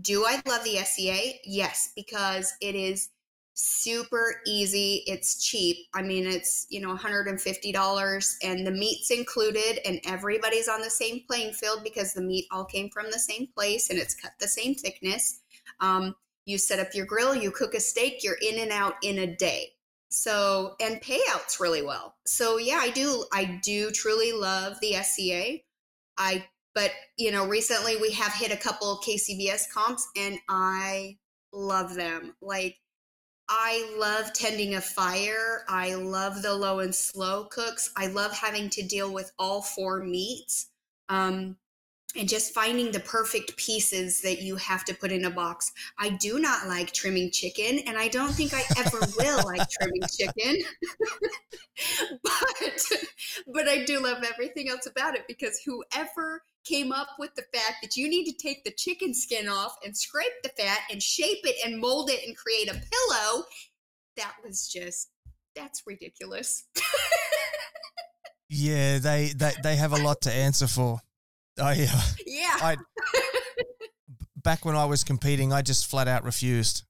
do 0.00 0.24
I 0.24 0.40
love 0.46 0.64
the 0.64 0.76
SCA? 0.78 1.34
Yes, 1.44 1.92
because 1.94 2.54
it 2.62 2.74
is 2.74 3.10
super 3.62 4.40
easy. 4.44 5.04
It's 5.06 5.44
cheap. 5.44 5.76
I 5.94 6.02
mean, 6.02 6.26
it's, 6.26 6.66
you 6.68 6.80
know, 6.80 6.96
$150 6.96 8.34
and 8.42 8.66
the 8.66 8.70
meat's 8.72 9.10
included 9.12 9.78
and 9.86 10.00
everybody's 10.04 10.68
on 10.68 10.80
the 10.80 10.90
same 10.90 11.20
playing 11.28 11.52
field 11.52 11.84
because 11.84 12.12
the 12.12 12.22
meat 12.22 12.46
all 12.50 12.64
came 12.64 12.90
from 12.90 13.06
the 13.12 13.20
same 13.20 13.46
place 13.54 13.88
and 13.88 14.00
it's 14.00 14.16
cut 14.16 14.32
the 14.40 14.48
same 14.48 14.74
thickness. 14.74 15.40
Um, 15.78 16.16
you 16.44 16.58
set 16.58 16.80
up 16.80 16.92
your 16.92 17.06
grill, 17.06 17.36
you 17.36 17.52
cook 17.52 17.74
a 17.74 17.80
steak, 17.80 18.24
you're 18.24 18.38
in 18.42 18.58
and 18.58 18.72
out 18.72 18.94
in 19.02 19.18
a 19.18 19.36
day. 19.36 19.68
So, 20.08 20.74
and 20.80 21.00
payouts 21.00 21.60
really 21.60 21.82
well. 21.82 22.16
So, 22.26 22.58
yeah, 22.58 22.80
I 22.82 22.90
do, 22.90 23.24
I 23.32 23.60
do 23.62 23.92
truly 23.92 24.32
love 24.32 24.76
the 24.80 24.94
SCA. 24.94 25.60
I, 26.18 26.44
but, 26.74 26.90
you 27.16 27.30
know, 27.30 27.46
recently 27.46 27.96
we 27.96 28.10
have 28.12 28.32
hit 28.32 28.52
a 28.52 28.56
couple 28.56 29.00
KCBS 29.06 29.70
comps 29.72 30.06
and 30.16 30.38
I 30.48 31.18
love 31.52 31.94
them. 31.94 32.34
Like, 32.42 32.76
I 33.54 33.94
love 33.98 34.32
tending 34.32 34.76
a 34.76 34.80
fire. 34.80 35.66
I 35.68 35.92
love 35.92 36.40
the 36.40 36.54
low 36.54 36.78
and 36.78 36.94
slow 36.94 37.44
cooks. 37.44 37.92
I 37.98 38.06
love 38.06 38.32
having 38.32 38.70
to 38.70 38.82
deal 38.82 39.12
with 39.12 39.30
all 39.38 39.60
four 39.60 40.02
meats. 40.02 40.70
Um, 41.10 41.58
and 42.16 42.28
just 42.28 42.52
finding 42.52 42.92
the 42.92 43.00
perfect 43.00 43.56
pieces 43.56 44.20
that 44.22 44.42
you 44.42 44.56
have 44.56 44.84
to 44.84 44.94
put 44.94 45.12
in 45.12 45.24
a 45.24 45.30
box. 45.30 45.72
I 45.98 46.10
do 46.10 46.38
not 46.38 46.68
like 46.68 46.92
trimming 46.92 47.30
chicken, 47.30 47.80
and 47.86 47.96
I 47.96 48.08
don't 48.08 48.32
think 48.32 48.52
I 48.54 48.62
ever 48.78 48.98
will 49.18 49.44
like 49.44 49.68
trimming 49.70 50.02
chicken. 50.10 50.58
but 52.22 52.92
but 53.52 53.68
I 53.68 53.84
do 53.84 54.00
love 54.00 54.22
everything 54.22 54.68
else 54.68 54.86
about 54.86 55.14
it 55.14 55.22
because 55.26 55.60
whoever 55.64 56.42
came 56.64 56.92
up 56.92 57.08
with 57.18 57.34
the 57.34 57.44
fact 57.52 57.76
that 57.82 57.96
you 57.96 58.08
need 58.08 58.24
to 58.26 58.36
take 58.36 58.64
the 58.64 58.72
chicken 58.76 59.14
skin 59.14 59.48
off 59.48 59.76
and 59.84 59.96
scrape 59.96 60.32
the 60.42 60.50
fat 60.50 60.80
and 60.90 61.02
shape 61.02 61.40
it 61.44 61.56
and 61.64 61.80
mold 61.80 62.10
it 62.10 62.26
and 62.26 62.36
create 62.36 62.68
a 62.68 62.74
pillow, 62.74 63.44
that 64.16 64.34
was 64.44 64.68
just 64.68 65.08
that's 65.54 65.82
ridiculous. 65.86 66.64
yeah, 68.48 68.98
they, 68.98 69.32
they 69.34 69.52
they 69.62 69.76
have 69.76 69.92
a 69.92 70.02
lot 70.02 70.20
to 70.22 70.32
answer 70.32 70.66
for. 70.66 71.00
I 71.62 71.88
uh, 71.90 72.02
yeah. 72.26 72.56
I 72.60 72.76
back 74.42 74.64
when 74.64 74.76
I 74.76 74.84
was 74.84 75.04
competing, 75.04 75.52
I 75.52 75.62
just 75.62 75.90
flat 75.90 76.08
out 76.08 76.24
refused. 76.24 76.84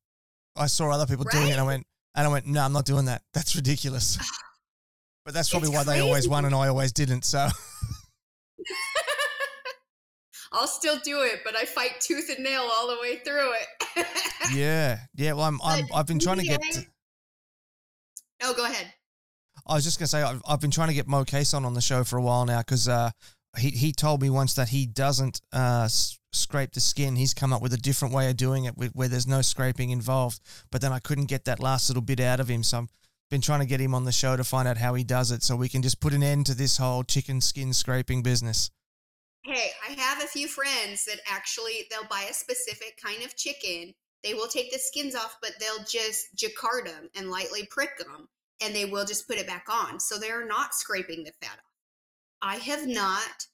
I 0.56 0.66
saw 0.66 0.90
other 0.90 1.06
people 1.06 1.24
doing 1.30 1.48
it, 1.48 1.52
and 1.52 1.60
I 1.60 1.64
went, 1.64 1.86
and 2.14 2.26
I 2.26 2.30
went, 2.30 2.46
no, 2.46 2.62
I'm 2.62 2.72
not 2.72 2.84
doing 2.84 3.06
that. 3.06 3.22
That's 3.34 3.56
ridiculous. 3.56 4.18
But 5.24 5.34
that's 5.34 5.50
probably 5.50 5.68
It's 5.68 5.76
why 5.76 5.84
they 5.84 6.00
always 6.00 6.28
won 6.28 6.46
and 6.46 6.52
I 6.52 6.66
always 6.66 6.90
didn't. 6.90 7.24
So 7.24 7.38
I'll 10.52 10.66
still 10.66 10.98
do 11.04 11.22
it, 11.22 11.42
but 11.44 11.56
I 11.56 11.64
fight 11.64 12.00
tooth 12.00 12.28
and 12.28 12.42
nail 12.42 12.68
all 12.74 12.88
the 12.88 12.96
way 13.00 13.18
through 13.18 13.52
it. 13.52 14.06
yeah, 14.52 14.98
yeah. 15.14 15.34
Well, 15.34 15.44
I'm, 15.44 15.60
I'm, 15.62 15.84
I've 15.94 16.08
been 16.08 16.18
trying 16.18 16.38
to 16.38 16.42
get. 16.42 16.60
GBA 16.60 16.86
oh, 18.42 18.54
go 18.54 18.64
ahead. 18.64 18.92
I 19.66 19.74
was 19.74 19.84
just 19.84 19.98
gonna 19.98 20.08
say 20.08 20.22
I've, 20.22 20.42
I've 20.46 20.60
been 20.60 20.70
trying 20.70 20.88
to 20.88 20.94
get 20.94 21.06
Moe 21.06 21.24
Cason 21.24 21.64
on 21.64 21.74
the 21.74 21.80
show 21.80 22.04
for 22.04 22.16
a 22.16 22.22
while 22.22 22.44
now 22.44 22.58
because 22.58 22.88
uh, 22.88 23.10
he 23.58 23.70
he 23.70 23.92
told 23.92 24.22
me 24.22 24.30
once 24.30 24.54
that 24.54 24.70
he 24.70 24.86
doesn't 24.86 25.40
uh, 25.52 25.82
s- 25.84 26.18
scrape 26.32 26.72
the 26.72 26.80
skin. 26.80 27.16
He's 27.16 27.34
come 27.34 27.52
up 27.52 27.62
with 27.62 27.72
a 27.72 27.78
different 27.78 28.14
way 28.14 28.30
of 28.30 28.36
doing 28.36 28.64
it 28.64 28.76
with, 28.76 28.92
where 28.92 29.08
there's 29.08 29.26
no 29.26 29.42
scraping 29.42 29.90
involved. 29.90 30.40
But 30.70 30.80
then 30.80 30.92
I 30.92 30.98
couldn't 30.98 31.26
get 31.26 31.44
that 31.44 31.60
last 31.60 31.88
little 31.88 32.02
bit 32.02 32.20
out 32.20 32.40
of 32.40 32.48
him, 32.48 32.62
so 32.62 32.78
I've 32.78 32.88
been 33.30 33.40
trying 33.40 33.60
to 33.60 33.66
get 33.66 33.80
him 33.80 33.94
on 33.94 34.04
the 34.04 34.12
show 34.12 34.36
to 34.36 34.44
find 34.44 34.66
out 34.66 34.78
how 34.78 34.94
he 34.94 35.04
does 35.04 35.30
it, 35.30 35.42
so 35.42 35.56
we 35.56 35.68
can 35.68 35.82
just 35.82 36.00
put 36.00 36.14
an 36.14 36.22
end 36.22 36.46
to 36.46 36.54
this 36.54 36.78
whole 36.78 37.04
chicken 37.04 37.40
skin 37.40 37.72
scraping 37.72 38.22
business. 38.22 38.70
Hey, 39.44 39.72
I 39.86 39.92
have 40.00 40.22
a 40.22 40.28
few 40.28 40.46
friends 40.46 41.04
that 41.06 41.18
actually 41.28 41.86
they'll 41.90 42.08
buy 42.08 42.26
a 42.30 42.34
specific 42.34 42.98
kind 43.04 43.22
of 43.24 43.36
chicken. 43.36 43.92
They 44.22 44.34
will 44.34 44.46
take 44.46 44.72
the 44.72 44.78
skins 44.78 45.16
off, 45.16 45.38
but 45.42 45.54
they'll 45.58 45.84
just 45.84 46.28
jacquard 46.36 46.86
them 46.86 47.10
and 47.16 47.28
lightly 47.28 47.66
prick 47.66 47.98
them, 47.98 48.28
and 48.62 48.74
they 48.74 48.84
will 48.84 49.04
just 49.04 49.26
put 49.26 49.38
it 49.38 49.48
back 49.48 49.66
on. 49.68 49.98
So 49.98 50.16
they're 50.16 50.46
not 50.46 50.74
scraping 50.74 51.24
the 51.24 51.32
fat 51.42 51.58
off. 51.58 51.71
I 52.42 52.56
have 52.56 52.86
not 52.86 53.46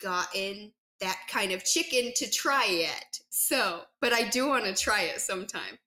gotten 0.00 0.72
that 1.00 1.18
kind 1.30 1.52
of 1.52 1.64
chicken 1.64 2.12
to 2.16 2.30
try 2.30 2.66
yet. 2.66 3.18
So, 3.30 3.82
but 4.00 4.12
I 4.12 4.28
do 4.28 4.48
want 4.48 4.64
to 4.64 4.74
try 4.74 5.02
it 5.02 5.20
sometime. 5.20 5.78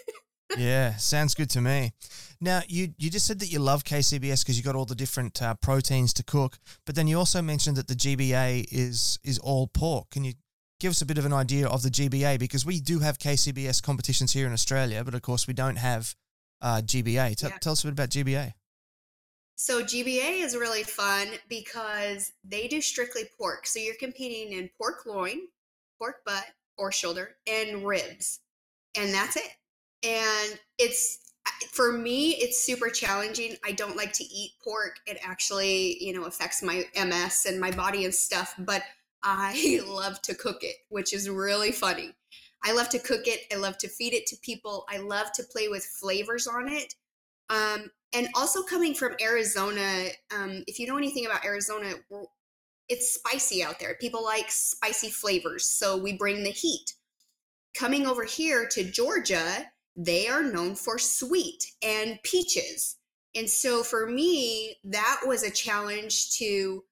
yeah, 0.58 0.96
sounds 0.96 1.34
good 1.34 1.50
to 1.50 1.60
me. 1.60 1.92
Now, 2.40 2.62
you 2.68 2.94
you 2.98 3.10
just 3.10 3.26
said 3.26 3.40
that 3.40 3.50
you 3.50 3.58
love 3.58 3.84
KCBS 3.84 4.44
because 4.44 4.56
you 4.56 4.62
got 4.62 4.76
all 4.76 4.84
the 4.84 4.94
different 4.94 5.40
uh, 5.42 5.54
proteins 5.54 6.12
to 6.14 6.22
cook, 6.22 6.58
but 6.86 6.94
then 6.94 7.06
you 7.06 7.18
also 7.18 7.42
mentioned 7.42 7.76
that 7.76 7.88
the 7.88 7.94
GBA 7.94 8.66
is 8.70 9.18
is 9.24 9.38
all 9.38 9.66
pork. 9.66 10.10
Can 10.10 10.24
you 10.24 10.34
give 10.80 10.90
us 10.90 11.02
a 11.02 11.06
bit 11.06 11.18
of 11.18 11.26
an 11.26 11.32
idea 11.32 11.66
of 11.66 11.82
the 11.82 11.90
GBA 11.90 12.38
because 12.38 12.64
we 12.64 12.80
do 12.80 13.00
have 13.00 13.18
KCBS 13.18 13.82
competitions 13.82 14.32
here 14.32 14.46
in 14.46 14.52
Australia, 14.52 15.02
but 15.04 15.14
of 15.14 15.22
course 15.22 15.46
we 15.46 15.54
don't 15.54 15.76
have 15.76 16.14
uh, 16.60 16.80
GBA. 16.84 17.36
T- 17.36 17.46
Yeah. 17.48 17.58
Tell 17.60 17.72
us 17.72 17.82
a 17.82 17.86
bit 17.88 17.92
about 17.92 18.10
GBA. 18.10 18.52
So 19.60 19.82
GBA 19.82 20.44
is 20.44 20.56
really 20.56 20.84
fun 20.84 21.26
because 21.48 22.30
they 22.44 22.68
do 22.68 22.80
strictly 22.80 23.24
pork. 23.36 23.66
So 23.66 23.80
you're 23.80 23.96
competing 23.98 24.56
in 24.56 24.70
pork 24.78 25.04
loin, 25.04 25.48
pork 25.98 26.24
butt 26.24 26.44
or 26.76 26.92
shoulder, 26.92 27.30
and 27.44 27.84
ribs. 27.84 28.38
And 28.96 29.12
that's 29.12 29.34
it. 29.34 29.50
And 30.04 30.60
it's 30.78 31.18
for 31.72 31.90
me, 31.90 32.36
it's 32.36 32.62
super 32.62 32.88
challenging. 32.88 33.56
I 33.66 33.72
don't 33.72 33.96
like 33.96 34.12
to 34.14 34.24
eat 34.24 34.52
pork. 34.62 35.00
It 35.06 35.18
actually, 35.24 36.02
you 36.04 36.12
know, 36.12 36.26
affects 36.26 36.62
my 36.62 36.84
MS 36.94 37.46
and 37.48 37.60
my 37.60 37.72
body 37.72 38.04
and 38.04 38.14
stuff, 38.14 38.54
but 38.60 38.82
I 39.24 39.80
love 39.88 40.22
to 40.22 40.36
cook 40.36 40.58
it, 40.62 40.76
which 40.88 41.12
is 41.12 41.28
really 41.28 41.72
funny. 41.72 42.14
I 42.64 42.74
love 42.74 42.90
to 42.90 43.00
cook 43.00 43.26
it. 43.26 43.40
I 43.52 43.56
love 43.56 43.76
to 43.78 43.88
feed 43.88 44.14
it 44.14 44.26
to 44.28 44.36
people. 44.36 44.86
I 44.88 44.98
love 44.98 45.32
to 45.32 45.42
play 45.42 45.66
with 45.66 45.84
flavors 45.84 46.46
on 46.46 46.68
it. 46.68 46.94
Um, 47.50 47.90
and 48.12 48.28
also 48.34 48.62
coming 48.62 48.94
from 48.94 49.16
Arizona, 49.20 50.08
um, 50.34 50.64
if 50.66 50.78
you 50.78 50.86
know 50.86 50.96
anything 50.96 51.26
about 51.26 51.44
Arizona, 51.44 51.94
it's 52.88 53.14
spicy 53.14 53.62
out 53.62 53.78
there. 53.78 53.96
People 54.00 54.24
like 54.24 54.50
spicy 54.50 55.10
flavors, 55.10 55.66
so 55.66 55.96
we 55.96 56.14
bring 56.14 56.42
the 56.42 56.50
heat. 56.50 56.94
Coming 57.74 58.06
over 58.06 58.24
here 58.24 58.66
to 58.72 58.84
Georgia, 58.84 59.66
they 59.94 60.28
are 60.28 60.42
known 60.42 60.74
for 60.74 60.98
sweet 60.98 61.64
and 61.82 62.18
peaches. 62.22 62.96
And 63.34 63.48
so 63.48 63.82
for 63.82 64.06
me, 64.06 64.76
that 64.84 65.20
was 65.26 65.42
a 65.42 65.50
challenge 65.50 66.30
to 66.38 66.84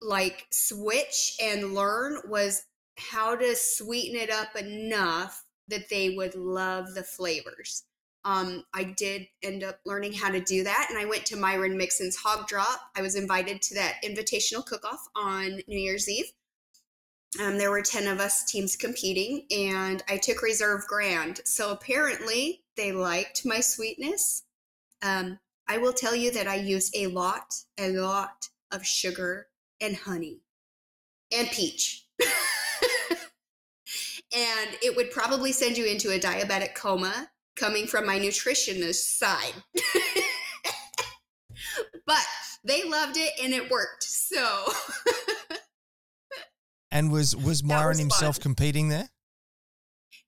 like 0.00 0.46
switch 0.52 1.36
and 1.42 1.74
learn 1.74 2.18
was 2.28 2.62
how 2.96 3.34
to 3.34 3.54
sweeten 3.56 4.16
it 4.16 4.30
up 4.30 4.56
enough 4.56 5.44
that 5.68 5.88
they 5.88 6.10
would 6.10 6.34
love 6.34 6.94
the 6.94 7.02
flavors. 7.02 7.84
Um, 8.24 8.64
I 8.74 8.84
did 8.84 9.26
end 9.42 9.62
up 9.62 9.78
learning 9.86 10.12
how 10.12 10.30
to 10.30 10.40
do 10.40 10.64
that, 10.64 10.88
and 10.90 10.98
I 10.98 11.04
went 11.04 11.24
to 11.26 11.36
Myron 11.36 11.76
Mixon's 11.76 12.16
Hog 12.16 12.46
Drop. 12.46 12.80
I 12.96 13.02
was 13.02 13.14
invited 13.14 13.62
to 13.62 13.74
that 13.74 13.96
invitational 14.04 14.66
cook-off 14.66 15.08
on 15.16 15.60
New 15.66 15.78
Year's 15.78 16.08
Eve. 16.08 16.30
Um, 17.40 17.58
there 17.58 17.70
were 17.70 17.82
ten 17.82 18.06
of 18.06 18.20
us 18.20 18.44
teams 18.44 18.76
competing, 18.76 19.46
and 19.50 20.02
I 20.08 20.16
took 20.16 20.42
reserve 20.42 20.86
grand. 20.86 21.40
So 21.44 21.70
apparently, 21.70 22.62
they 22.76 22.92
liked 22.92 23.44
my 23.44 23.60
sweetness. 23.60 24.44
Um, 25.02 25.38
I 25.68 25.78
will 25.78 25.92
tell 25.92 26.14
you 26.14 26.30
that 26.32 26.48
I 26.48 26.56
use 26.56 26.90
a 26.94 27.06
lot, 27.08 27.54
a 27.78 27.90
lot 27.90 28.48
of 28.72 28.86
sugar 28.86 29.48
and 29.80 29.96
honey 29.96 30.40
and 31.32 31.48
peach. 31.48 32.06
and 32.20 32.28
it 34.82 34.96
would 34.96 35.10
probably 35.10 35.52
send 35.52 35.76
you 35.76 35.86
into 35.86 36.10
a 36.10 36.18
diabetic 36.18 36.74
coma 36.74 37.30
coming 37.58 37.86
from 37.86 38.06
my 38.06 38.18
nutritionist 38.18 39.18
side. 39.18 39.54
but 42.06 42.26
they 42.64 42.84
loved 42.84 43.16
it 43.16 43.32
and 43.42 43.52
it 43.52 43.70
worked. 43.70 44.04
So 44.04 44.64
And 46.90 47.12
was 47.12 47.36
was 47.36 47.62
Myron 47.62 47.88
was 47.90 47.98
himself 47.98 48.36
fun. 48.36 48.42
competing 48.42 48.88
there? 48.88 49.08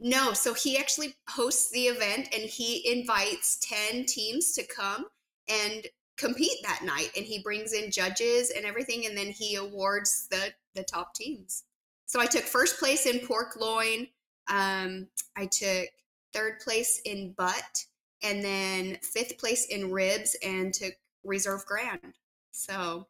no, 0.03 0.33
so 0.33 0.55
he 0.55 0.79
actually 0.79 1.15
hosts 1.29 1.71
the 1.73 1.85
event 1.87 2.29
and 2.33 2.45
he 2.45 2.91
invites 2.91 3.59
10 3.91 4.07
teams 4.07 4.53
to 4.53 4.63
come 4.67 5.07
and 5.49 5.87
compete 6.17 6.57
that 6.63 6.83
night 6.83 7.11
and 7.17 7.27
he 7.27 7.43
brings 7.43 7.73
in 7.73 7.91
judges 7.91 8.51
and 8.51 8.65
everything 8.65 9.07
and 9.07 9.17
then 9.17 9.29
he 9.29 9.57
awards 9.57 10.27
the 10.31 10.53
the 10.75 10.83
top 10.83 11.15
teams. 11.15 11.65
So 12.07 12.21
I 12.21 12.27
took 12.27 12.45
first 12.45 12.79
place 12.79 13.07
in 13.07 13.27
pork 13.27 13.57
loin. 13.61 14.09
Um, 14.49 15.09
I 15.37 15.47
took 15.47 15.89
third 16.33 16.61
place 16.61 17.01
in 17.05 17.35
butt 17.37 17.85
and 18.23 18.45
then 18.45 18.99
fifth 19.03 19.39
place 19.39 19.67
in 19.67 19.91
ribs 19.91 20.37
and 20.45 20.73
took 20.75 20.95
reserve 21.25 21.65
grand. 21.67 22.15
So 22.53 23.07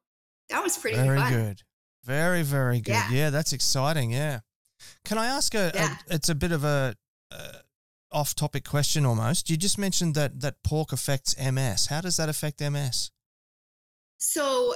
that 0.49 0.63
was 0.63 0.79
pretty 0.79 0.97
Very 0.97 1.19
fun. 1.19 1.33
good. 1.33 1.63
Very 2.05 2.43
very 2.43 2.81
good. 2.81 2.93
Yeah. 2.93 3.11
Yeah. 3.11 3.31
that's 3.31 3.53
exciting. 3.53 4.11
Yeah. 4.13 4.41
Can 5.05 5.19
I 5.19 5.27
ask 5.27 5.55
a, 5.55 5.71
Yeah. 5.75 5.97
a 6.09 6.15
it's 6.15 6.29
a 6.29 6.35
bit 6.35 6.53
of 6.53 6.65
a 6.65 6.97
uh, 7.31 7.53
off-topic 8.13 8.65
question 8.65 9.07
almost. 9.07 9.49
You 9.51 9.57
just 9.57 9.79
mentioned 9.79 10.15
that 10.15 10.41
that 10.41 10.63
pork 10.65 10.93
affects 10.93 11.37
MS. 11.39 11.87
How 11.87 12.01
does 12.01 12.17
that 12.17 12.29
affect 12.29 12.61
MS? 12.61 13.11
So, 14.19 14.75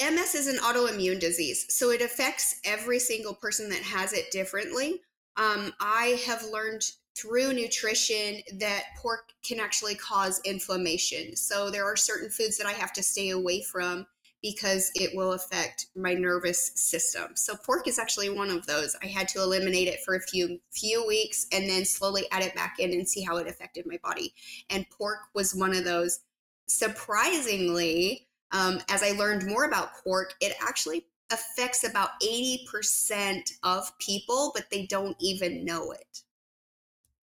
MS 0.00 0.34
is 0.34 0.46
an 0.46 0.58
autoimmune 0.58 1.18
disease. 1.18 1.66
So, 1.70 1.90
it 1.90 2.02
affects 2.02 2.60
every 2.64 2.98
single 2.98 3.34
person 3.34 3.68
that 3.70 3.82
has 3.82 4.12
it 4.12 4.30
differently. 4.30 5.00
Um, 5.36 5.72
I 5.80 6.20
have 6.26 6.44
learned 6.44 6.82
through 7.18 7.52
nutrition 7.52 8.40
that 8.58 8.84
pork 8.96 9.32
can 9.42 9.58
actually 9.60 9.94
cause 9.94 10.40
inflammation. 10.44 11.34
So, 11.36 11.70
there 11.70 11.84
are 11.84 11.96
certain 11.96 12.30
foods 12.30 12.56
that 12.58 12.66
I 12.66 12.72
have 12.72 12.92
to 12.94 13.02
stay 13.02 13.30
away 13.30 13.62
from 13.62 14.06
because 14.40 14.92
it 14.94 15.16
will 15.16 15.32
affect 15.32 15.86
my 15.96 16.14
nervous 16.14 16.70
system. 16.76 17.34
So, 17.34 17.56
pork 17.56 17.88
is 17.88 17.98
actually 17.98 18.30
one 18.30 18.50
of 18.50 18.66
those. 18.66 18.96
I 19.02 19.06
had 19.06 19.28
to 19.28 19.42
eliminate 19.42 19.88
it 19.88 20.00
for 20.04 20.14
a 20.14 20.20
few 20.20 20.60
few 20.70 21.06
weeks 21.06 21.46
and 21.52 21.68
then 21.68 21.84
slowly 21.84 22.24
add 22.30 22.42
it 22.42 22.54
back 22.54 22.76
in 22.78 22.92
and 22.92 23.08
see 23.08 23.22
how 23.22 23.36
it 23.38 23.48
affected 23.48 23.86
my 23.86 23.98
body. 24.02 24.34
And 24.70 24.88
pork 24.90 25.18
was 25.34 25.54
one 25.54 25.74
of 25.74 25.84
those. 25.84 26.20
Surprisingly, 26.68 28.28
um, 28.52 28.80
as 28.88 29.02
I 29.02 29.12
learned 29.12 29.46
more 29.46 29.64
about 29.64 29.94
pork, 30.04 30.34
it 30.40 30.54
actually 30.62 31.06
affects 31.30 31.84
about 31.84 32.10
80% 32.22 33.50
of 33.62 33.98
people, 33.98 34.52
but 34.54 34.70
they 34.70 34.86
don't 34.86 35.16
even 35.20 35.64
know 35.64 35.92
it. 35.92 36.22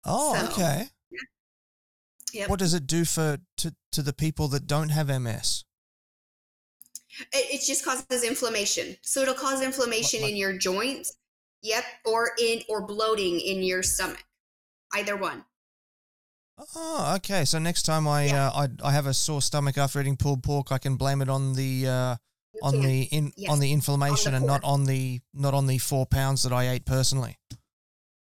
Oh, 0.05 0.35
So, 0.35 0.51
okay. 0.51 0.89
Yep. 2.33 2.49
What 2.49 2.59
does 2.59 2.73
it 2.75 2.85
do 2.85 3.05
for 3.05 3.39
to, 3.57 3.75
to 3.91 4.01
the 4.03 4.13
people 4.13 4.47
that 4.49 4.67
don't 4.67 4.89
have 4.89 5.07
MS? 5.07 5.63
It, 7.33 7.61
it 7.61 7.65
just 7.65 7.83
causes 7.83 8.23
inflammation. 8.23 8.95
So 9.01 9.21
it'll 9.21 9.33
cause 9.33 9.61
inflammation 9.63 10.21
Like- 10.21 10.31
in 10.31 10.37
your 10.37 10.53
joints. 10.57 11.15
Yep. 11.63 11.83
Or 12.05 12.31
in 12.39 12.61
or 12.69 12.85
bloating 12.85 13.39
in 13.41 13.63
your 13.63 13.83
stomach. 13.83 14.23
Either 14.95 15.17
one. 15.17 15.43
Oh, 16.75 17.13
okay. 17.17 17.43
So 17.45 17.59
next 17.59 17.83
time 17.83 18.07
I 18.07 18.27
Yeah. 18.27 18.47
uh, 18.49 18.67
I 18.83 18.89
I 18.89 18.91
have 18.93 19.07
a 19.07 19.13
sore 19.13 19.41
stomach 19.41 19.77
after 19.77 19.99
eating 19.99 20.15
pulled 20.17 20.43
pork, 20.43 20.71
I 20.71 20.77
can 20.77 20.95
blame 20.97 21.21
it 21.21 21.29
on 21.29 21.53
the 21.55 21.87
uh, 21.87 22.15
on 22.61 22.79
the 22.81 23.03
in 23.03 23.33
Yes. 23.35 23.51
on 23.51 23.59
the 23.59 23.71
inflammation 23.73 24.33
and 24.33 24.45
not 24.45 24.63
on 24.63 24.85
the 24.85 25.19
not 25.33 25.53
on 25.53 25.67
the 25.67 25.77
four 25.79 26.05
pounds 26.05 26.43
that 26.43 26.53
I 26.53 26.69
ate 26.69 26.85
personally. 26.85 27.37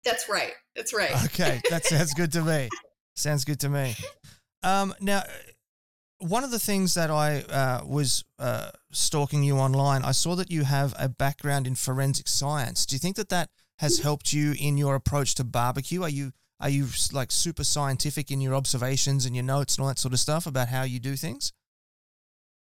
That's 0.04 0.28
right. 0.28 0.52
That's 0.80 0.94
right. 0.94 1.24
Okay, 1.26 1.60
that 1.68 1.84
sounds 1.84 2.14
good 2.14 2.32
to 2.32 2.42
me. 2.42 2.70
Sounds 3.14 3.44
good 3.44 3.60
to 3.60 3.68
me. 3.68 3.94
Um, 4.62 4.94
now, 4.98 5.24
one 6.20 6.42
of 6.42 6.50
the 6.50 6.58
things 6.58 6.94
that 6.94 7.10
I 7.10 7.40
uh, 7.42 7.84
was 7.86 8.24
uh, 8.38 8.70
stalking 8.90 9.42
you 9.42 9.58
online, 9.58 10.02
I 10.02 10.12
saw 10.12 10.34
that 10.36 10.50
you 10.50 10.64
have 10.64 10.94
a 10.98 11.10
background 11.10 11.66
in 11.66 11.74
forensic 11.74 12.28
science. 12.28 12.86
Do 12.86 12.94
you 12.94 12.98
think 12.98 13.16
that 13.16 13.28
that 13.28 13.50
has 13.80 13.98
helped 13.98 14.32
you 14.32 14.54
in 14.58 14.78
your 14.78 14.94
approach 14.94 15.34
to 15.34 15.44
barbecue? 15.44 16.02
Are 16.02 16.08
you 16.08 16.32
are 16.60 16.70
you 16.70 16.86
like 17.12 17.30
super 17.30 17.64
scientific 17.64 18.30
in 18.30 18.40
your 18.40 18.54
observations 18.54 19.26
and 19.26 19.36
your 19.36 19.44
notes 19.44 19.76
and 19.76 19.82
all 19.82 19.88
that 19.88 19.98
sort 19.98 20.14
of 20.14 20.20
stuff 20.20 20.46
about 20.46 20.68
how 20.68 20.84
you 20.84 20.98
do 20.98 21.14
things? 21.14 21.52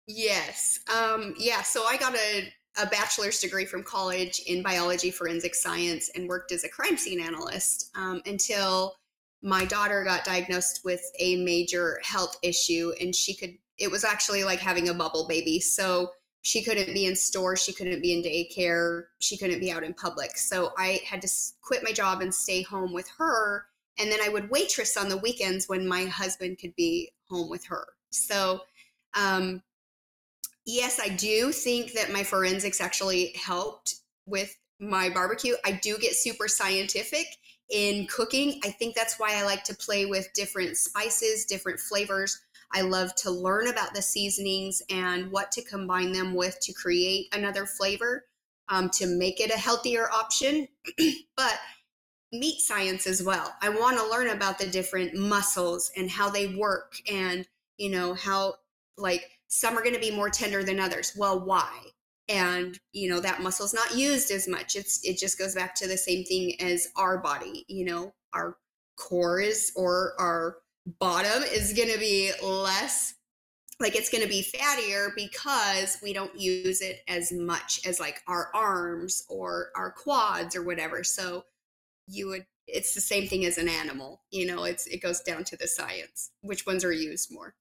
Yes. 0.07 0.79
Um, 0.93 1.35
yeah. 1.37 1.61
So 1.61 1.85
I 1.85 1.95
got 1.95 2.15
a, 2.15 2.53
a 2.79 2.85
bachelor's 2.87 3.39
degree 3.39 3.65
from 3.65 3.83
college 3.83 4.41
in 4.47 4.63
biology, 4.63 5.11
forensic 5.11 5.53
science, 5.53 6.09
and 6.15 6.27
worked 6.27 6.51
as 6.51 6.63
a 6.63 6.69
crime 6.69 6.97
scene 6.97 7.19
analyst 7.19 7.91
um, 7.95 8.21
until 8.25 8.95
my 9.41 9.65
daughter 9.65 10.03
got 10.03 10.25
diagnosed 10.25 10.81
with 10.83 11.01
a 11.19 11.43
major 11.43 11.99
health 12.03 12.37
issue. 12.41 12.93
And 12.99 13.13
she 13.13 13.35
could, 13.35 13.57
it 13.77 13.91
was 13.91 14.03
actually 14.03 14.43
like 14.43 14.59
having 14.59 14.89
a 14.89 14.93
bubble 14.93 15.27
baby. 15.27 15.59
So 15.59 16.11
she 16.41 16.63
couldn't 16.63 16.93
be 16.93 17.05
in 17.05 17.15
store 17.15 17.57
she 17.57 17.73
couldn't 17.73 18.01
be 18.01 18.13
in 18.13 18.23
daycare, 18.23 19.03
she 19.19 19.37
couldn't 19.37 19.59
be 19.59 19.71
out 19.71 19.83
in 19.83 19.93
public. 19.93 20.37
So 20.37 20.71
I 20.77 21.01
had 21.05 21.21
to 21.21 21.29
quit 21.61 21.83
my 21.83 21.91
job 21.91 22.21
and 22.21 22.33
stay 22.33 22.61
home 22.61 22.93
with 22.93 23.09
her. 23.17 23.65
And 23.97 24.09
then 24.09 24.19
I 24.23 24.29
would 24.29 24.49
waitress 24.49 24.95
on 24.95 25.09
the 25.09 25.17
weekends 25.17 25.67
when 25.67 25.85
my 25.85 26.05
husband 26.05 26.59
could 26.59 26.75
be 26.75 27.11
home 27.29 27.49
with 27.49 27.65
her. 27.65 27.85
So, 28.11 28.61
um, 29.13 29.61
yes, 30.69 30.99
I 31.03 31.09
do 31.09 31.51
think 31.51 31.93
that 31.93 32.11
my 32.11 32.23
forensics 32.23 32.79
actually 32.79 33.33
helped 33.33 33.95
with 34.25 34.55
my 34.79 35.09
barbecue. 35.09 35.55
I 35.65 35.71
do 35.71 35.97
get 35.97 36.15
super 36.15 36.47
scientific 36.47 37.25
in 37.69 38.07
cooking. 38.07 38.59
I 38.63 38.69
think 38.69 38.95
that's 38.95 39.19
why 39.19 39.35
I 39.35 39.43
like 39.43 39.63
to 39.65 39.75
play 39.75 40.05
with 40.05 40.31
different 40.33 40.77
spices, 40.77 41.45
different 41.45 41.79
flavors. 41.79 42.39
I 42.71 42.81
love 42.81 43.15
to 43.15 43.31
learn 43.31 43.67
about 43.67 43.95
the 43.95 44.01
seasonings 44.01 44.81
and 44.89 45.31
what 45.31 45.51
to 45.53 45.63
combine 45.63 46.11
them 46.11 46.35
with 46.35 46.59
to 46.61 46.73
create 46.73 47.33
another 47.33 47.65
flavor 47.65 48.25
um, 48.69 48.89
to 48.91 49.07
make 49.07 49.39
it 49.39 49.51
a 49.51 49.57
healthier 49.57 50.09
option. 50.11 50.67
but 51.35 51.59
meat 52.31 52.59
science 52.59 53.07
as 53.07 53.23
well. 53.23 53.55
I 53.61 53.69
want 53.69 53.97
to 53.97 54.07
learn 54.07 54.29
about 54.29 54.59
the 54.59 54.67
different 54.67 55.15
muscles 55.15 55.91
and 55.97 56.09
how 56.09 56.29
they 56.29 56.55
work 56.55 56.93
and, 57.11 57.47
you 57.77 57.89
know, 57.89 58.13
how 58.13 58.55
like 58.97 59.38
some 59.49 59.77
are 59.77 59.81
going 59.81 59.95
to 59.95 59.99
be 59.99 60.11
more 60.11 60.29
tender 60.29 60.63
than 60.63 60.79
others. 60.79 61.13
Well, 61.17 61.39
why? 61.39 61.69
And, 62.29 62.79
you 62.93 63.09
know, 63.09 63.19
that 63.19 63.41
muscle's 63.41 63.73
not 63.73 63.95
used 63.95 64.31
as 64.31 64.47
much. 64.47 64.75
It's 64.75 65.03
it 65.03 65.17
just 65.17 65.37
goes 65.37 65.55
back 65.55 65.75
to 65.75 65.87
the 65.87 65.97
same 65.97 66.23
thing 66.23 66.53
as 66.61 66.87
our 66.95 67.17
body, 67.17 67.65
you 67.67 67.85
know, 67.85 68.13
our 68.33 68.57
core 68.95 69.41
is 69.41 69.71
or 69.75 70.13
our 70.19 70.57
bottom 70.99 71.43
is 71.43 71.73
going 71.73 71.91
to 71.91 71.99
be 71.99 72.31
less 72.41 73.15
like 73.79 73.95
it's 73.95 74.09
going 74.09 74.23
to 74.23 74.29
be 74.29 74.43
fattier 74.43 75.09
because 75.15 75.97
we 76.03 76.11
don't 76.11 76.37
use 76.39 76.81
it 76.81 77.01
as 77.07 77.31
much 77.31 77.79
as 77.85 77.99
like 77.99 78.21
our 78.27 78.49
arms 78.53 79.23
or 79.29 79.69
our 79.75 79.91
quads 79.91 80.55
or 80.55 80.63
whatever. 80.63 81.03
So 81.03 81.45
you 82.07 82.27
would 82.27 82.45
it's 82.67 82.93
the 82.93 83.01
same 83.01 83.27
thing 83.27 83.45
as 83.45 83.57
an 83.57 83.67
animal, 83.67 84.21
you 84.29 84.45
know, 84.45 84.63
it's 84.63 84.85
it 84.87 85.01
goes 85.01 85.21
down 85.21 85.43
to 85.45 85.57
the 85.57 85.67
science. 85.67 86.31
Which 86.41 86.67
ones 86.67 86.83
are 86.83 86.91
used 86.91 87.33
more? 87.33 87.55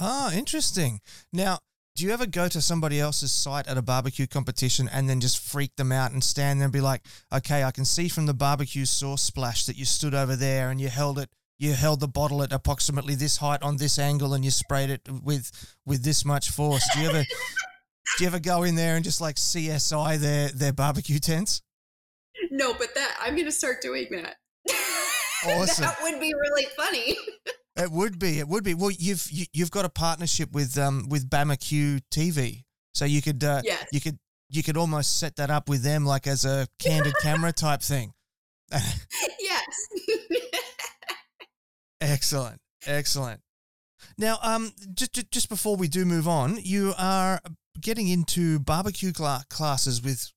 Ah, 0.00 0.32
interesting. 0.32 1.00
Now, 1.32 1.58
do 1.96 2.04
you 2.04 2.10
ever 2.10 2.26
go 2.26 2.48
to 2.48 2.60
somebody 2.60 2.98
else's 2.98 3.30
site 3.30 3.68
at 3.68 3.78
a 3.78 3.82
barbecue 3.82 4.26
competition 4.26 4.88
and 4.92 5.08
then 5.08 5.20
just 5.20 5.38
freak 5.38 5.76
them 5.76 5.92
out 5.92 6.10
and 6.10 6.24
stand 6.24 6.60
there 6.60 6.64
and 6.64 6.72
be 6.72 6.80
like, 6.80 7.02
okay, 7.32 7.62
I 7.62 7.70
can 7.70 7.84
see 7.84 8.08
from 8.08 8.26
the 8.26 8.34
barbecue 8.34 8.84
sauce 8.84 9.22
splash 9.22 9.64
that 9.66 9.76
you 9.76 9.84
stood 9.84 10.14
over 10.14 10.34
there 10.34 10.70
and 10.70 10.80
you 10.80 10.88
held 10.88 11.20
it, 11.20 11.30
you 11.58 11.74
held 11.74 12.00
the 12.00 12.08
bottle 12.08 12.42
at 12.42 12.52
approximately 12.52 13.14
this 13.14 13.36
height 13.36 13.62
on 13.62 13.76
this 13.76 13.96
angle 13.98 14.34
and 14.34 14.44
you 14.44 14.50
sprayed 14.50 14.90
it 14.90 15.02
with 15.22 15.76
with 15.86 16.02
this 16.02 16.24
much 16.24 16.50
force. 16.50 16.84
Do 16.92 17.00
you 17.00 17.08
ever 17.10 17.22
do 17.22 18.24
you 18.24 18.26
ever 18.26 18.40
go 18.40 18.64
in 18.64 18.74
there 18.74 18.96
and 18.96 19.04
just 19.04 19.20
like 19.20 19.36
CSI 19.36 20.18
their 20.18 20.48
their 20.48 20.72
barbecue 20.72 21.20
tents? 21.20 21.62
No, 22.50 22.74
but 22.74 22.94
that 22.96 23.16
I'm 23.22 23.34
going 23.34 23.46
to 23.46 23.52
start 23.52 23.80
doing 23.80 24.08
that. 24.10 24.36
Awesome. 25.46 25.84
that 25.84 25.98
would 26.00 26.18
be 26.20 26.32
really 26.32 26.64
funny. 26.74 27.18
It 27.76 27.90
would 27.90 28.18
be. 28.18 28.38
It 28.38 28.46
would 28.48 28.62
be. 28.64 28.74
Well, 28.74 28.90
you've 28.90 29.26
you, 29.30 29.46
you've 29.52 29.70
got 29.70 29.84
a 29.84 29.88
partnership 29.88 30.52
with 30.52 30.78
um 30.78 31.08
with 31.08 31.28
Bamaque 31.28 32.00
TV, 32.10 32.62
so 32.94 33.04
you 33.04 33.20
could 33.20 33.42
uh, 33.42 33.62
Yes. 33.64 33.86
you 33.92 34.00
could 34.00 34.18
you 34.48 34.62
could 34.62 34.76
almost 34.76 35.18
set 35.18 35.36
that 35.36 35.50
up 35.50 35.68
with 35.68 35.82
them 35.82 36.04
like 36.06 36.26
as 36.26 36.44
a 36.44 36.68
candid 36.78 37.14
camera 37.22 37.52
type 37.52 37.82
thing. 37.82 38.12
yes. 38.72 39.88
excellent, 42.00 42.60
excellent. 42.86 43.40
Now, 44.18 44.38
um, 44.42 44.72
just 44.94 45.30
just 45.30 45.48
before 45.48 45.76
we 45.76 45.88
do 45.88 46.04
move 46.04 46.28
on, 46.28 46.58
you 46.62 46.94
are 46.98 47.40
getting 47.80 48.08
into 48.08 48.60
barbecue 48.60 49.12
cla- 49.12 49.44
classes 49.50 50.00
with 50.02 50.30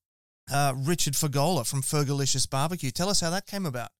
uh, 0.50 0.74
Richard 0.76 1.14
Fergola 1.14 1.66
from 1.66 1.82
Fergolicious 1.82 2.48
Barbecue. 2.48 2.90
Tell 2.90 3.08
us 3.08 3.20
how 3.20 3.30
that 3.30 3.46
came 3.46 3.66
about. 3.66 3.90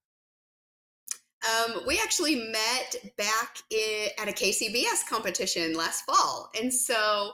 Um, 1.47 1.83
we 1.87 2.01
actually 2.03 2.35
met 2.37 2.97
back 3.17 3.59
in, 3.71 4.09
at 4.19 4.29
a 4.29 4.33
KCBS 4.33 5.09
competition 5.09 5.75
last 5.75 6.05
fall. 6.05 6.51
And 6.61 6.73
so 6.73 7.33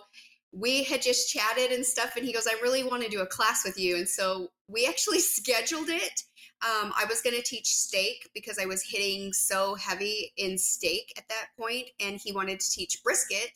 we 0.52 0.84
had 0.84 1.02
just 1.02 1.32
chatted 1.32 1.72
and 1.72 1.84
stuff. 1.84 2.16
And 2.16 2.24
he 2.24 2.32
goes, 2.32 2.46
I 2.46 2.60
really 2.62 2.84
want 2.84 3.02
to 3.02 3.08
do 3.08 3.20
a 3.20 3.26
class 3.26 3.64
with 3.64 3.78
you. 3.78 3.96
And 3.96 4.08
so 4.08 4.48
we 4.68 4.86
actually 4.86 5.20
scheduled 5.20 5.88
it. 5.88 6.22
Um, 6.62 6.92
I 6.96 7.04
was 7.08 7.20
going 7.20 7.36
to 7.36 7.42
teach 7.42 7.66
steak 7.66 8.28
because 8.34 8.58
I 8.58 8.64
was 8.64 8.82
hitting 8.82 9.32
so 9.32 9.74
heavy 9.74 10.32
in 10.38 10.56
steak 10.56 11.12
at 11.18 11.28
that 11.28 11.48
point, 11.58 11.88
and 12.00 12.18
he 12.22 12.32
wanted 12.32 12.60
to 12.60 12.70
teach 12.70 13.02
brisket. 13.04 13.50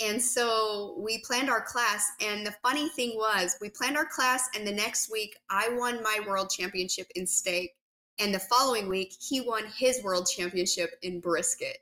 And 0.00 0.22
so 0.22 0.96
we 0.98 1.22
planned 1.26 1.50
our 1.50 1.62
class. 1.62 2.06
And 2.22 2.46
the 2.46 2.54
funny 2.62 2.88
thing 2.90 3.12
was, 3.16 3.56
we 3.60 3.68
planned 3.68 3.96
our 3.96 4.06
class, 4.06 4.48
and 4.54 4.66
the 4.66 4.72
next 4.72 5.10
week 5.10 5.36
I 5.50 5.68
won 5.70 6.02
my 6.02 6.20
world 6.26 6.50
championship 6.50 7.08
in 7.14 7.26
steak. 7.26 7.72
And 8.18 8.34
the 8.34 8.40
following 8.40 8.88
week, 8.88 9.14
he 9.20 9.40
won 9.40 9.64
his 9.76 10.02
world 10.02 10.28
championship 10.34 10.90
in 11.02 11.20
brisket. 11.20 11.78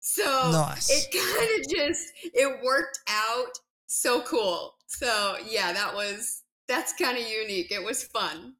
So 0.00 0.22
Nice. 0.52 0.90
it 0.90 1.10
kind 1.38 1.60
of 1.60 1.70
just 1.70 2.12
it 2.22 2.64
worked 2.64 2.98
out 3.08 3.58
so 3.86 4.22
cool. 4.22 4.74
So 4.86 5.36
yeah, 5.48 5.72
that 5.72 5.94
was 5.94 6.42
that's 6.68 6.92
kind 6.92 7.18
of 7.18 7.24
unique. 7.28 7.70
It 7.70 7.84
was 7.84 8.04
fun. 8.04 8.54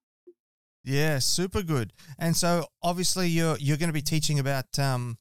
Yeah, 0.85 1.19
super 1.19 1.63
good. 1.63 1.93
And 2.19 2.37
so 2.37 2.67
obviously 2.83 3.29
you're 3.29 3.57
you're 3.59 3.77
going 3.77 3.89
to 3.89 3.95
be 3.95 4.03
teaching 4.03 4.39
about 4.39 4.79
um 4.79 5.19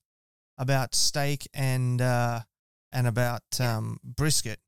about 0.58 0.96
steak 0.96 1.48
and 1.54 2.02
uh 2.02 2.42
and 2.92 3.08
about 3.08 3.44
um 3.60 4.00
brisket. 4.04 4.60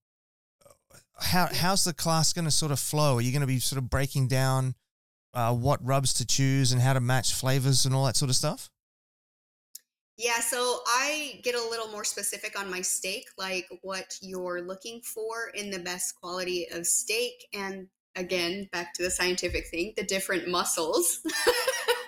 How 1.20 1.48
how's 1.52 1.84
the 1.84 1.94
class 1.94 2.34
going 2.34 2.46
to 2.46 2.52
sort 2.52 2.72
of 2.72 2.80
flow? 2.80 3.18
Are 3.18 3.22
you 3.22 3.32
going 3.32 3.42
to 3.42 3.48
be 3.48 3.60
sort 3.60 3.78
of 3.78 3.90
breaking 3.90 4.28
down 4.28 4.76
uh, 5.34 5.54
what 5.54 5.86
rubs 5.86 6.14
to 6.16 6.26
choose 6.26 6.72
and 6.72 6.82
how 6.82 6.94
to 6.94 7.00
match 7.00 7.34
flavors 7.34 7.86
and 7.86 7.96
all 7.96 8.06
that 8.06 8.16
sort 8.16 8.30
of 8.30 8.36
stuff? 8.36 8.70
Yeah, 10.18 10.40
so 10.40 10.82
I 10.86 11.40
get 11.44 11.56
a 11.56 11.70
little 11.70 11.88
more 11.88 12.04
specific 12.04 12.60
on 12.60 12.70
my 12.70 12.82
steak, 12.82 13.26
like 13.38 13.68
what 13.82 14.14
you're 14.22 14.62
looking 14.62 15.02
for 15.02 15.50
in 15.56 15.72
the 15.72 15.80
best 15.80 16.16
quality 16.16 16.68
of 16.72 16.86
steak. 16.86 17.48
And 17.54 17.88
again, 18.16 18.68
back 18.72 18.94
to 18.96 19.04
the 19.04 19.10
scientific 19.10 19.68
thing, 19.70 19.94
the 19.98 20.04
different 20.04 20.48
muscles. 20.48 21.22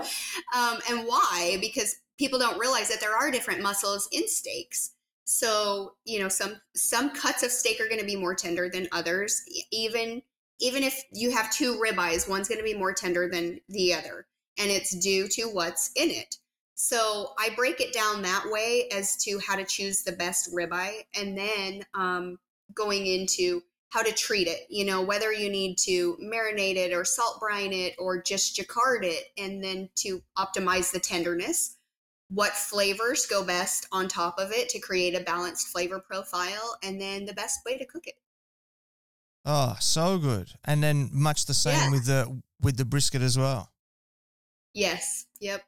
um, 0.55 0.77
and 0.89 1.07
why? 1.07 1.57
Because 1.59 1.95
people 2.19 2.37
don't 2.37 2.59
realize 2.59 2.89
that 2.89 2.99
there 2.99 3.15
are 3.15 3.31
different 3.31 3.61
muscles 3.61 4.07
in 4.11 4.27
steaks. 4.27 4.91
So, 5.25 5.93
you 6.05 6.19
know, 6.19 6.29
some 6.29 6.57
some 6.75 7.11
cuts 7.11 7.43
of 7.43 7.51
steak 7.51 7.79
are 7.79 7.87
going 7.87 8.01
to 8.01 8.05
be 8.05 8.15
more 8.15 8.35
tender 8.35 8.69
than 8.69 8.87
others. 8.91 9.41
Even 9.71 10.21
even 10.63 10.81
if 10.81 11.03
you 11.11 11.29
have 11.29 11.51
two 11.51 11.77
ribeyes, 11.77 12.29
one's 12.29 12.47
going 12.47 12.57
to 12.57 12.63
be 12.63 12.73
more 12.73 12.93
tender 12.93 13.27
than 13.29 13.59
the 13.67 13.93
other, 13.93 14.25
and 14.57 14.71
it's 14.71 14.97
due 14.97 15.27
to 15.27 15.43
what's 15.43 15.91
in 15.97 16.09
it. 16.09 16.37
So 16.75 17.33
I 17.37 17.49
break 17.53 17.81
it 17.81 17.91
down 17.91 18.21
that 18.21 18.45
way 18.49 18.87
as 18.95 19.17
to 19.25 19.39
how 19.39 19.57
to 19.57 19.65
choose 19.65 20.03
the 20.03 20.13
best 20.13 20.53
ribeye, 20.55 21.01
and 21.19 21.37
then 21.37 21.83
um, 21.93 22.39
going 22.73 23.05
into 23.07 23.61
how 23.89 24.03
to 24.03 24.13
treat 24.13 24.47
it. 24.47 24.61
You 24.69 24.85
know, 24.85 25.01
whether 25.01 25.33
you 25.33 25.49
need 25.49 25.77
to 25.79 26.17
marinate 26.23 26.77
it 26.77 26.93
or 26.93 27.03
salt 27.03 27.41
brine 27.41 27.73
it 27.73 27.95
or 27.99 28.21
just 28.21 28.55
jacquard 28.55 29.03
it, 29.03 29.25
and 29.37 29.61
then 29.61 29.89
to 29.95 30.21
optimize 30.37 30.93
the 30.93 30.99
tenderness. 30.99 31.77
What 32.29 32.53
flavors 32.53 33.25
go 33.25 33.43
best 33.43 33.85
on 33.91 34.07
top 34.07 34.39
of 34.39 34.53
it 34.53 34.69
to 34.69 34.79
create 34.79 35.13
a 35.13 35.25
balanced 35.25 35.67
flavor 35.67 35.99
profile, 35.99 36.77
and 36.81 37.01
then 37.01 37.25
the 37.25 37.33
best 37.33 37.59
way 37.65 37.77
to 37.77 37.85
cook 37.85 38.07
it. 38.07 38.15
Oh, 39.45 39.75
so 39.79 40.17
good. 40.17 40.51
And 40.63 40.81
then 40.81 41.09
much 41.11 41.45
the 41.45 41.53
same 41.53 41.75
Yeah. 41.77 41.91
with 41.91 42.05
the 42.05 42.41
with 42.61 42.77
the 42.77 42.85
brisket 42.85 43.21
as 43.21 43.37
well. 43.37 43.71
Yes. 44.73 45.25
Yep. 45.39 45.63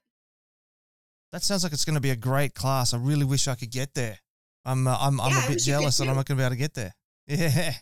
That 1.32 1.44
sounds 1.44 1.64
like 1.64 1.74
it's 1.74 1.84
going 1.86 1.96
to 1.96 2.02
be 2.02 2.12
a 2.12 2.16
great 2.16 2.54
class. 2.54 2.94
I 2.94 2.98
really 2.98 3.26
wish 3.26 3.48
I 3.48 3.56
could 3.56 3.72
get 3.72 3.94
there. 3.94 4.20
I'm 4.64 4.88
uh, 4.88 4.98
I'm 5.00 5.20
I'm 5.20 5.32
Yeah, 5.32 5.36
a 5.36 5.40
I 5.40 5.48
bit 5.48 5.50
wish 5.56 5.68
you 5.68 5.74
could 5.74 5.80
jealous 5.82 5.98
that 5.98 6.08
I'm 6.08 6.16
not 6.16 6.26
going 6.26 6.38
to 6.38 6.42
be 6.42 6.46
able 6.46 6.56
to 6.56 6.60
get 6.60 6.74
there. 6.74 6.94
Yeah. 7.28 7.74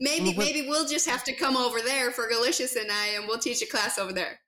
Maybe 0.00 0.34
well, 0.36 0.46
maybe 0.46 0.68
we'll 0.68 0.86
just 0.88 1.08
have 1.08 1.22
to 1.24 1.32
come 1.32 1.56
over 1.56 1.80
there 1.80 2.10
Fergolicious 2.10 2.74
and 2.76 2.90
I, 2.90 3.10
and 3.16 3.26
we'll 3.28 3.38
teach 3.38 3.62
a 3.62 3.66
class 3.66 3.96
over 3.98 4.12
there. 4.12 4.40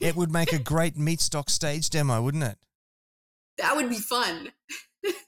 it 0.00 0.14
would 0.16 0.32
make 0.32 0.52
a 0.52 0.58
great 0.58 0.96
Meatstock 0.96 1.48
stage 1.48 1.88
demo, 1.90 2.20
wouldn't 2.22 2.44
it? 2.44 2.58
That 3.58 3.76
would 3.76 3.88
be 3.88 3.98
fun. 4.00 4.50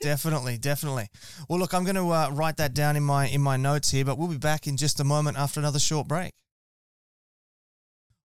Definitely, 0.00 0.58
definitely. 0.58 1.08
Well, 1.48 1.58
look, 1.58 1.74
I'm 1.74 1.84
going 1.84 1.96
to 1.96 2.10
uh, 2.10 2.30
write 2.30 2.56
that 2.58 2.74
down 2.74 2.96
in 2.96 3.02
my 3.02 3.26
in 3.28 3.40
my 3.40 3.56
notes 3.56 3.90
here, 3.90 4.04
but 4.04 4.18
we'll 4.18 4.28
be 4.28 4.38
back 4.38 4.66
in 4.66 4.76
just 4.76 5.00
a 5.00 5.04
moment 5.04 5.38
after 5.38 5.60
another 5.60 5.78
short 5.78 6.08
break. 6.08 6.32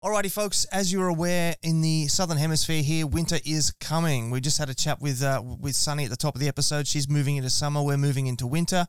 Alrighty, 0.02 0.32
folks. 0.32 0.64
As 0.72 0.94
you're 0.94 1.10
aware, 1.10 1.56
in 1.62 1.82
the 1.82 2.08
southern 2.08 2.38
hemisphere 2.38 2.82
here, 2.82 3.06
winter 3.06 3.38
is 3.44 3.72
coming. 3.82 4.32
We 4.32 4.40
just 4.40 4.58
had 4.58 4.70
a 4.70 4.74
chat 4.74 5.02
with 5.02 5.22
uh, 5.22 5.42
with 5.44 5.76
Sunny 5.76 6.06
at 6.06 6.10
the 6.10 6.16
top 6.16 6.36
of 6.36 6.40
the 6.40 6.48
episode. 6.48 6.88
She's 6.88 7.10
moving 7.10 7.36
into 7.36 7.50
summer. 7.50 7.84
We're 7.84 7.98
moving 7.98 8.28
into 8.28 8.48
winter. 8.48 8.88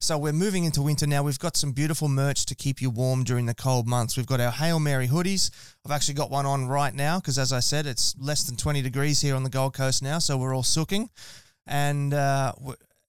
So 0.00 0.16
we're 0.18 0.32
moving 0.32 0.62
into 0.62 0.80
winter 0.80 1.04
now. 1.04 1.24
We've 1.24 1.36
got 1.36 1.56
some 1.56 1.72
beautiful 1.72 2.06
merch 2.06 2.46
to 2.46 2.54
keep 2.54 2.80
you 2.80 2.90
warm 2.90 3.24
during 3.24 3.46
the 3.46 3.54
cold 3.54 3.88
months. 3.88 4.16
We've 4.16 4.26
got 4.26 4.40
our 4.40 4.52
Hail 4.52 4.78
Mary 4.78 5.08
hoodies. 5.08 5.50
I've 5.84 5.90
actually 5.90 6.14
got 6.14 6.30
one 6.30 6.46
on 6.46 6.68
right 6.68 6.94
now 6.94 7.18
because, 7.18 7.38
as 7.38 7.52
I 7.52 7.58
said, 7.58 7.84
it's 7.84 8.14
less 8.16 8.44
than 8.44 8.56
20 8.56 8.82
degrees 8.82 9.20
here 9.20 9.34
on 9.34 9.42
the 9.42 9.50
Gold 9.50 9.74
Coast 9.74 10.00
now, 10.00 10.20
so 10.20 10.36
we're 10.36 10.54
all 10.54 10.62
sooking, 10.62 11.10
and 11.66 12.14
uh, 12.14 12.52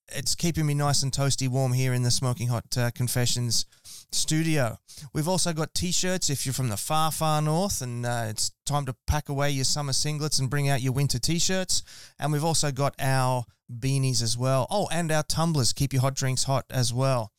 it's 0.09 0.35
keeping 0.35 0.65
me 0.65 0.73
nice 0.73 1.03
and 1.03 1.11
toasty 1.11 1.47
warm 1.47 1.73
here 1.73 1.93
in 1.93 2.03
the 2.03 2.11
Smoking 2.11 2.47
Hot 2.47 2.77
uh, 2.77 2.91
Confessions 2.91 3.65
studio. 4.11 4.77
We've 5.13 5.27
also 5.27 5.53
got 5.53 5.73
t-shirts 5.73 6.29
if 6.29 6.45
you're 6.45 6.53
from 6.53 6.69
the 6.69 6.77
far, 6.77 7.11
far 7.11 7.41
north 7.41 7.81
and 7.81 8.05
uh, 8.05 8.25
it's 8.27 8.51
time 8.65 8.85
to 8.85 8.95
pack 9.07 9.29
away 9.29 9.51
your 9.51 9.65
summer 9.65 9.91
singlets 9.91 10.39
and 10.39 10.49
bring 10.49 10.69
out 10.69 10.81
your 10.81 10.93
winter 10.93 11.19
t-shirts. 11.19 11.83
And 12.19 12.31
we've 12.31 12.43
also 12.43 12.71
got 12.71 12.95
our 12.99 13.45
beanies 13.71 14.21
as 14.21 14.37
well. 14.37 14.67
Oh, 14.69 14.87
and 14.91 15.11
our 15.11 15.23
tumblers. 15.23 15.73
Keep 15.73 15.93
your 15.93 16.01
hot 16.01 16.15
drinks 16.15 16.43
hot 16.43 16.65
as 16.69 16.93
well. 16.93 17.31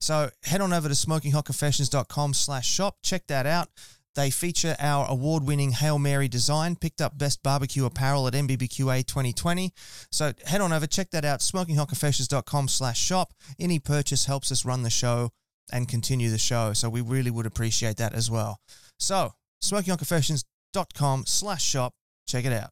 So 0.00 0.30
head 0.44 0.60
on 0.60 0.72
over 0.72 0.88
to 0.88 0.94
smokinghotconfessions.com 0.94 2.34
slash 2.34 2.68
shop. 2.68 2.96
Check 3.02 3.26
that 3.28 3.46
out. 3.46 3.68
They 4.14 4.30
feature 4.30 4.76
our 4.78 5.06
award 5.08 5.44
winning 5.44 5.72
Hail 5.72 5.98
Mary 5.98 6.28
design, 6.28 6.76
picked 6.76 7.00
up 7.00 7.16
Best 7.16 7.42
Barbecue 7.42 7.86
Apparel 7.86 8.26
at 8.26 8.34
NBBQA 8.34 9.06
2020. 9.06 9.72
So 10.10 10.32
head 10.46 10.60
on 10.60 10.72
over, 10.72 10.86
check 10.86 11.10
that 11.10 11.24
out, 11.24 11.40
smokinghotconfessions.com 11.40 12.68
slash 12.68 12.98
shop. 13.00 13.32
Any 13.58 13.78
purchase 13.78 14.26
helps 14.26 14.52
us 14.52 14.64
run 14.64 14.82
the 14.82 14.90
show 14.90 15.30
and 15.72 15.88
continue 15.88 16.30
the 16.30 16.38
show. 16.38 16.72
So 16.74 16.88
we 16.88 17.00
really 17.00 17.30
would 17.30 17.46
appreciate 17.46 17.96
that 17.96 18.12
as 18.12 18.30
well. 18.30 18.60
So 18.98 19.32
smokinghotconfessions.com 19.62 21.24
slash 21.26 21.64
shop. 21.64 21.94
Check 22.26 22.44
it 22.44 22.52
out. 22.52 22.70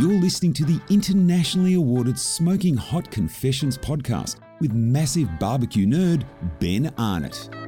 You're 0.00 0.20
listening 0.20 0.52
to 0.54 0.64
the 0.64 0.80
internationally 0.90 1.74
awarded 1.74 2.18
Smoking 2.18 2.76
Hot 2.76 3.10
Confessions 3.10 3.76
podcast 3.76 4.36
with 4.60 4.72
massive 4.72 5.28
barbecue 5.38 5.86
nerd 5.86 6.24
Ben 6.60 6.92
Arnott. 6.98 7.67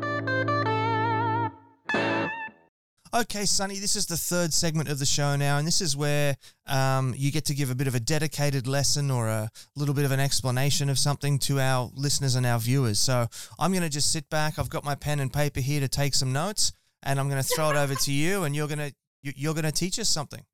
Okay, 3.12 3.44
Sunny, 3.44 3.80
this 3.80 3.96
is 3.96 4.06
the 4.06 4.16
third 4.16 4.52
segment 4.52 4.88
of 4.88 5.00
the 5.00 5.06
show 5.06 5.34
now, 5.34 5.58
and 5.58 5.66
this 5.66 5.80
is 5.80 5.96
where 5.96 6.36
um, 6.68 7.12
you 7.16 7.32
get 7.32 7.44
to 7.46 7.54
give 7.54 7.68
a 7.68 7.74
bit 7.74 7.88
of 7.88 7.96
a 7.96 8.00
dedicated 8.00 8.68
lesson 8.68 9.10
or 9.10 9.26
a 9.26 9.50
little 9.74 9.96
bit 9.96 10.04
of 10.04 10.12
an 10.12 10.20
explanation 10.20 10.88
of 10.88 10.96
something 10.96 11.36
to 11.40 11.58
our 11.58 11.90
listeners 11.96 12.36
and 12.36 12.46
our 12.46 12.60
viewers. 12.60 13.00
So 13.00 13.26
I'm 13.58 13.72
going 13.72 13.82
to 13.82 13.88
just 13.88 14.12
sit 14.12 14.30
back. 14.30 14.60
I've 14.60 14.70
got 14.70 14.84
my 14.84 14.94
pen 14.94 15.18
and 15.18 15.32
paper 15.32 15.58
here 15.58 15.80
to 15.80 15.88
take 15.88 16.14
some 16.14 16.32
notes, 16.32 16.70
and 17.02 17.18
I'm 17.18 17.28
going 17.28 17.42
to 17.42 17.48
throw 17.48 17.70
it 17.70 17.76
over 17.76 17.96
to 17.96 18.12
you, 18.12 18.44
and 18.44 18.54
you're 18.54 18.68
going 18.68 18.78
to 18.78 18.94
you're 19.22 19.54
going 19.54 19.64
to 19.64 19.72
teach 19.72 19.98
us 19.98 20.08
something. 20.08 20.44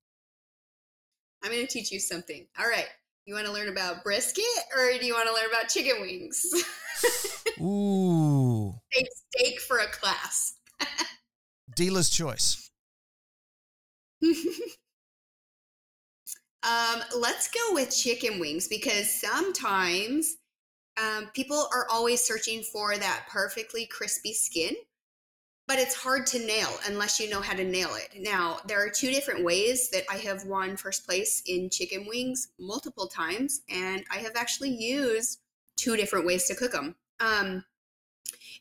I'm 1.45 1.53
going 1.53 1.67
to 1.67 1.71
teach 1.71 1.93
you 1.93 2.01
something. 2.01 2.47
All 2.59 2.69
right. 2.69 2.89
You 3.27 3.35
want 3.35 3.47
to 3.47 3.53
learn 3.53 3.69
about 3.69 4.03
brisket, 4.03 4.45
or 4.75 4.99
do 4.99 5.05
you 5.05 5.13
want 5.13 5.29
to 5.29 5.35
learn 5.35 5.51
about 5.51 5.69
chicken 5.69 6.01
wings? 6.01 6.43
Ooh. 7.61 8.75
Steak, 8.93 9.09
steak 9.35 9.61
for 9.61 9.79
a 9.79 9.89
class. 9.89 10.55
Dealer's 11.77 12.11
choice. 12.11 12.71
um, 14.25 14.33
let's 17.17 17.49
go 17.49 17.75
with 17.75 17.95
chicken 17.95 18.41
wings 18.41 18.67
because 18.67 19.09
sometimes 19.21 20.39
um, 21.01 21.29
people 21.35 21.69
are 21.75 21.87
always 21.91 22.23
searching 22.23 22.63
for 22.63 22.97
that 22.97 23.27
perfectly 23.29 23.85
crispy 23.87 24.33
skin, 24.33 24.75
but 25.69 25.79
it's 25.79 25.95
hard 25.95 26.27
to 26.29 26.39
nail 26.39 26.71
unless 26.89 27.21
you 27.21 27.29
know 27.29 27.43
how 27.43 27.53
to 27.53 27.65
nail 27.65 27.91
it. 27.95 28.23
Now, 28.23 28.59
there 28.67 28.83
are 28.83 28.89
two 28.89 29.11
different 29.11 29.45
ways 29.45 29.91
that 29.91 30.05
I 30.11 30.17
have 30.17 30.47
won 30.47 30.79
first 30.79 31.05
place 31.05 31.43
in 31.45 31.69
chicken 31.69 32.07
wings 32.09 32.49
multiple 32.59 33.07
times, 33.07 33.61
and 33.69 34.03
I 34.11 34.17
have 34.17 34.35
actually 34.35 34.71
used 34.71 35.41
two 35.77 35.95
different 35.95 36.25
ways 36.25 36.47
to 36.47 36.55
cook 36.55 36.73
them. 36.73 36.95
Um, 37.21 37.65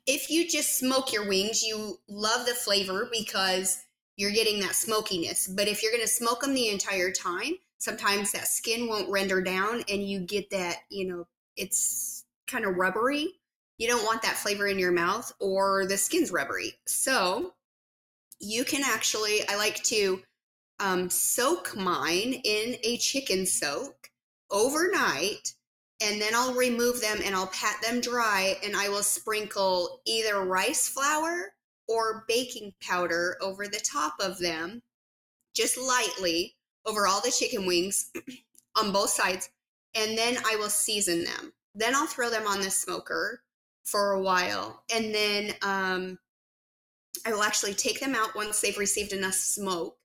if 0.06 0.30
you 0.30 0.48
just 0.48 0.78
smoke 0.78 1.12
your 1.12 1.28
wings, 1.28 1.64
you 1.64 2.00
love 2.08 2.46
the 2.46 2.54
flavor 2.54 3.10
because 3.12 3.84
you're 4.18 4.32
getting 4.32 4.60
that 4.62 4.76
smokiness. 4.76 5.48
But 5.48 5.68
if 5.68 5.82
you're 5.82 5.92
going 5.92 6.04
to 6.04 6.08
smoke 6.08 6.42
them 6.42 6.54
the 6.54 6.70
entire 6.70 7.12
time, 7.12 7.54
sometimes 7.78 8.32
that 8.32 8.48
skin 8.48 8.88
won't 8.88 9.10
render 9.10 9.42
down 9.42 9.84
and 9.90 10.08
you 10.08 10.20
get 10.20 10.50
that, 10.52 10.78
you 10.90 11.08
know, 11.08 11.28
it's 11.56 12.26
kind 12.48 12.66
of 12.66 12.76
rubbery. 12.76 13.28
You 13.78 13.88
don't 13.88 14.06
want 14.06 14.22
that 14.22 14.38
flavor 14.38 14.68
in 14.68 14.80
your 14.80 14.92
mouth 14.92 15.32
or 15.40 15.86
the 15.86 15.98
skin's 15.98 16.32
rubbery. 16.32 16.76
So 16.88 17.54
you 18.40 18.64
can 18.64 18.84
actually, 18.86 19.48
I 19.50 19.58
like 19.58 19.84
to 19.86 20.22
um, 20.80 21.10
soak 21.10 21.76
mine 21.76 22.42
in 22.44 22.78
a 22.84 22.98
chicken 22.98 23.46
soak 23.46 24.10
overnight 24.52 25.54
and 26.02 26.22
then 26.22 26.34
I'll 26.36 26.54
remove 26.54 27.00
them 27.02 27.20
and 27.24 27.36
I'll 27.36 27.48
pat 27.48 27.82
them 27.82 28.02
dry 28.02 28.58
and 28.64 28.76
I 28.76 28.90
will 28.90 29.04
sprinkle 29.04 30.02
either 30.06 30.44
rice 30.44 30.90
flour 30.90 31.54
or 31.88 32.26
baking 32.28 32.74
powder 32.82 33.38
over 33.42 33.68
the 33.68 33.80
top 33.80 34.16
of 34.20 34.40
them, 34.40 34.82
just 35.56 35.78
lightly 35.78 36.56
over 36.86 37.08
all 37.08 37.22
the 37.22 37.32
chicken 37.32 37.66
wings 37.66 38.12
on 38.76 38.92
both 38.92 39.10
sides. 39.10 39.50
And 39.96 40.18
then 40.18 40.38
I 40.46 40.58
will 40.58 40.70
season 40.70 41.24
them. 41.24 41.54
Then 41.74 41.96
I'll 41.96 42.08
throw 42.08 42.30
them 42.30 42.48
on 42.48 42.60
the 42.60 42.70
smoker 42.70 43.42
for 43.86 44.12
a 44.12 44.22
while. 44.22 44.84
And 44.94 45.16
then 45.16 45.54
um, 45.62 46.20
I 47.26 47.32
will 47.32 47.44
actually 47.44 47.74
take 47.74 48.02
them 48.02 48.16
out 48.16 48.36
once 48.36 48.60
they've 48.60 48.78
received 48.78 49.14
enough 49.14 49.36
smoke 49.36 49.98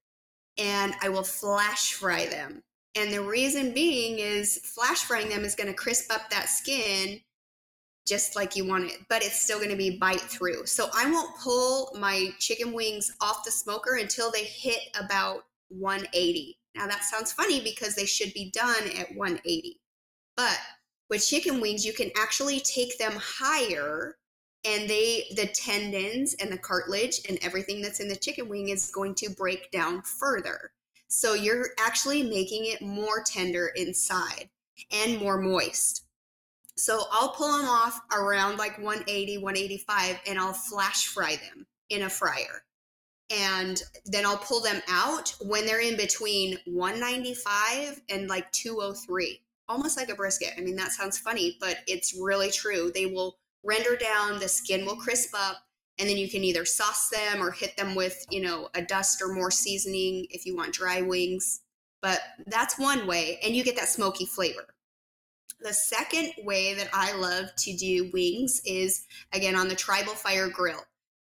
and 0.57 0.95
I 1.03 1.09
will 1.09 1.24
flash 1.24 1.95
fry 1.95 2.26
them. 2.26 2.62
And 2.97 3.12
the 3.12 3.22
reason 3.22 3.72
being 3.72 4.18
is 4.18 4.59
flash 4.59 5.05
frying 5.05 5.28
them 5.28 5.45
is 5.45 5.55
going 5.55 5.68
to 5.68 5.74
crisp 5.74 6.12
up 6.12 6.28
that 6.30 6.49
skin 6.49 7.20
just 8.07 8.34
like 8.34 8.57
you 8.57 8.66
want 8.66 8.91
it, 8.91 8.99
but 9.09 9.22
it's 9.22 9.41
still 9.41 9.59
going 9.59 9.70
to 9.70 9.76
be 9.76 9.97
bite 9.99 10.20
through. 10.20 10.66
So 10.66 10.88
I 10.93 11.09
won't 11.09 11.36
pull 11.38 11.93
my 11.97 12.30
chicken 12.41 12.72
wings 12.72 13.12
off 13.20 13.45
the 13.45 13.53
smoker 13.53 13.95
until 13.95 14.32
they 14.32 14.45
hit 14.45 14.80
about 14.99 15.45
180. 15.68 16.59
Now 16.74 16.88
that 16.88 17.05
sounds 17.05 17.32
funny 17.32 17.61
because 17.61 17.95
they 17.95 18.07
should 18.07 18.34
be 18.34 18.51
done 18.51 18.84
at 18.99 19.14
180. 19.14 19.80
But 20.36 20.59
with 21.09 21.26
chicken 21.26 21.61
wings, 21.61 21.84
you 21.84 21.93
can 21.93 22.11
actually 22.16 22.61
take 22.61 22.99
them 22.99 23.12
higher 23.16 24.16
and 24.64 24.91
they 24.91 25.24
the 25.36 25.47
tendons 25.47 26.34
and 26.34 26.51
the 26.51 26.59
cartilage 26.59 27.20
and 27.28 27.38
everything 27.43 27.80
that's 27.80 28.01
in 28.01 28.09
the 28.09 28.16
chicken 28.16 28.49
wing 28.49 28.68
is 28.68 28.91
going 28.91 29.14
to 29.16 29.30
break 29.30 29.70
down 29.70 30.03
further. 30.03 30.72
So 31.11 31.34
you're 31.34 31.70
actually 31.78 32.22
making 32.22 32.66
it 32.66 32.80
more 32.80 33.20
tender 33.20 33.72
inside 33.74 34.48
and 34.92 35.18
more 35.18 35.40
moist. 35.40 36.04
So 36.76 37.02
I'll 37.11 37.30
pull 37.30 37.58
them 37.58 37.68
off 37.68 38.00
around 38.16 38.58
like 38.58 38.78
180, 38.78 39.38
185, 39.38 40.20
and 40.28 40.38
I'll 40.38 40.52
flash 40.52 41.08
fry 41.08 41.36
them 41.36 41.66
in 41.90 42.02
a 42.02 42.08
fryer. 42.08 42.62
And 43.28 43.82
then 44.06 44.24
I'll 44.24 44.38
pull 44.38 44.61
them 44.61 44.80
out 44.88 45.34
when 45.40 45.66
they're 45.66 45.82
in 45.82 45.96
between 45.96 46.58
195 46.64 48.00
and 48.08 48.28
like 48.28 48.50
203, 48.52 49.42
almost 49.68 49.96
like 49.96 50.11
a 50.11 50.14
brisket. 50.14 50.54
I 50.56 50.61
mean, 50.61 50.76
that 50.76 50.92
sounds 50.92 51.18
funny, 51.18 51.56
but 51.61 51.78
it's 51.88 52.16
really 52.18 52.52
true. 52.52 52.92
They 52.94 53.06
will 53.06 53.36
render 53.64 53.96
down, 53.96 54.38
the 54.38 54.48
skin 54.48 54.86
will 54.86 54.96
crisp 54.96 55.34
up, 55.36 55.56
and 56.01 56.09
then 56.09 56.16
you 56.16 56.28
can 56.28 56.42
either 56.42 56.64
sauce 56.64 57.11
them 57.11 57.42
or 57.42 57.51
hit 57.51 57.76
them 57.76 57.94
with 57.94 58.24
you 58.30 58.40
know 58.40 58.68
a 58.74 58.82
dust 58.82 59.20
or 59.22 59.32
more 59.32 59.51
seasoning 59.51 60.26
if 60.30 60.46
you 60.46 60.57
want 60.57 60.72
dry 60.72 61.03
wings. 61.03 61.61
But 62.03 62.20
that's 62.46 62.78
one 62.78 63.07
way 63.07 63.38
and 63.44 63.55
you 63.55 63.62
get 63.62 63.76
that 63.76 63.88
smoky 63.88 64.24
flavor. 64.24 64.66
The 65.61 65.74
second 65.74 66.32
way 66.44 66.72
that 66.72 66.88
i 66.94 67.14
love 67.14 67.55
to 67.59 67.76
do 67.76 68.11
wings 68.14 68.62
is 68.64 69.05
again 69.32 69.55
on 69.55 69.68
the 69.68 69.74
tribal 69.74 70.14
fire 70.14 70.48
grill. 70.48 70.82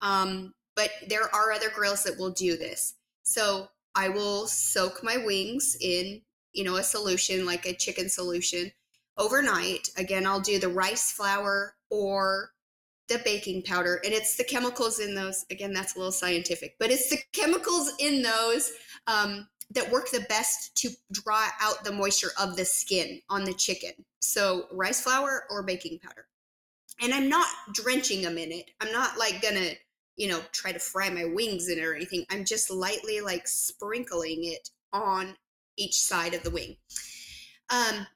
Um, 0.01 0.53
but 0.76 0.91
there 1.07 1.34
are 1.34 1.51
other 1.53 1.70
grills 1.70 2.03
that 2.03 2.20
will 2.20 2.32
do 2.32 2.57
this. 2.57 2.95
So 3.24 3.70
i 3.95 4.09
will 4.09 4.47
soak 4.47 5.03
my 5.03 5.18
wings 5.18 5.78
in 5.80 6.22
you 6.53 6.63
know 6.63 6.76
a 6.76 6.84
solution 6.84 7.45
like 7.45 7.65
a 7.65 7.74
chicken 7.74 8.09
solution 8.09 8.72
overnight. 9.18 9.89
Again 9.95 10.28
i'll 10.28 10.41
do 10.41 10.59
the 10.59 10.70
rice 10.70 11.11
flour 11.11 11.76
or 11.89 12.51
the 13.10 13.22
baking 13.24 13.62
powder 13.64 14.01
and 14.03 14.14
it's 14.14 14.36
the 14.36 14.43
chemicals 14.43 14.99
in 14.99 15.16
those 15.16 15.45
again 15.49 15.74
that's 15.74 15.95
a 15.95 15.97
little 15.97 16.12
scientific 16.12 16.76
but 16.80 16.91
it's 16.91 17.10
the 17.10 17.18
chemicals 17.34 17.91
in 17.99 18.22
those 18.22 18.74
um, 19.08 19.47
that 19.72 19.91
work 19.91 20.10
the 20.12 20.26
best 20.30 20.76
to 20.76 20.89
draw 21.12 21.47
out 21.62 21.84
the 21.84 21.91
moisture 21.91 22.32
of 22.39 22.55
the 22.58 22.66
skin 22.66 23.22
on 23.30 23.43
the 23.43 23.53
chicken 23.53 23.91
so 24.20 24.66
rice 24.72 25.01
flour 25.01 25.43
or 25.49 25.64
baking 25.64 25.99
powder 25.99 26.28
and 27.01 27.14
I'm 27.14 27.30
not 27.30 27.47
drenching 27.74 28.22
them 28.22 28.38
in 28.38 28.51
it. 28.51 28.72
I'm 28.82 28.91
not 28.91 29.18
like 29.18 29.41
gonna, 29.41 29.72
you 30.16 30.28
know, 30.28 30.41
try 30.51 30.72
to 30.72 30.80
fry 30.80 31.10
my 31.10 31.26
wings 31.26 31.70
in 31.70 31.78
it 31.78 31.84
or 31.84 31.93
anything. 31.93 32.26
I'm 32.30 32.45
just 32.45 32.72
lightly 32.72 33.22
like 33.22 33.47
sprinkling 33.47 34.45
it 34.45 34.70
on 34.93 35.36
each 35.78 35.99
side 36.01 36.34
of 36.34 36.43
the 36.43 36.49
wing. 36.49 36.78
Um, 37.70 38.08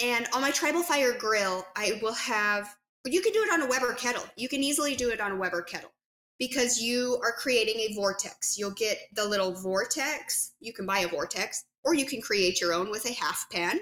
and 0.00 0.28
on 0.34 0.42
my 0.42 0.52
tribal 0.52 0.82
fire 0.82 1.16
grill, 1.18 1.66
I 1.76 1.98
will 2.00 2.14
have, 2.14 2.76
you 3.12 3.22
can 3.22 3.32
do 3.32 3.42
it 3.42 3.52
on 3.52 3.62
a 3.62 3.66
Weber 3.66 3.94
kettle. 3.94 4.24
You 4.36 4.48
can 4.48 4.62
easily 4.62 4.94
do 4.94 5.10
it 5.10 5.20
on 5.20 5.32
a 5.32 5.36
Weber 5.36 5.62
kettle 5.62 5.90
because 6.38 6.80
you 6.80 7.18
are 7.22 7.32
creating 7.32 7.80
a 7.80 7.94
vortex. 7.94 8.58
You'll 8.58 8.70
get 8.70 8.98
the 9.14 9.26
little 9.26 9.52
vortex. 9.52 10.52
You 10.60 10.72
can 10.72 10.86
buy 10.86 11.00
a 11.00 11.08
vortex 11.08 11.64
or 11.84 11.94
you 11.94 12.06
can 12.06 12.20
create 12.20 12.60
your 12.60 12.72
own 12.72 12.90
with 12.90 13.04
a 13.06 13.12
half 13.12 13.46
pan. 13.50 13.80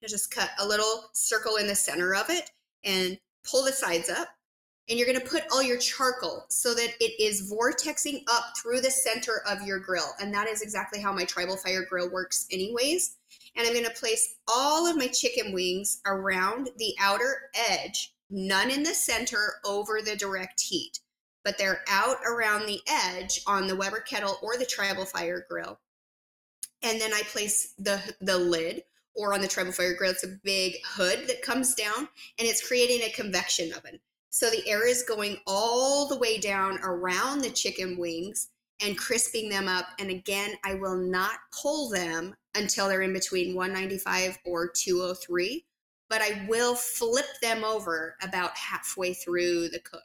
You 0.00 0.08
just 0.08 0.30
cut 0.30 0.50
a 0.58 0.66
little 0.66 1.10
circle 1.12 1.56
in 1.56 1.66
the 1.66 1.74
center 1.74 2.14
of 2.14 2.28
it 2.28 2.50
and 2.84 3.18
pull 3.48 3.64
the 3.64 3.72
sides 3.72 4.08
up. 4.08 4.28
And 4.88 4.98
you're 4.98 5.06
going 5.06 5.18
to 5.18 5.26
put 5.26 5.44
all 5.50 5.62
your 5.62 5.78
charcoal 5.78 6.44
so 6.50 6.74
that 6.74 6.90
it 7.00 7.18
is 7.18 7.50
vortexing 7.50 8.22
up 8.30 8.52
through 8.60 8.82
the 8.82 8.90
center 8.90 9.42
of 9.48 9.62
your 9.62 9.78
grill. 9.78 10.10
And 10.20 10.32
that 10.34 10.46
is 10.46 10.60
exactly 10.60 11.00
how 11.00 11.10
my 11.10 11.24
tribal 11.24 11.56
fire 11.56 11.86
grill 11.88 12.10
works, 12.10 12.46
anyways. 12.52 13.16
And 13.56 13.66
I'm 13.66 13.72
going 13.72 13.86
to 13.86 13.90
place 13.92 14.34
all 14.46 14.86
of 14.86 14.98
my 14.98 15.06
chicken 15.06 15.54
wings 15.54 16.02
around 16.04 16.68
the 16.76 16.94
outer 17.00 17.50
edge, 17.70 18.13
none 18.30 18.70
in 18.70 18.82
the 18.82 18.94
center 18.94 19.54
over 19.64 20.00
the 20.02 20.16
direct 20.16 20.60
heat, 20.60 21.00
but 21.44 21.58
they're 21.58 21.82
out 21.88 22.18
around 22.26 22.66
the 22.66 22.80
edge 22.88 23.40
on 23.46 23.66
the 23.66 23.76
Weber 23.76 24.00
kettle 24.00 24.38
or 24.42 24.56
the 24.56 24.66
tribal 24.66 25.04
fire 25.04 25.46
grill. 25.48 25.78
And 26.82 27.00
then 27.00 27.12
I 27.12 27.22
place 27.22 27.74
the, 27.78 28.00
the 28.20 28.38
lid 28.38 28.82
or 29.14 29.32
on 29.32 29.40
the 29.40 29.48
tribal 29.48 29.72
fire 29.72 29.94
grill, 29.94 30.10
it's 30.10 30.24
a 30.24 30.38
big 30.42 30.74
hood 30.84 31.26
that 31.28 31.42
comes 31.42 31.74
down 31.74 32.08
and 32.38 32.48
it's 32.48 32.66
creating 32.66 33.02
a 33.02 33.12
convection 33.12 33.72
oven. 33.72 34.00
So 34.30 34.50
the 34.50 34.68
air 34.68 34.86
is 34.86 35.04
going 35.04 35.38
all 35.46 36.08
the 36.08 36.18
way 36.18 36.38
down 36.38 36.80
around 36.82 37.40
the 37.40 37.50
chicken 37.50 37.96
wings 37.96 38.48
and 38.82 38.98
crisping 38.98 39.48
them 39.48 39.68
up. 39.68 39.86
And 40.00 40.10
again, 40.10 40.54
I 40.64 40.74
will 40.74 40.96
not 40.96 41.38
pull 41.62 41.88
them 41.88 42.34
until 42.54 42.88
they're 42.88 43.02
in 43.02 43.12
between 43.12 43.54
195 43.54 44.38
or 44.44 44.68
203, 44.68 45.64
but 46.08 46.22
I 46.22 46.46
will 46.48 46.74
flip 46.74 47.26
them 47.42 47.64
over 47.64 48.16
about 48.22 48.56
halfway 48.56 49.14
through 49.14 49.68
the 49.68 49.80
cook. 49.80 50.02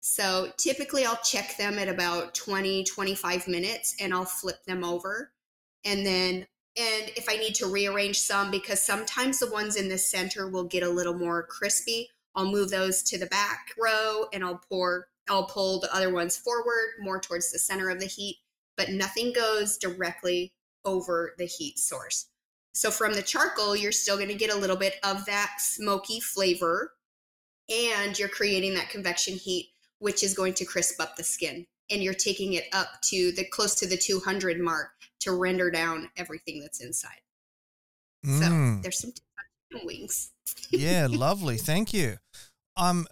So 0.00 0.52
typically 0.58 1.06
I'll 1.06 1.20
check 1.24 1.56
them 1.56 1.78
at 1.78 1.88
about 1.88 2.34
20, 2.34 2.84
25 2.84 3.48
minutes 3.48 3.96
and 4.00 4.12
I'll 4.12 4.24
flip 4.24 4.62
them 4.66 4.84
over. 4.84 5.32
And 5.84 6.04
then 6.04 6.46
and 6.76 7.12
if 7.16 7.28
I 7.28 7.36
need 7.36 7.54
to 7.56 7.66
rearrange 7.66 8.18
some, 8.18 8.50
because 8.50 8.82
sometimes 8.82 9.38
the 9.38 9.50
ones 9.50 9.76
in 9.76 9.88
the 9.88 9.98
center 9.98 10.48
will 10.48 10.64
get 10.64 10.82
a 10.82 10.88
little 10.88 11.14
more 11.14 11.44
crispy, 11.44 12.08
I'll 12.34 12.50
move 12.50 12.70
those 12.70 13.02
to 13.04 13.18
the 13.18 13.26
back 13.26 13.68
row 13.80 14.26
and 14.32 14.44
I'll 14.44 14.60
pour, 14.68 15.06
I'll 15.28 15.46
pull 15.46 15.78
the 15.80 15.94
other 15.94 16.12
ones 16.12 16.36
forward 16.36 16.94
more 17.00 17.20
towards 17.20 17.52
the 17.52 17.60
center 17.60 17.90
of 17.90 18.00
the 18.00 18.06
heat, 18.06 18.38
but 18.76 18.90
nothing 18.90 19.32
goes 19.32 19.78
directly 19.78 20.52
over 20.84 21.34
the 21.38 21.46
heat 21.46 21.78
source. 21.78 22.26
So 22.74 22.90
from 22.90 23.14
the 23.14 23.22
charcoal, 23.22 23.76
you're 23.76 23.92
still 23.92 24.16
going 24.16 24.28
to 24.28 24.34
get 24.34 24.52
a 24.52 24.56
little 24.56 24.76
bit 24.76 24.96
of 25.04 25.24
that 25.26 25.54
smoky 25.58 26.20
flavor 26.20 26.92
and 27.70 28.18
you're 28.18 28.28
creating 28.28 28.74
that 28.74 28.90
convection 28.90 29.34
heat, 29.34 29.70
which 30.00 30.22
is 30.24 30.34
going 30.34 30.54
to 30.54 30.64
crisp 30.64 31.00
up 31.00 31.16
the 31.16 31.22
skin. 31.22 31.66
And 31.90 32.02
you're 32.02 32.14
taking 32.14 32.54
it 32.54 32.64
up 32.72 32.88
to 33.04 33.32
the 33.32 33.44
close 33.44 33.74
to 33.76 33.86
the 33.86 33.96
200 33.96 34.58
mark 34.58 34.90
to 35.20 35.32
render 35.32 35.70
down 35.70 36.10
everything 36.16 36.60
that's 36.60 36.80
inside. 36.80 37.20
Mm. 38.26 38.38
So 38.76 38.82
there's 38.82 38.98
some 38.98 39.12
wings. 39.84 40.30
yeah, 40.70 41.06
lovely. 41.10 41.58
Thank 41.58 41.92
you. 41.92 42.16
Um, 42.76 43.06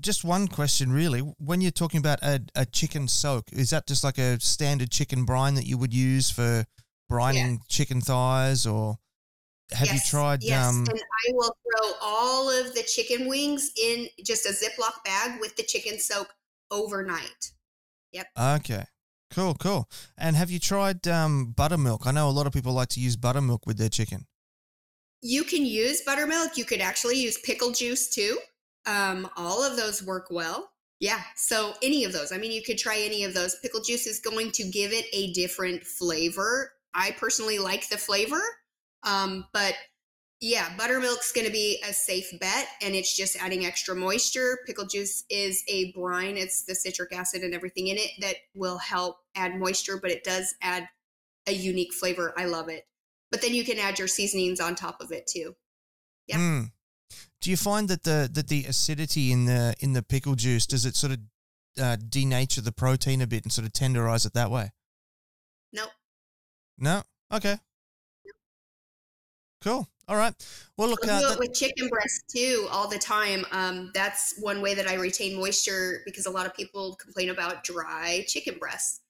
just 0.00 0.24
one 0.24 0.48
question, 0.48 0.92
really. 0.92 1.20
When 1.20 1.60
you're 1.60 1.70
talking 1.70 1.98
about 1.98 2.22
a, 2.22 2.40
a 2.54 2.66
chicken 2.66 3.06
soak, 3.06 3.52
is 3.52 3.70
that 3.70 3.86
just 3.86 4.02
like 4.02 4.18
a 4.18 4.40
standard 4.40 4.90
chicken 4.90 5.24
brine 5.24 5.54
that 5.54 5.66
you 5.66 5.78
would 5.78 5.94
use 5.94 6.30
for 6.30 6.64
brining 7.10 7.52
yeah. 7.52 7.56
chicken 7.68 8.00
thighs, 8.00 8.66
or 8.66 8.98
have 9.72 9.88
yes, 9.88 9.94
you 9.94 10.18
tried? 10.18 10.42
Yes, 10.42 10.66
um, 10.66 10.84
and 10.88 11.00
I 11.00 11.32
will 11.32 11.56
throw 11.62 11.92
all 12.02 12.50
of 12.50 12.74
the 12.74 12.82
chicken 12.82 13.28
wings 13.28 13.70
in 13.80 14.08
just 14.24 14.46
a 14.46 14.50
Ziploc 14.50 15.04
bag 15.04 15.40
with 15.40 15.56
the 15.56 15.62
chicken 15.62 15.98
soak 15.98 16.32
overnight. 16.70 17.52
Yep. 18.12 18.26
Okay. 18.38 18.84
Cool, 19.30 19.54
cool. 19.54 19.88
And 20.16 20.36
have 20.36 20.50
you 20.50 20.58
tried 20.58 21.06
um, 21.08 21.52
buttermilk? 21.56 22.06
I 22.06 22.12
know 22.12 22.28
a 22.28 22.30
lot 22.30 22.46
of 22.46 22.52
people 22.52 22.72
like 22.72 22.88
to 22.90 23.00
use 23.00 23.16
buttermilk 23.16 23.66
with 23.66 23.76
their 23.76 23.88
chicken. 23.88 24.26
You 25.20 25.42
can 25.44 25.66
use 25.66 26.02
buttermilk. 26.02 26.56
You 26.56 26.64
could 26.64 26.80
actually 26.80 27.16
use 27.16 27.38
pickle 27.38 27.72
juice 27.72 28.08
too. 28.08 28.38
Um, 28.86 29.28
all 29.36 29.64
of 29.64 29.76
those 29.76 30.02
work 30.02 30.28
well. 30.30 30.70
Yeah. 31.00 31.20
So 31.34 31.74
any 31.82 32.04
of 32.04 32.12
those. 32.12 32.32
I 32.32 32.38
mean, 32.38 32.52
you 32.52 32.62
could 32.62 32.78
try 32.78 32.98
any 32.98 33.24
of 33.24 33.34
those. 33.34 33.56
Pickle 33.56 33.82
juice 33.82 34.06
is 34.06 34.20
going 34.20 34.52
to 34.52 34.64
give 34.70 34.92
it 34.92 35.06
a 35.12 35.32
different 35.32 35.84
flavor. 35.84 36.72
I 36.96 37.12
personally 37.12 37.58
like 37.58 37.88
the 37.88 37.98
flavor, 37.98 38.40
um, 39.04 39.46
but 39.52 39.74
yeah, 40.40 40.76
buttermilk's 40.76 41.32
going 41.32 41.46
to 41.46 41.52
be 41.52 41.82
a 41.88 41.92
safe 41.92 42.30
bet 42.40 42.66
and 42.82 42.94
it's 42.94 43.16
just 43.16 43.36
adding 43.42 43.64
extra 43.64 43.94
moisture. 43.94 44.58
Pickle 44.66 44.86
juice 44.86 45.24
is 45.30 45.62
a 45.68 45.92
brine, 45.92 46.36
it's 46.36 46.64
the 46.64 46.74
citric 46.74 47.14
acid 47.14 47.42
and 47.42 47.54
everything 47.54 47.86
in 47.88 47.96
it 47.96 48.10
that 48.20 48.36
will 48.54 48.78
help 48.78 49.16
add 49.34 49.58
moisture, 49.58 49.98
but 50.00 50.10
it 50.10 50.24
does 50.24 50.54
add 50.60 50.88
a 51.46 51.52
unique 51.52 51.94
flavor. 51.94 52.34
I 52.36 52.46
love 52.46 52.68
it. 52.68 52.86
But 53.30 53.42
then 53.42 53.54
you 53.54 53.64
can 53.64 53.78
add 53.78 53.98
your 53.98 54.08
seasonings 54.08 54.60
on 54.60 54.74
top 54.74 55.00
of 55.00 55.10
it 55.12 55.26
too. 55.26 55.54
Yeah. 56.26 56.38
Mm. 56.38 56.72
Do 57.40 57.50
you 57.50 57.56
find 57.56 57.88
that 57.88 58.02
the 58.02 58.28
that 58.32 58.48
the 58.48 58.64
acidity 58.64 59.32
in 59.32 59.44
the 59.46 59.74
in 59.80 59.92
the 59.92 60.02
pickle 60.02 60.34
juice 60.34 60.66
does 60.66 60.84
it 60.84 60.96
sort 60.96 61.12
of 61.12 61.18
uh, 61.78 61.96
denature 61.96 62.62
the 62.62 62.72
protein 62.72 63.20
a 63.20 63.26
bit 63.26 63.44
and 63.44 63.52
sort 63.52 63.66
of 63.66 63.72
tenderize 63.72 64.26
it 64.26 64.32
that 64.34 64.50
way? 64.50 64.72
No. 66.78 67.02
Okay. 67.32 67.56
Cool. 69.62 69.88
All 70.08 70.16
right. 70.16 70.34
Well, 70.76 70.90
look. 70.90 71.08
I'll 71.08 71.20
do 71.20 71.26
uh, 71.26 71.32
it 71.32 71.38
with 71.38 71.54
chicken 71.54 71.88
breast 71.88 72.24
too 72.28 72.68
all 72.70 72.86
the 72.88 72.98
time. 72.98 73.44
Um, 73.50 73.90
that's 73.94 74.38
one 74.38 74.62
way 74.62 74.74
that 74.74 74.86
I 74.86 74.94
retain 74.94 75.36
moisture 75.36 76.02
because 76.04 76.26
a 76.26 76.30
lot 76.30 76.46
of 76.46 76.54
people 76.54 76.94
complain 76.96 77.30
about 77.30 77.64
dry 77.64 78.24
chicken 78.28 78.58
breasts. 78.58 79.00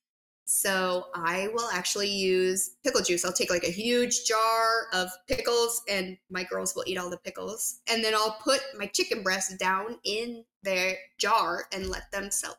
So 0.47 1.09
I 1.15 1.49
will 1.53 1.69
actually 1.73 2.09
use 2.09 2.77
pickle 2.85 3.03
juice. 3.03 3.25
I'll 3.25 3.33
take 3.33 3.51
like 3.51 3.65
a 3.65 3.71
huge 3.71 4.25
jar 4.27 4.87
of 4.93 5.11
pickles, 5.29 5.83
and 5.89 6.17
my 6.31 6.45
girls 6.45 6.75
will 6.75 6.85
eat 6.87 6.99
all 6.99 7.11
the 7.11 7.19
pickles. 7.19 7.81
And 7.91 8.03
then 8.03 8.15
I'll 8.15 8.39
put 8.43 8.61
my 8.79 8.87
chicken 8.87 9.25
breast 9.25 9.59
down 9.59 9.99
in 10.05 10.45
their 10.63 10.97
jar 11.19 11.65
and 11.73 11.89
let 11.89 12.13
them 12.13 12.31
soak 12.31 12.59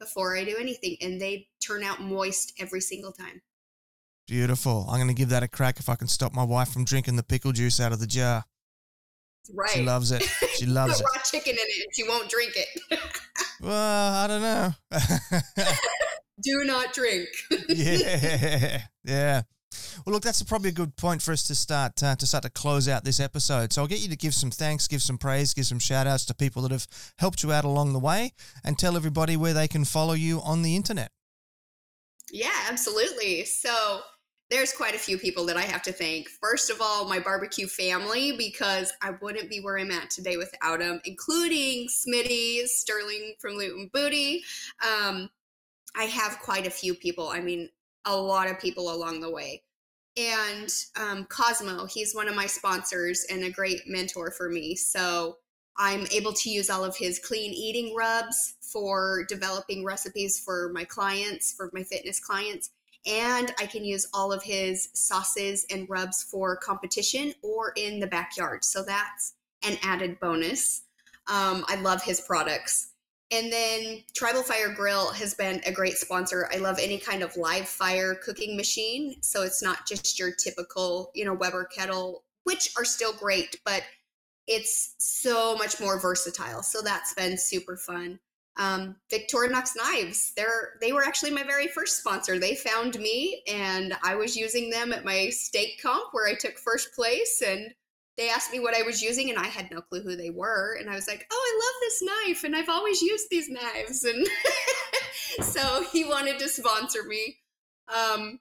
before 0.00 0.36
I 0.36 0.44
do 0.44 0.56
anything. 0.58 0.96
And 1.00 1.20
they 1.20 1.46
turn 1.60 1.84
out 1.84 2.02
moist 2.02 2.52
every 2.58 2.80
single 2.80 3.12
time. 3.12 3.40
Beautiful. 4.26 4.86
I'm 4.88 4.96
going 4.96 5.08
to 5.08 5.14
give 5.14 5.28
that 5.28 5.42
a 5.42 5.48
crack 5.48 5.78
if 5.78 5.88
I 5.88 5.94
can 5.94 6.08
stop 6.08 6.34
my 6.34 6.42
wife 6.42 6.72
from 6.72 6.84
drinking 6.84 7.16
the 7.16 7.22
pickle 7.22 7.52
juice 7.52 7.78
out 7.80 7.92
of 7.92 8.00
the 8.00 8.06
jar. 8.06 8.44
Right. 9.54 9.70
She 9.70 9.82
loves 9.82 10.10
it. 10.10 10.22
She 10.54 10.66
loves 10.66 11.00
it. 11.00 11.04
raw 11.04 11.22
chicken 11.22 11.52
in 11.52 11.58
it 11.58 11.84
and 11.84 11.94
she 11.94 12.02
won't 12.08 12.28
drink 12.28 12.52
it. 12.56 13.00
well, 13.60 14.12
I 14.14 14.26
don't 14.26 14.42
know. 14.42 14.72
Do 16.42 16.64
not 16.64 16.92
drink. 16.92 17.28
yeah. 17.68 18.82
Yeah. 19.04 19.42
Well, 20.04 20.14
look, 20.14 20.22
that's 20.22 20.42
probably 20.42 20.70
a 20.70 20.72
good 20.72 20.96
point 20.96 21.22
for 21.22 21.32
us 21.32 21.44
to 21.44 21.54
start 21.54 22.02
uh, 22.02 22.16
to 22.16 22.26
start 22.26 22.42
to 22.44 22.50
close 22.50 22.88
out 22.88 23.04
this 23.04 23.20
episode. 23.20 23.72
So 23.72 23.82
I'll 23.82 23.88
get 23.88 24.00
you 24.00 24.08
to 24.08 24.16
give 24.16 24.34
some 24.34 24.50
thanks, 24.50 24.86
give 24.88 25.02
some 25.02 25.18
praise, 25.18 25.54
give 25.54 25.66
some 25.66 25.78
shout 25.78 26.06
outs 26.06 26.24
to 26.26 26.34
people 26.34 26.62
that 26.62 26.72
have 26.72 26.86
helped 27.18 27.42
you 27.42 27.52
out 27.52 27.64
along 27.64 27.92
the 27.92 27.98
way, 27.98 28.32
and 28.64 28.78
tell 28.78 28.96
everybody 28.96 29.36
where 29.36 29.54
they 29.54 29.68
can 29.68 29.84
follow 29.84 30.14
you 30.14 30.40
on 30.42 30.62
the 30.62 30.76
internet. 30.76 31.10
Yeah, 32.30 32.50
absolutely. 32.68 33.44
So 33.44 34.00
there's 34.50 34.72
quite 34.72 34.94
a 34.94 34.98
few 34.98 35.18
people 35.18 35.44
that 35.46 35.56
I 35.56 35.62
have 35.62 35.82
to 35.82 35.92
thank. 35.92 36.28
First 36.28 36.70
of 36.70 36.80
all, 36.80 37.08
my 37.08 37.18
barbecue 37.18 37.66
family, 37.66 38.36
because 38.36 38.92
I 39.02 39.12
wouldn't 39.20 39.50
be 39.50 39.60
where 39.60 39.78
I'm 39.78 39.90
at 39.90 40.10
today 40.10 40.36
without 40.36 40.78
them, 40.78 41.00
including 41.04 41.88
Smitty, 41.88 42.66
Sterling 42.66 43.34
from 43.40 43.58
and 43.58 43.90
Booty. 43.90 44.42
Um, 44.84 45.28
I 45.96 46.04
have 46.04 46.38
quite 46.40 46.66
a 46.66 46.70
few 46.70 46.94
people. 46.94 47.28
I 47.28 47.40
mean, 47.40 47.68
a 48.04 48.16
lot 48.16 48.48
of 48.48 48.60
people 48.60 48.94
along 48.94 49.20
the 49.20 49.30
way. 49.30 49.62
And 50.16 50.72
um, 50.96 51.24
Cosmo, 51.24 51.86
he's 51.86 52.14
one 52.14 52.28
of 52.28 52.36
my 52.36 52.46
sponsors 52.46 53.26
and 53.28 53.44
a 53.44 53.50
great 53.50 53.82
mentor 53.86 54.30
for 54.30 54.48
me. 54.48 54.76
So 54.76 55.38
I'm 55.76 56.06
able 56.12 56.32
to 56.32 56.50
use 56.50 56.70
all 56.70 56.84
of 56.84 56.96
his 56.96 57.18
clean 57.18 57.52
eating 57.52 57.94
rubs 57.94 58.54
for 58.60 59.24
developing 59.28 59.84
recipes 59.84 60.40
for 60.42 60.70
my 60.72 60.84
clients, 60.84 61.52
for 61.52 61.68
my 61.74 61.82
fitness 61.82 62.20
clients 62.20 62.70
and 63.06 63.54
I 63.58 63.66
can 63.66 63.84
use 63.84 64.08
all 64.12 64.32
of 64.32 64.42
his 64.42 64.88
sauces 64.94 65.64
and 65.70 65.88
rubs 65.88 66.22
for 66.24 66.56
competition 66.56 67.32
or 67.42 67.72
in 67.76 68.00
the 68.00 68.06
backyard. 68.06 68.64
So 68.64 68.82
that's 68.82 69.34
an 69.62 69.78
added 69.82 70.18
bonus. 70.20 70.82
Um, 71.28 71.64
I 71.68 71.76
love 71.76 72.02
his 72.02 72.20
products. 72.20 72.92
And 73.32 73.52
then 73.52 74.04
Tribal 74.14 74.42
Fire 74.42 74.72
Grill 74.72 75.12
has 75.12 75.34
been 75.34 75.60
a 75.66 75.72
great 75.72 75.98
sponsor. 75.98 76.48
I 76.52 76.58
love 76.58 76.78
any 76.80 76.98
kind 76.98 77.22
of 77.22 77.36
live 77.36 77.68
fire 77.68 78.14
cooking 78.14 78.56
machine. 78.56 79.16
So 79.22 79.42
it's 79.42 79.62
not 79.62 79.86
just 79.86 80.18
your 80.18 80.30
typical, 80.30 81.10
you 81.14 81.24
know, 81.24 81.34
Weber 81.34 81.64
kettle, 81.64 82.22
which 82.44 82.70
are 82.76 82.84
still 82.84 83.12
great, 83.12 83.60
but 83.64 83.82
it's 84.46 84.94
so 84.98 85.56
much 85.56 85.80
more 85.80 86.00
versatile. 86.00 86.62
So 86.62 86.82
that's 86.82 87.14
been 87.14 87.36
super 87.36 87.76
fun. 87.76 88.20
Um, 88.58 88.96
Victorinox 89.12 89.72
knives, 89.76 90.32
they're 90.34 90.74
they 90.80 90.92
were 90.92 91.04
actually 91.04 91.30
my 91.30 91.42
very 91.42 91.68
first 91.68 91.98
sponsor. 91.98 92.38
They 92.38 92.54
found 92.54 92.98
me, 92.98 93.42
and 93.46 93.94
I 94.02 94.14
was 94.14 94.36
using 94.36 94.70
them 94.70 94.92
at 94.92 95.04
my 95.04 95.28
steak 95.28 95.80
comp 95.82 96.12
where 96.12 96.26
I 96.26 96.34
took 96.34 96.58
first 96.58 96.94
place, 96.94 97.42
and 97.46 97.74
they 98.16 98.30
asked 98.30 98.52
me 98.52 98.60
what 98.60 98.74
I 98.74 98.82
was 98.82 99.02
using, 99.02 99.28
and 99.28 99.38
I 99.38 99.46
had 99.46 99.70
no 99.70 99.82
clue 99.82 100.00
who 100.00 100.16
they 100.16 100.30
were. 100.30 100.76
And 100.80 100.88
I 100.88 100.94
was 100.94 101.06
like, 101.06 101.26
"Oh, 101.30 101.36
I 101.36 101.58
love 101.64 101.80
this 101.80 102.02
knife, 102.02 102.44
and 102.44 102.56
I've 102.56 102.70
always 102.70 103.02
used 103.02 103.28
these 103.30 103.50
knives." 103.50 104.04
And 104.04 104.26
so 105.42 105.84
he 105.92 106.04
wanted 106.04 106.38
to 106.38 106.48
sponsor 106.48 107.02
me. 107.04 107.36
Um, 107.94 108.40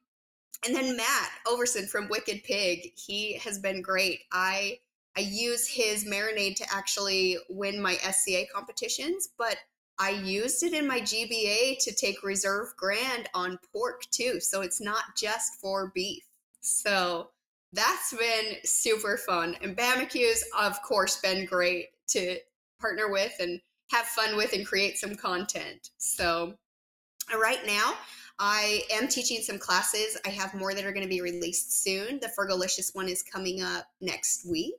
and 0.66 0.76
then 0.76 0.97
Matt 0.97 1.30
Overson 1.45 1.88
from 1.88 2.07
Wicked 2.07 2.43
Pig, 2.43 2.93
he 2.95 3.38
has 3.39 3.59
been 3.59 3.82
great. 3.82 4.22
I 4.32 4.80
I 5.18 5.22
use 5.22 5.68
his 5.68 6.03
marinade 6.03 6.55
to 6.57 6.74
actually 6.74 7.38
win 7.49 7.82
my 7.82 7.95
SCA 7.95 8.45
competitions, 8.53 9.30
but 9.38 9.57
I 9.97 10.09
used 10.09 10.63
it 10.63 10.73
in 10.73 10.87
my 10.87 10.99
GBA 10.99 11.77
to 11.79 11.93
take 11.93 12.23
reserve 12.23 12.73
grand 12.77 13.29
on 13.33 13.59
pork 13.71 14.03
too. 14.11 14.39
So 14.39 14.61
it's 14.61 14.81
not 14.81 15.03
just 15.17 15.55
for 15.61 15.91
beef. 15.95 16.23
So 16.61 17.29
that's 17.71 18.13
been 18.13 18.57
super 18.63 19.17
fun. 19.17 19.55
And 19.61 19.75
Barbecue 19.75 20.27
of 20.57 20.81
course, 20.81 21.21
been 21.21 21.45
great 21.45 21.87
to 22.09 22.37
partner 22.79 23.09
with 23.09 23.33
and 23.39 23.59
have 23.91 24.05
fun 24.05 24.35
with 24.35 24.53
and 24.53 24.65
create 24.65 24.97
some 24.97 25.15
content. 25.15 25.89
So 25.97 26.55
right 27.37 27.65
now, 27.65 27.93
I 28.37 28.81
am 28.91 29.07
teaching 29.07 29.41
some 29.41 29.57
classes. 29.59 30.17
I 30.25 30.29
have 30.29 30.53
more 30.53 30.73
that 30.73 30.85
are 30.85 30.91
going 30.91 31.05
to 31.05 31.09
be 31.09 31.21
released 31.21 31.83
soon. 31.83 32.19
The 32.19 32.31
Fergolicious 32.37 32.93
one 32.93 33.07
is 33.07 33.23
coming 33.23 33.61
up 33.61 33.85
next 34.01 34.49
week. 34.49 34.73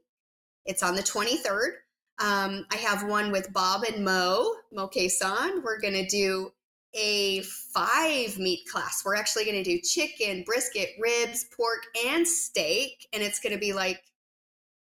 It's 0.66 0.82
on 0.82 0.94
the 0.94 1.02
23rd. 1.02 1.70
Um, 2.18 2.64
I 2.72 2.76
have 2.76 3.06
one 3.06 3.30
with 3.30 3.52
Bob 3.52 3.82
and 3.82 4.04
Moe, 4.04 4.54
Moe 4.72 4.88
Cason. 4.88 5.62
We're 5.62 5.80
going 5.80 5.94
to 5.94 6.06
do 6.06 6.50
a 6.94 7.42
five 7.42 8.38
meat 8.38 8.66
class. 8.70 9.02
We're 9.04 9.16
actually 9.16 9.44
going 9.44 9.62
to 9.62 9.70
do 9.70 9.80
chicken, 9.80 10.42
brisket, 10.44 10.90
ribs, 10.98 11.44
pork, 11.54 11.84
and 12.06 12.26
steak. 12.26 13.06
And 13.12 13.22
it's 13.22 13.38
going 13.38 13.52
to 13.52 13.58
be 13.58 13.74
like, 13.74 14.02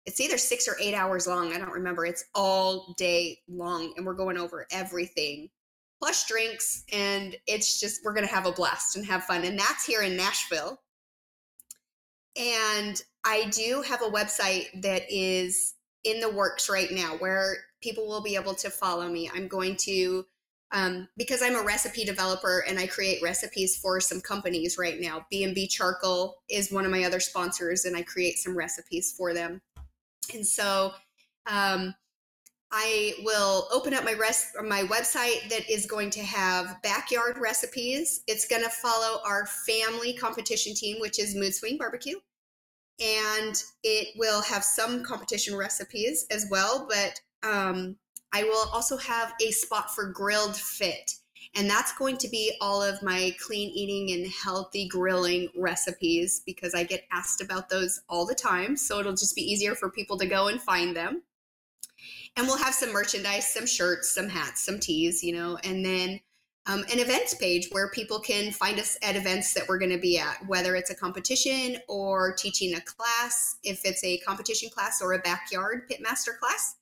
it's 0.05 0.19
either 0.19 0.39
six 0.39 0.67
or 0.67 0.75
eight 0.82 0.95
hours 0.95 1.27
long. 1.27 1.53
I 1.53 1.59
don't 1.59 1.71
remember. 1.71 2.05
It's 2.05 2.25
all 2.34 2.95
day 2.97 3.39
long. 3.47 3.93
And 3.95 4.05
we're 4.05 4.15
going 4.15 4.38
over 4.38 4.65
everything 4.71 5.49
plus 6.01 6.25
drinks. 6.25 6.84
And 6.91 7.36
it's 7.45 7.80
just, 7.80 8.01
we're 8.03 8.13
going 8.13 8.27
to 8.27 8.34
have 8.34 8.47
a 8.47 8.51
blast 8.51 8.95
and 8.95 9.05
have 9.05 9.25
fun. 9.25 9.43
And 9.43 9.59
that's 9.59 9.86
here 9.86 10.01
in 10.01 10.17
Nashville. 10.17 10.80
And 12.36 12.99
I 13.23 13.49
do 13.51 13.84
have 13.88 14.01
a 14.01 14.09
website 14.09 14.82
that 14.82 15.03
is 15.09 15.75
in 16.04 16.20
the 16.20 16.30
works 16.30 16.70
right 16.70 16.91
now 16.91 17.16
where 17.18 17.58
people 17.82 18.08
will 18.08 18.22
be 18.22 18.36
able 18.36 18.56
to 18.56 18.70
follow 18.70 19.08
me. 19.08 19.30
I'm 19.34 19.47
going 19.47 19.76
to 19.78 20.26
um, 20.72 21.08
because 21.18 21.41
I'm 21.41 21.56
a 21.56 21.64
recipe 21.64 22.06
developer 22.06 22.64
and 22.68 22.78
I 22.78 22.86
create 22.86 23.24
recipes 23.24 23.78
for 23.78 24.00
some 24.00 24.22
companies 24.22 24.78
right 24.78 25.00
now. 25.00 25.26
B&B 25.32 25.68
Charcoal 25.68 26.43
is 26.47 26.72
one 26.72 26.86
of 26.86 26.91
my 26.91 27.06
other 27.06 27.20
sponsors, 27.20 27.86
and 27.86 27.97
I 27.97 28.04
create 28.04 28.38
some 28.38 28.56
recipes 28.56 29.14
for 29.18 29.34
them. 29.34 29.62
And 30.32 30.45
so 30.45 30.93
um, 31.47 31.95
I 32.72 33.16
will 33.24 33.68
open 33.72 33.95
up 33.95 34.04
my 34.04 34.14
res- 34.14 34.54
my 34.64 34.84
website 34.84 35.50
that 35.50 35.68
is 35.68 35.88
going 35.88 36.12
to 36.12 36.22
have 36.22 36.80
backyard 36.84 37.39
recipes. 37.39 38.22
It's 38.28 38.47
going 38.47 38.64
to 38.64 38.70
follow 38.70 39.22
our 39.26 39.47
family 39.47 40.14
competition 40.14 40.76
team, 40.76 40.97
which 41.00 41.18
is 41.18 41.34
Mood 41.34 41.56
Swing 41.56 41.80
Barbecue 41.80 42.20
and 43.00 43.56
it 43.84 44.10
will 44.18 44.41
have 44.41 44.64
some 44.64 45.04
competition 45.04 45.56
recipes 45.56 46.26
as 46.32 46.47
well. 46.50 46.88
But 46.89 47.22
um, 47.47 47.95
I 48.34 48.43
will 48.43 48.70
also 48.72 48.97
have 48.97 49.34
a 49.41 49.52
spot 49.52 49.93
for 49.93 50.12
grilled 50.12 50.56
fit. 50.56 51.12
And 51.56 51.70
that's 51.70 51.93
going 51.97 52.18
to 52.18 52.28
be 52.28 52.54
all 52.62 52.84
of 52.84 53.02
my 53.02 53.36
clean 53.39 53.70
eating 53.70 54.16
and 54.16 54.32
healthy 54.32 54.88
grilling 54.88 55.50
recipes 55.56 56.43
because 56.45 56.76
I 56.76 56.84
get 56.84 57.08
asked 57.12 57.41
about 57.41 57.70
those 57.70 58.02
all 58.08 58.26
the 58.26 58.36
time. 58.36 58.78
So 58.78 59.00
it'll 59.00 59.14
just 59.14 59.36
be 59.36 59.41
easier 59.41 59.74
for 59.74 59.89
people 59.89 60.18
to 60.20 60.28
go 60.28 60.47
and 60.47 60.62
find 60.62 60.95
them. 60.95 61.24
And 62.38 62.45
we'll 62.45 62.58
have 62.58 62.76
some 62.76 62.93
merchandise, 62.93 63.52
some 63.52 63.66
shirts, 63.66 64.14
some 64.14 64.30
hats, 64.30 64.64
some 64.64 64.80
tees, 64.80 65.24
you 65.24 65.34
know, 65.34 65.58
and 65.64 65.84
then 65.84 66.20
um, 66.68 66.82
an 66.91 66.99
events 66.99 67.34
page 67.34 67.68
where 67.72 67.89
people 67.89 68.20
can 68.20 68.51
find 68.51 68.80
us 68.80 68.97
at 69.01 69.16
events 69.16 69.53
that 69.53 69.68
we're 69.68 69.80
going 69.80 69.91
to 69.91 69.97
be 69.97 70.20
at, 70.20 70.38
whether 70.47 70.76
it's 70.76 70.89
a 70.89 70.95
competition 70.95 71.78
or 71.88 72.34
teaching 72.34 72.76
a 72.76 72.82
class, 72.82 73.57
if 73.64 73.82
it's 73.86 74.03
a 74.03 74.18
competition 74.20 74.70
class 74.70 75.01
or 75.01 75.14
a 75.14 75.20
backyard 75.20 75.89
pitmaster 75.89 76.38
class. 76.39 76.76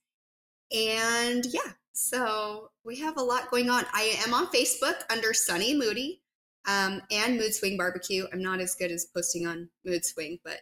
And 0.75 1.45
yeah, 1.51 1.71
so 1.93 2.71
we 2.84 2.97
have 2.97 3.17
a 3.17 3.21
lot 3.21 3.49
going 3.49 3.69
on. 3.69 3.86
I 3.93 4.17
am 4.25 4.34
on 4.34 4.47
Facebook 4.47 4.95
under 5.09 5.34
Sunny 5.34 5.73
Moody 5.73 6.21
um, 6.67 7.01
and 7.09 7.38
Mood 7.38 7.53
Swing 7.53 7.78
Barbecue. 7.78 8.25
I'm 8.34 8.41
not 8.41 8.59
as 8.59 8.75
good 8.75 8.91
as 8.91 9.05
posting 9.05 9.47
on 9.47 9.69
Mood 9.86 10.03
Swing, 10.03 10.39
but 10.43 10.59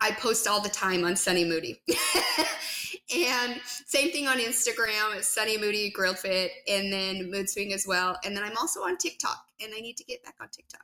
I 0.00 0.12
post 0.12 0.46
all 0.46 0.60
the 0.60 0.68
time 0.68 1.04
on 1.04 1.16
Sunny 1.16 1.44
Moody. 1.44 1.82
and 3.14 3.60
same 3.86 4.10
thing 4.10 4.28
on 4.28 4.38
Instagram, 4.38 5.22
Sunny 5.22 5.58
Moody 5.58 5.90
Grilled 5.90 6.18
Fit, 6.18 6.50
and 6.68 6.92
then 6.92 7.30
Mood 7.30 7.48
Swing 7.48 7.72
as 7.72 7.86
well. 7.86 8.16
And 8.24 8.36
then 8.36 8.44
I'm 8.44 8.56
also 8.56 8.80
on 8.80 8.98
TikTok, 8.98 9.42
and 9.62 9.72
I 9.74 9.80
need 9.80 9.96
to 9.96 10.04
get 10.04 10.22
back 10.22 10.34
on 10.40 10.48
TikTok. 10.48 10.82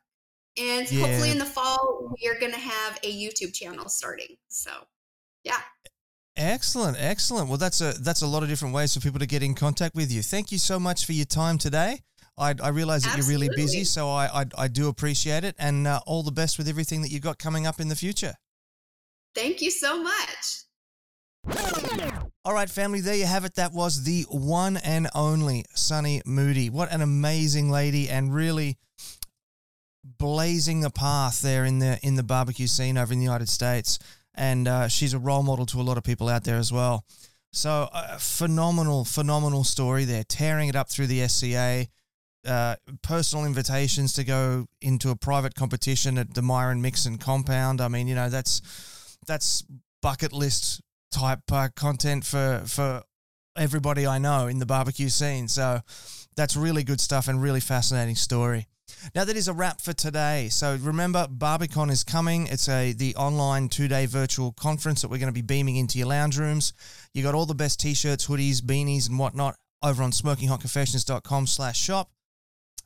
And 0.58 0.90
yeah. 0.90 1.06
hopefully 1.06 1.30
in 1.30 1.38
the 1.38 1.44
fall, 1.44 2.14
we 2.20 2.28
are 2.28 2.38
going 2.38 2.52
to 2.52 2.60
have 2.60 2.98
a 3.02 3.12
YouTube 3.12 3.54
channel 3.54 3.88
starting. 3.88 4.36
So, 4.48 4.70
yeah. 5.44 5.60
Excellent, 6.36 6.96
excellent. 6.98 7.48
Well, 7.48 7.58
that's 7.58 7.80
a 7.82 7.92
that's 7.92 8.22
a 8.22 8.26
lot 8.26 8.42
of 8.42 8.48
different 8.48 8.74
ways 8.74 8.94
for 8.94 9.00
people 9.00 9.18
to 9.18 9.26
get 9.26 9.42
in 9.42 9.54
contact 9.54 9.94
with 9.94 10.10
you. 10.10 10.22
Thank 10.22 10.50
you 10.50 10.56
so 10.56 10.80
much 10.80 11.04
for 11.04 11.12
your 11.12 11.26
time 11.26 11.58
today. 11.58 12.00
I, 12.38 12.54
I 12.62 12.68
realize 12.68 13.02
that 13.02 13.18
Absolutely. 13.18 13.46
you're 13.46 13.50
really 13.50 13.62
busy, 13.62 13.84
so 13.84 14.08
I, 14.08 14.40
I, 14.40 14.44
I 14.56 14.68
do 14.68 14.88
appreciate 14.88 15.44
it, 15.44 15.54
and 15.58 15.86
uh, 15.86 16.00
all 16.06 16.22
the 16.22 16.32
best 16.32 16.56
with 16.56 16.68
everything 16.68 17.02
that 17.02 17.10
you've 17.10 17.22
got 17.22 17.38
coming 17.38 17.66
up 17.66 17.80
in 17.80 17.88
the 17.88 17.96
future. 17.96 18.34
Thank 19.34 19.62
you 19.62 19.70
so 19.70 20.02
much. 20.02 20.64
All 22.44 22.54
right, 22.54 22.68
family, 22.68 23.00
there 23.00 23.14
you 23.14 23.26
have 23.26 23.44
it. 23.44 23.54
That 23.54 23.72
was 23.72 24.04
the 24.04 24.22
one 24.28 24.76
and 24.76 25.08
only 25.14 25.64
Sunny 25.74 26.22
Moody. 26.26 26.70
What 26.70 26.92
an 26.92 27.00
amazing 27.00 27.70
lady 27.70 28.08
and 28.08 28.34
really 28.34 28.78
blazing 30.04 30.80
the 30.80 30.90
path 30.90 31.40
there 31.40 31.64
in 31.64 31.78
the 31.78 31.98
in 32.02 32.16
the 32.16 32.22
barbecue 32.22 32.66
scene 32.66 32.98
over 32.98 33.12
in 33.12 33.18
the 33.18 33.24
United 33.24 33.48
States. 33.48 33.98
And 34.34 34.66
uh, 34.66 34.88
she's 34.88 35.14
a 35.14 35.18
role 35.18 35.42
model 35.42 35.66
to 35.66 35.80
a 35.80 35.82
lot 35.82 35.98
of 35.98 36.04
people 36.04 36.28
out 36.28 36.44
there 36.44 36.56
as 36.56 36.72
well. 36.72 37.04
So, 37.52 37.88
uh, 37.92 38.16
phenomenal, 38.18 39.04
phenomenal 39.04 39.62
story 39.62 40.04
there, 40.04 40.24
tearing 40.24 40.68
it 40.68 40.76
up 40.76 40.88
through 40.88 41.08
the 41.08 41.26
SCA. 41.28 41.86
Uh, 42.44 42.74
personal 43.02 43.44
invitations 43.44 44.12
to 44.14 44.24
go 44.24 44.66
into 44.80 45.10
a 45.10 45.16
private 45.16 45.54
competition 45.54 46.18
at 46.18 46.34
the 46.34 46.42
Myron 46.42 46.82
Mixon 46.82 47.16
compound. 47.16 47.80
I 47.80 47.86
mean, 47.86 48.08
you 48.08 48.16
know, 48.16 48.28
that's 48.28 48.60
that's 49.26 49.64
bucket 50.00 50.32
list 50.32 50.80
type 51.10 51.40
uh, 51.50 51.68
content 51.76 52.24
for 52.24 52.62
for 52.66 53.02
everybody 53.56 54.06
I 54.06 54.18
know 54.18 54.46
in 54.46 54.58
the 54.58 54.66
barbecue 54.66 55.08
scene. 55.08 55.48
So 55.48 55.80
that's 56.36 56.56
really 56.56 56.84
good 56.84 57.00
stuff 57.00 57.28
and 57.28 57.42
really 57.42 57.60
fascinating 57.60 58.16
story. 58.16 58.66
Now 59.14 59.24
that 59.24 59.36
is 59.36 59.48
a 59.48 59.52
wrap 59.52 59.80
for 59.80 59.92
today. 59.92 60.48
So 60.50 60.76
remember, 60.80 61.26
Barbe 61.28 61.70
Con 61.70 61.90
is 61.90 62.04
coming. 62.04 62.46
It's 62.46 62.68
a 62.68 62.92
the 62.92 63.14
online 63.16 63.68
two 63.68 63.88
day 63.88 64.06
virtual 64.06 64.52
conference 64.52 65.02
that 65.02 65.08
we're 65.08 65.18
going 65.18 65.32
to 65.32 65.32
be 65.32 65.42
beaming 65.42 65.76
into 65.76 65.98
your 65.98 66.08
lounge 66.08 66.38
rooms. 66.38 66.72
You 67.14 67.22
got 67.22 67.34
all 67.34 67.46
the 67.46 67.54
best 67.54 67.80
t-shirts, 67.80 68.26
hoodies, 68.26 68.60
beanies, 68.60 69.08
and 69.08 69.18
whatnot 69.18 69.56
over 69.82 70.02
on 70.02 70.12
smokinghotconfessions.com 70.12 71.46
slash 71.46 71.80
shop. 71.80 72.10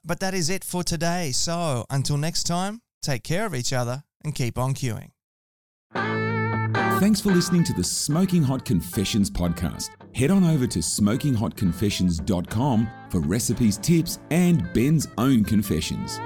But 0.05 0.20
that 0.20 0.34
is 0.34 0.49
it 0.51 0.64
for 0.64 0.82
today. 0.82 1.32
So 1.32 1.84
until 1.91 2.16
next 2.16 2.45
time, 2.45 2.80
take 3.03 3.22
care 3.22 3.45
of 3.45 3.55
each 3.55 3.72
other 3.72 4.05
and 4.24 4.34
keep 4.34 4.59
on 4.59 4.74
queuing. 4.74 5.11
Thanks 7.01 7.20
for 7.20 7.30
listening 7.30 7.64
to 7.64 7.72
the 7.72 7.84
Smoking 7.84 8.42
Hot 8.42 8.64
Confessions 8.64 9.30
podcast. 9.30 9.90
Head 10.14 10.30
on 10.30 10.44
over 10.44 10.66
to 10.66 10.78
smokinghotconfessions.com 10.78 12.90
for 13.11 13.20
recipes, 13.20 13.78
tips, 13.78 14.18
and 14.30 14.72
Ben's 14.72 15.07
own 15.18 15.44
confessions. 15.44 16.18